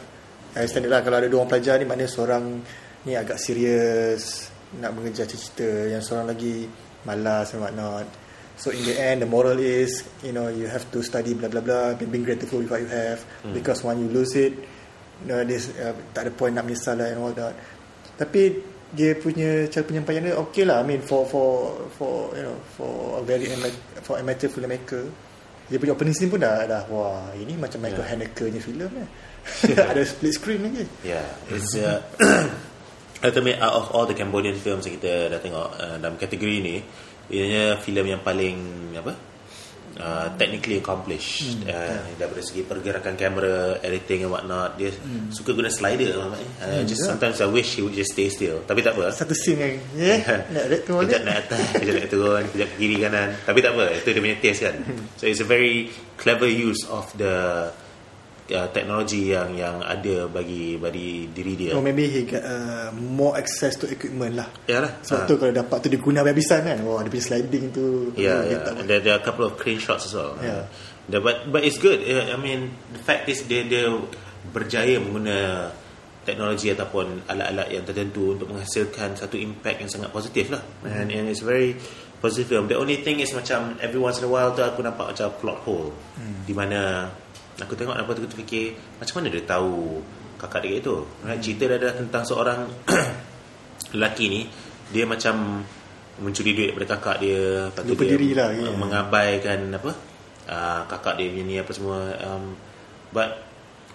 I 0.56 0.64
understand 0.64 0.88
it 0.88 0.92
lah 0.94 1.04
kalau 1.04 1.20
ada 1.20 1.28
dua 1.28 1.44
orang 1.44 1.52
pelajar 1.52 1.76
ni 1.82 1.86
maknanya 1.90 2.12
seorang 2.16 2.64
ni 3.04 3.18
agak 3.18 3.42
serius 3.42 4.48
nak 4.80 4.96
mengejar 4.96 5.28
cita-cita. 5.28 5.92
Yang 5.92 6.08
seorang 6.08 6.32
lagi 6.32 6.64
malas 7.04 7.52
and 7.58 7.66
whatnot. 7.66 8.08
So 8.56 8.72
in 8.72 8.88
the 8.88 8.96
end 8.96 9.20
the 9.20 9.28
moral 9.28 9.60
is 9.60 10.08
you 10.24 10.32
know 10.32 10.48
you 10.48 10.72
have 10.72 10.88
to 10.96 11.04
study 11.04 11.36
blah 11.36 11.52
blah 11.52 11.60
blah 11.60 12.00
be 12.00 12.08
being 12.08 12.24
grateful 12.24 12.64
with 12.64 12.72
what 12.72 12.80
you 12.80 12.88
have. 12.88 13.20
Because 13.52 13.84
when 13.84 14.00
you 14.00 14.08
lose 14.08 14.32
it 14.40 14.56
know, 15.28 15.40
this, 15.48 15.72
uh, 15.80 15.96
tak 16.12 16.28
ada 16.28 16.32
point 16.36 16.52
nak 16.52 16.68
menyesal 16.68 17.00
lah 17.00 17.08
and 17.08 17.20
all 17.20 17.32
that. 17.32 17.56
Tapi 18.20 18.60
dia 18.96 19.16
punya 19.16 19.68
cara 19.68 19.84
penyampaian 19.84 20.24
dia 20.24 20.36
okay 20.36 20.64
lah. 20.68 20.84
I 20.84 20.86
mean 20.88 21.04
for 21.04 21.28
for 21.28 21.76
for 21.96 22.32
you 22.36 22.44
know 22.44 22.56
for 22.76 23.20
a 23.20 23.24
very 23.24 23.48
ama- 23.52 23.84
for 24.04 24.16
amateur 24.20 24.48
filmmaker 24.48 25.08
dia 25.66 25.82
punya 25.82 25.98
opening 25.98 26.14
scene 26.14 26.30
pun 26.30 26.38
dah 26.38 26.62
dah 26.70 26.86
wah 26.94 27.34
ini 27.34 27.58
macam 27.58 27.82
Michael 27.82 28.06
Yeah. 28.06 28.12
Haneke-nya 28.14 28.62
filem 28.62 28.92
eh. 29.02 29.10
Ada 29.94 30.02
split 30.06 30.34
screen 30.38 30.62
lagi. 30.66 30.86
Yeah, 31.06 31.26
it's 31.54 31.74
uh, 31.78 32.02
ultimate 33.26 33.62
out 33.62 33.74
of 33.78 33.86
all 33.94 34.06
the 34.10 34.18
Cambodian 34.18 34.58
films 34.58 34.90
yang 34.90 34.98
kita 34.98 35.30
dah 35.30 35.40
tengok 35.42 35.68
uh, 35.78 35.96
dalam 36.02 36.18
kategori 36.18 36.58
ni, 36.66 36.82
ianya 37.30 37.78
filem 37.78 38.18
yang 38.18 38.22
paling 38.26 38.58
apa? 38.98 39.14
Uh, 39.96 40.28
technically 40.36 40.84
accomplished 40.84 41.56
hmm, 41.56 41.72
uh, 41.72 42.04
daripada 42.20 42.44
segi 42.44 42.68
pergerakan 42.68 43.16
kamera, 43.16 43.80
editing 43.80 44.28
and 44.28 44.32
whatnot 44.36 44.76
dia 44.76 44.92
hmm. 44.92 45.32
suka 45.32 45.56
guna 45.56 45.72
slider 45.72 46.20
lah 46.20 46.28
maknanya. 46.36 46.52
Uh, 46.60 46.84
just 46.84 47.00
yeah. 47.00 47.16
sometimes 47.16 47.40
I 47.40 47.48
wish 47.48 47.80
he 47.80 47.82
would 47.82 47.96
just 47.96 48.12
stay 48.12 48.28
still. 48.28 48.60
Tapi 48.68 48.84
tak 48.84 49.00
apa. 49.00 49.16
Satu 49.16 49.32
scene 49.32 49.56
yang 49.56 49.76
yeah, 49.96 50.20
nak 50.54 50.68
red 50.68 50.84
tu 50.84 51.00
kejap 51.00 51.24
naik 51.24 51.48
atas 51.48 51.80
kejap 51.80 51.96
naik 51.96 52.10
turun 52.12 52.44
kejap 52.52 52.68
ke 52.72 52.76
kiri 52.76 52.98
kanan. 53.08 53.40
Tapi 53.48 53.60
tak 53.64 53.72
apa 53.72 53.84
itu 53.96 54.10
dia 54.12 54.20
punya 54.20 54.38
taste 54.44 54.62
kan. 54.68 54.76
So 55.16 55.24
it's 55.32 55.40
a 55.40 55.48
very 55.48 55.88
clever 56.20 56.52
use 56.52 56.84
of 56.92 57.08
the 57.16 57.72
uh, 58.52 58.68
teknologi 58.70 59.34
yang 59.34 59.54
yang 59.54 59.82
ada 59.82 60.30
bagi 60.30 60.78
bagi 60.78 61.30
diri 61.30 61.54
dia 61.58 61.72
Or 61.74 61.82
maybe 61.82 62.06
he 62.06 62.24
got 62.24 62.44
uh, 62.44 62.90
more 62.94 63.34
access 63.36 63.74
to 63.82 63.90
equipment 63.90 64.38
lah. 64.38 64.48
ya 64.66 64.86
lah 64.86 64.92
Sebab 65.02 65.24
Ah. 65.24 65.28
tu 65.28 65.34
kalau 65.40 65.54
dapat 65.54 65.78
tu 65.82 65.88
dia 65.90 65.98
guna 65.98 66.22
habis-habisan 66.22 66.60
kan. 66.62 66.78
Wah, 66.86 67.02
dia 67.02 67.10
punya 67.10 67.26
sliding 67.26 67.66
tu. 67.72 67.86
Yeah, 68.14 68.42
dia 68.46 68.52
yeah. 68.62 68.78
And 68.78 68.86
there, 68.86 69.02
there 69.02 69.14
are 69.18 69.22
a 69.22 69.26
couple 69.26 69.46
of 69.46 69.56
crane 69.56 69.82
shots 69.82 70.06
as 70.06 70.14
well. 70.14 70.38
Yeah. 70.38 70.70
The, 71.06 71.22
but 71.22 71.50
but 71.50 71.62
it's 71.62 71.78
good. 71.78 72.02
Uh, 72.02 72.34
I 72.34 72.38
mean, 72.38 72.74
the 72.90 73.02
fact 73.02 73.30
is 73.30 73.46
dia 73.46 73.62
dia 73.62 73.90
berjaya 74.50 74.98
mengguna 75.02 75.70
teknologi 76.26 76.74
ataupun 76.74 77.30
alat-alat 77.30 77.70
yang 77.70 77.86
tertentu 77.86 78.34
untuk 78.34 78.50
menghasilkan 78.50 79.14
satu 79.14 79.38
impact 79.38 79.86
yang 79.86 79.90
sangat 79.90 80.10
positif 80.10 80.50
lah. 80.50 80.62
And, 80.82 81.14
and 81.14 81.30
it's 81.30 81.46
very 81.46 81.78
positive 82.18 82.50
film. 82.50 82.66
The 82.66 82.78
only 82.82 83.06
thing 83.06 83.22
is 83.22 83.30
macam 83.30 83.78
every 83.78 84.02
once 84.02 84.18
in 84.18 84.26
a 84.26 84.32
while 84.34 84.50
tu 84.58 84.66
aku 84.66 84.82
nampak 84.82 85.14
macam 85.14 85.30
plot 85.38 85.60
hole. 85.62 85.94
Di 86.18 86.54
mana 86.58 87.06
aku 87.62 87.74
tengok 87.74 87.96
apa 87.96 88.12
tu 88.12 88.24
aku 88.26 88.36
fikir 88.44 88.76
macam 89.00 89.14
mana 89.22 89.28
dia 89.32 89.44
tahu 89.48 90.02
kakak 90.36 90.62
dia 90.68 90.74
itu. 90.84 90.96
Right? 91.24 91.40
Cerita 91.40 91.64
dia 91.72 91.78
adalah 91.80 91.96
tentang 91.96 92.24
seorang 92.28 92.60
lelaki 93.96 94.26
ni 94.28 94.42
dia 94.92 95.08
macam 95.08 95.64
mencuri 96.16 96.52
duit 96.56 96.72
daripada 96.72 96.96
kakak 96.96 97.18
dia 97.24 97.68
lepas 97.72 97.82
tu 97.84 97.92
Lupa 97.92 98.04
dia 98.08 98.12
diri 98.16 98.30
lah, 98.32 98.48
uh, 98.52 98.56
ya. 98.56 98.72
mengabaikan 98.72 99.60
apa 99.76 99.92
uh, 100.48 100.82
kakak 100.88 101.14
dia 101.20 101.28
punya 101.32 101.44
ni 101.44 101.56
apa 101.60 101.72
semua 101.76 102.00
um, 102.24 102.56
but 103.12 103.30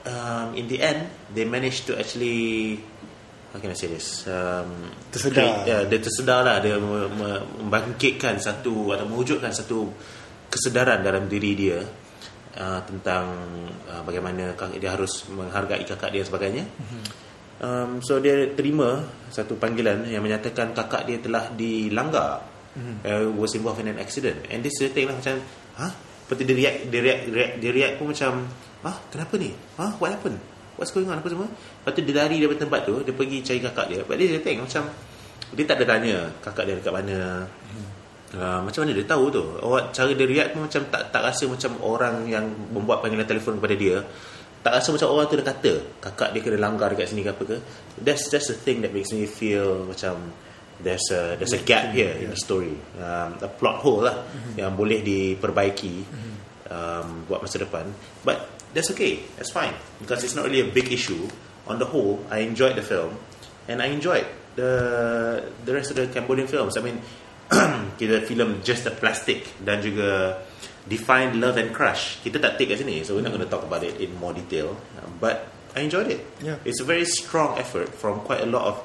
um, 0.04 0.52
in 0.52 0.68
the 0.68 0.76
end 0.84 1.08
they 1.32 1.48
managed 1.48 1.88
to 1.88 1.96
actually 1.96 2.76
how 3.52 3.58
can 3.58 3.72
I 3.72 3.78
say 3.78 3.88
this 3.88 4.28
um, 4.28 4.92
Tersedar. 5.08 5.32
create- 5.32 5.64
yeah, 5.64 5.82
dia 5.88 5.98
tersedar 6.00 6.44
lah 6.44 6.60
dia 6.60 6.76
me- 6.76 7.08
me- 7.08 7.44
membangkitkan 7.64 8.36
satu 8.36 8.92
atau 8.92 9.08
mewujudkan 9.08 9.52
satu 9.56 9.88
kesedaran 10.52 11.00
dalam 11.00 11.24
diri 11.24 11.56
dia 11.56 11.80
uh, 12.58 12.80
tentang 12.88 13.30
uh, 13.86 14.02
bagaimana 14.02 14.56
kak- 14.58 14.74
dia 14.78 14.90
harus 14.94 15.28
menghargai 15.30 15.86
kakak 15.86 16.10
dia 16.10 16.24
dan 16.24 16.28
sebagainya. 16.28 16.64
Um, 17.60 18.00
so 18.00 18.16
dia 18.16 18.56
terima 18.56 19.04
satu 19.28 19.60
panggilan 19.60 20.08
yang 20.08 20.24
menyatakan 20.24 20.72
kakak 20.72 21.04
dia 21.04 21.20
telah 21.20 21.52
dilanggar 21.52 22.40
mm-hmm. 22.72 22.96
uh, 23.04 23.28
was 23.36 23.52
involved 23.52 23.84
in 23.84 23.92
an 23.92 24.00
accident. 24.00 24.48
And 24.48 24.64
this 24.64 24.80
thing 24.80 25.04
lah 25.04 25.20
macam 25.20 25.44
ha? 25.76 25.92
Seperti 26.24 26.42
dia 26.48 26.56
react 26.56 26.78
dia 26.88 27.00
react, 27.04 27.22
react, 27.28 27.54
dia 27.60 27.70
react 27.74 27.94
pun 28.00 28.06
macam 28.16 28.48
ah 28.80 28.96
kenapa 29.12 29.34
ni? 29.36 29.52
Ha? 29.76 30.00
What 30.00 30.10
happened? 30.16 30.40
What's 30.80 30.96
going 30.96 31.04
on? 31.12 31.20
Apa 31.20 31.28
semua. 31.28 31.52
Lepas 31.52 31.92
tu 31.92 32.00
dia 32.00 32.16
lari 32.16 32.40
daripada 32.40 32.64
tempat 32.64 32.80
tu 32.88 32.94
dia 33.04 33.12
pergi 33.12 33.38
cari 33.44 33.60
kakak 33.60 33.86
dia. 33.92 34.00
But 34.08 34.16
the 34.16 34.40
thing 34.40 34.64
macam 34.64 34.82
dia 35.50 35.64
tak 35.68 35.76
ada 35.82 35.86
tanya 35.98 36.16
kakak 36.40 36.64
dia 36.64 36.74
dekat 36.80 36.94
mana 36.94 37.44
Uh, 38.30 38.62
macam 38.62 38.86
mana 38.86 38.94
dia 38.94 39.06
tahu 39.10 39.26
tu? 39.26 39.42
Awak 39.58 39.90
cara 39.90 40.14
dia 40.14 40.26
react 40.26 40.54
pun 40.54 40.62
macam 40.70 40.82
tak 40.86 41.10
tak 41.10 41.22
rasa 41.26 41.50
macam 41.50 41.74
orang 41.82 42.30
yang 42.30 42.46
membuat 42.70 43.02
panggilan 43.02 43.26
telefon 43.26 43.58
kepada 43.58 43.74
dia. 43.74 44.06
Tak 44.62 44.72
rasa 44.76 44.94
macam 44.94 45.08
orang 45.10 45.26
tu 45.26 45.34
dah 45.34 45.46
kata 45.50 45.72
kakak 45.98 46.30
dia 46.30 46.40
kena 46.44 46.62
langgar 46.62 46.94
dekat 46.94 47.10
sini 47.10 47.26
ke 47.26 47.34
apa 47.34 47.42
ke. 47.42 47.56
That's 47.98 48.30
that's 48.30 48.46
the 48.46 48.54
thing 48.54 48.86
that 48.86 48.94
makes 48.94 49.10
me 49.10 49.26
feel 49.26 49.82
macam 49.82 50.30
there's 50.78 51.10
a 51.10 51.34
there's 51.42 51.50
a 51.58 51.62
gap 51.66 51.90
here 51.90 52.14
in 52.22 52.30
the 52.30 52.38
story. 52.38 52.78
Um, 53.02 53.34
a 53.42 53.50
plot 53.50 53.82
hole 53.82 54.06
lah 54.06 54.22
yang 54.54 54.78
boleh 54.78 55.02
diperbaiki 55.02 56.06
um, 56.70 57.26
buat 57.26 57.42
masa 57.42 57.58
depan. 57.66 57.90
But 58.22 58.46
that's 58.70 58.94
okay 58.94 59.26
that's 59.42 59.50
fine. 59.50 59.74
Because 59.98 60.22
it's 60.22 60.38
not 60.38 60.46
really 60.46 60.62
a 60.62 60.70
big 60.70 60.86
issue. 60.94 61.26
On 61.66 61.82
the 61.82 61.88
whole 61.90 62.22
I 62.30 62.46
enjoyed 62.46 62.78
the 62.78 62.86
film 62.86 63.18
and 63.66 63.82
I 63.82 63.90
enjoyed 63.90 64.26
the 64.54 64.70
the 65.66 65.72
rest 65.74 65.90
of 65.90 65.98
the 65.98 66.06
Cambodian 66.06 66.46
films. 66.46 66.78
I 66.78 66.82
mean 66.86 67.02
kita 68.00 68.22
film 68.24 68.62
just 68.62 68.86
the 68.86 68.94
plastic 68.94 69.42
dan 69.60 69.82
juga 69.82 70.38
define 70.86 71.42
love 71.42 71.58
and 71.58 71.74
crush. 71.74 72.22
Kita 72.22 72.38
tak 72.38 72.56
take 72.56 72.72
kat 72.72 72.80
sini 72.80 73.02
so 73.02 73.18
we're 73.18 73.26
not 73.26 73.34
going 73.34 73.44
to 73.44 73.50
talk 73.50 73.66
about 73.66 73.82
it 73.82 73.98
in 73.98 74.14
more 74.16 74.32
detail. 74.32 74.78
But 75.18 75.50
I 75.74 75.86
enjoyed 75.86 76.10
it. 76.10 76.22
Yeah. 76.42 76.58
it's 76.64 76.80
a 76.80 76.86
very 76.86 77.06
strong 77.06 77.58
effort 77.58 77.94
from 77.94 78.26
quite 78.26 78.42
a 78.42 78.50
lot 78.50 78.64
of 78.66 78.76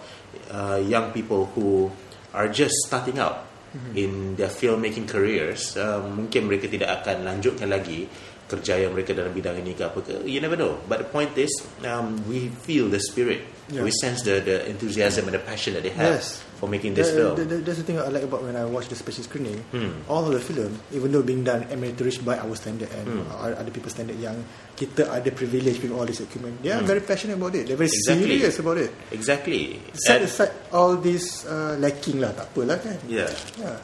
uh, 0.54 0.78
young 0.78 1.12
people 1.14 1.50
who 1.58 1.90
are 2.34 2.46
just 2.46 2.76
starting 2.86 3.18
out 3.18 3.48
in 3.96 4.36
their 4.36 4.48
filmmaking 4.48 5.08
careers. 5.08 5.76
Um, 5.76 6.26
mungkin 6.26 6.48
mereka 6.48 6.72
tidak 6.72 7.04
akan 7.04 7.28
lanjutkan 7.28 7.68
lagi 7.68 8.08
kerjaya 8.46 8.88
mereka 8.94 9.18
dalam 9.18 9.34
bidang 9.34 9.58
ini 9.60 9.74
ke 9.74 9.84
apa 9.84 10.00
ke. 10.00 10.14
You 10.24 10.40
never 10.40 10.56
know. 10.56 10.78
But 10.88 11.04
the 11.04 11.10
point 11.10 11.34
is 11.36 11.52
um, 11.84 12.22
we 12.30 12.48
feel 12.64 12.88
the 12.88 13.02
spirit. 13.02 13.44
Yeah. 13.66 13.82
we 13.82 13.90
sense 13.90 14.22
the 14.22 14.40
the 14.46 14.70
enthusiasm 14.70 15.26
and 15.26 15.34
the 15.34 15.42
passion 15.42 15.74
that 15.74 15.84
they 15.84 15.96
have. 15.98 16.22
Yes. 16.22 16.40
For 16.66 16.74
making 16.74 16.98
this 16.98 17.14
That- 17.14 17.18
film 17.22 17.34
that- 17.38 17.46
that- 17.48 17.62
that's 17.62 17.78
the 17.78 17.86
thing 17.86 18.02
I 18.02 18.10
like 18.10 18.26
about 18.26 18.42
when 18.42 18.58
I 18.58 18.66
watch 18.66 18.90
the 18.90 18.98
special 18.98 19.22
screening. 19.22 19.62
Hmm. 19.70 20.02
All 20.10 20.26
of 20.26 20.34
the 20.34 20.42
film, 20.42 20.74
even 20.90 21.14
though 21.14 21.22
being 21.22 21.46
done 21.46 21.70
amateurish 21.70 22.18
by 22.20 22.42
our 22.42 22.58
standard 22.58 22.90
and 22.90 23.06
Hmm. 23.06 23.30
o- 23.30 23.54
other 23.54 23.70
people's 23.70 23.94
standard, 23.94 24.18
yang 24.18 24.42
kita 24.74 25.06
ada 25.06 25.30
privilege 25.30 25.78
with 25.80 25.94
all 25.94 26.04
this 26.04 26.20
equipment, 26.20 26.58
they 26.60 26.74
are 26.74 26.82
very 26.82 27.00
passionate 27.00 27.38
about 27.38 27.54
it. 27.54 27.70
They're 27.70 27.78
very. 27.78 27.94
Exactly. 27.94 28.26
serious 28.42 28.56
about 28.58 28.82
it. 28.82 28.90
exactly 29.14 29.78
Set 29.94 30.20
And- 30.20 30.26
aside 30.26 30.54
all 30.74 30.98
this 30.98 31.46
uh, 31.46 31.78
lacking 31.78 32.18
lah, 32.18 32.34
tak 32.34 32.50
apalah 32.50 32.82
kan. 32.82 32.98
yeah 33.06 33.30
Yeah. 33.62 33.78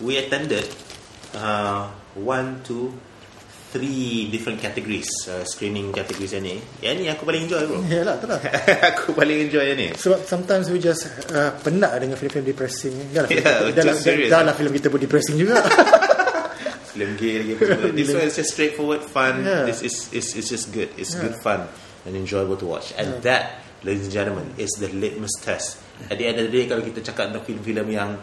we 0.00 0.16
attended 0.16 0.64
uh, 1.32 1.92
one, 2.16 2.60
two, 2.62 2.92
three 3.72 4.28
different 4.28 4.60
categories 4.60 5.08
uh, 5.26 5.40
screening 5.42 5.88
categories 5.90 6.36
yang 6.36 6.44
ni. 6.44 6.60
Yang 6.84 6.94
ni 7.00 7.04
aku 7.08 7.24
paling 7.24 7.48
enjoy 7.48 7.64
bro. 7.64 7.80
Yalah, 7.88 8.14
tu 8.20 8.26
lah. 8.28 8.36
aku 8.92 9.16
paling 9.16 9.48
enjoy 9.48 9.64
yang 9.64 9.78
ni. 9.80 9.88
Sebab 9.96 10.28
sometimes 10.28 10.68
we 10.68 10.76
just 10.76 11.08
uh, 11.32 11.56
penat 11.64 11.96
dengan 11.96 12.20
filem-filem 12.20 12.52
depressing. 12.52 12.92
Dah 13.10 13.24
lah, 13.24 13.30
Yeah, 13.34 13.72
dah, 13.72 13.82
lah, 13.82 13.94
too 13.96 14.04
serious. 14.04 14.28
dah 14.28 14.40
lah 14.44 14.52
filem 14.52 14.76
kita 14.76 14.92
pun 14.92 15.00
depressing 15.00 15.40
juga. 15.40 15.64
Film 16.92 17.16
gay 17.16 17.40
lagi. 17.40 17.52
This 17.96 18.12
one 18.12 18.28
is 18.28 18.36
just 18.36 18.52
straightforward 18.52 19.00
fun. 19.00 19.40
Yeah. 19.40 19.64
This 19.64 19.80
is 19.80 20.12
is 20.12 20.36
it's 20.36 20.52
just 20.52 20.68
good. 20.76 20.92
It's 21.00 21.16
Yeah. 21.16 21.24
good 21.24 21.40
fun 21.40 21.64
and 22.04 22.12
enjoyable 22.12 22.60
to 22.60 22.68
watch. 22.68 22.92
And 23.00 23.24
that, 23.24 23.64
ladies 23.80 24.12
and 24.12 24.14
gentlemen, 24.14 24.52
is 24.60 24.76
the 24.76 24.92
litmus 24.92 25.32
test. 25.40 25.80
At 26.12 26.20
the 26.20 26.28
end 26.28 26.36
of 26.36 26.50
the 26.50 26.52
day, 26.52 26.68
kalau 26.68 26.84
kita 26.84 27.00
cakap 27.00 27.32
tentang 27.32 27.48
film-film 27.48 27.88
yang 27.88 28.20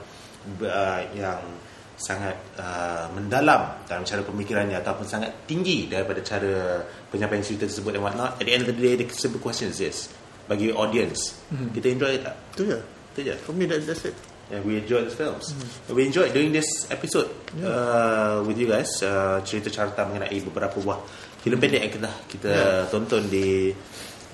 uh, 0.61 0.99
yang 1.17 1.41
sangat 1.99 2.35
uh, 2.55 3.11
mendalam 3.11 3.75
dalam 3.83 4.07
cara 4.07 4.23
pemikirannya 4.23 4.79
ataupun 4.79 5.03
sangat 5.03 5.43
tinggi 5.43 5.91
daripada 5.91 6.23
cara 6.23 6.79
penyampaian 7.11 7.43
cerita 7.43 7.67
tersebut 7.67 7.99
dan 7.99 8.01
whatnot. 8.01 8.39
At 8.39 8.47
the 8.47 8.55
end 8.55 8.63
of 8.63 8.71
the 8.71 8.79
day, 8.79 8.95
the 8.95 9.05
simple 9.11 9.43
question 9.43 9.67
is 9.67 9.83
this: 9.83 10.07
bagi 10.47 10.71
audience, 10.71 11.35
kita 11.75 11.91
enjoy 11.91 12.23
tak? 12.23 12.35
tu 12.55 12.63
je. 12.63 12.79
Itu 13.13 13.19
je. 13.27 13.35
For 13.43 13.51
me, 13.51 13.67
that, 13.67 13.83
that's 13.83 14.07
it. 14.07 14.15
And 14.49 14.65
we 14.65 14.81
enjoyed 14.81 15.05
the 15.05 15.13
films. 15.13 15.53
And 15.85 15.93
we 15.93 16.09
enjoyed 16.09 16.33
doing 16.33 16.49
this 16.49 16.89
episode 16.89 17.29
uh, 17.61 18.41
with 18.41 18.57
you 18.57 18.65
guys. 18.65 18.89
Uh, 19.03 19.45
cerita 19.45 19.69
carta 19.69 20.09
mengenai 20.09 20.41
beberapa 20.41 20.81
buah 20.81 20.97
filem 21.43 21.61
pendek 21.61 21.81
yang 21.85 21.93
kita 21.93 22.09
kita 22.25 22.53
tonton 22.89 23.29
di 23.29 23.69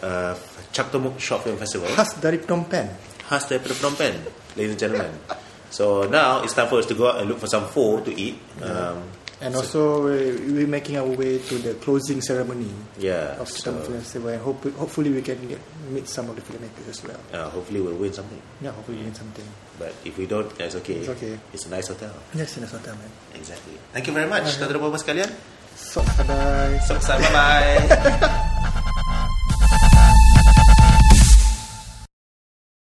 uh, 0.05 0.33
Chaptomuk 0.71 1.19
Short 1.19 1.43
Film 1.43 1.59
Festival. 1.59 1.91
Khas 1.91 2.15
dari 2.23 2.39
Phnom 2.39 2.63
Penh. 2.63 2.87
Khas 3.27 3.49
daripada 3.51 3.75
Phnom 3.75 3.95
Penh, 3.99 4.15
ladies 4.55 4.77
and 4.77 4.79
gentlemen. 4.79 5.11
So 5.75 6.07
now 6.07 6.39
it's 6.39 6.55
time 6.55 6.71
for 6.71 6.79
us 6.79 6.87
to 6.87 6.95
go 6.95 7.11
out 7.11 7.19
and 7.19 7.27
look 7.27 7.39
for 7.43 7.51
some 7.51 7.67
pho 7.67 7.99
to 7.99 8.11
eat. 8.15 8.39
Um, 8.63 9.03
And 9.43 9.51
also, 9.51 10.07
we- 10.07 10.63
we're 10.63 10.71
making 10.71 10.95
our 10.95 11.11
way 11.11 11.43
to 11.51 11.55
the 11.59 11.75
closing 11.83 12.23
ceremony 12.23 12.71
yeah. 12.95 13.35
of 13.35 13.51
So, 13.51 13.67
Phnom 13.67 13.83
Film 13.83 13.99
Festival. 13.99 14.31
And 14.31 14.39
hope, 14.39 14.63
hopefully, 14.79 15.11
we 15.11 15.19
can 15.19 15.35
get, 15.51 15.59
meet 15.91 16.07
some 16.07 16.31
of 16.31 16.39
the 16.39 16.43
filmmakers 16.47 16.87
as 16.87 17.03
well. 17.03 17.19
uh, 17.35 17.51
hopefully 17.51 17.83
we'll 17.83 17.99
win 17.99 18.15
something. 18.15 18.39
Yeah, 18.63 18.71
hopefully, 18.71 19.03
we 19.03 19.11
get 19.11 19.19
something. 19.19 19.43
But 19.75 19.91
if 20.07 20.15
we 20.15 20.23
don't, 20.25 20.47
that's 20.55 20.79
okay. 20.79 21.03
It's 21.03 21.11
okay. 21.19 21.35
It's 21.51 21.67
a 21.67 21.71
nice 21.75 21.91
hotel. 21.91 22.15
Yes, 22.31 22.55
it's 22.55 22.57
a 22.57 22.59
nice 22.63 22.71
hotel, 22.79 22.95
man. 22.95 23.11
Exactly. 23.35 23.75
Thank 23.91 24.07
you 24.07 24.15
very 24.15 24.29
much. 24.31 24.55
Tuan-tuan 24.55 24.71
dan 24.71 24.79
puan 24.79 24.95
sekalian. 25.03 25.29
So, 25.75 25.99
bye. 26.23 26.79
So, 26.87 26.95
bye-bye. 26.95 28.79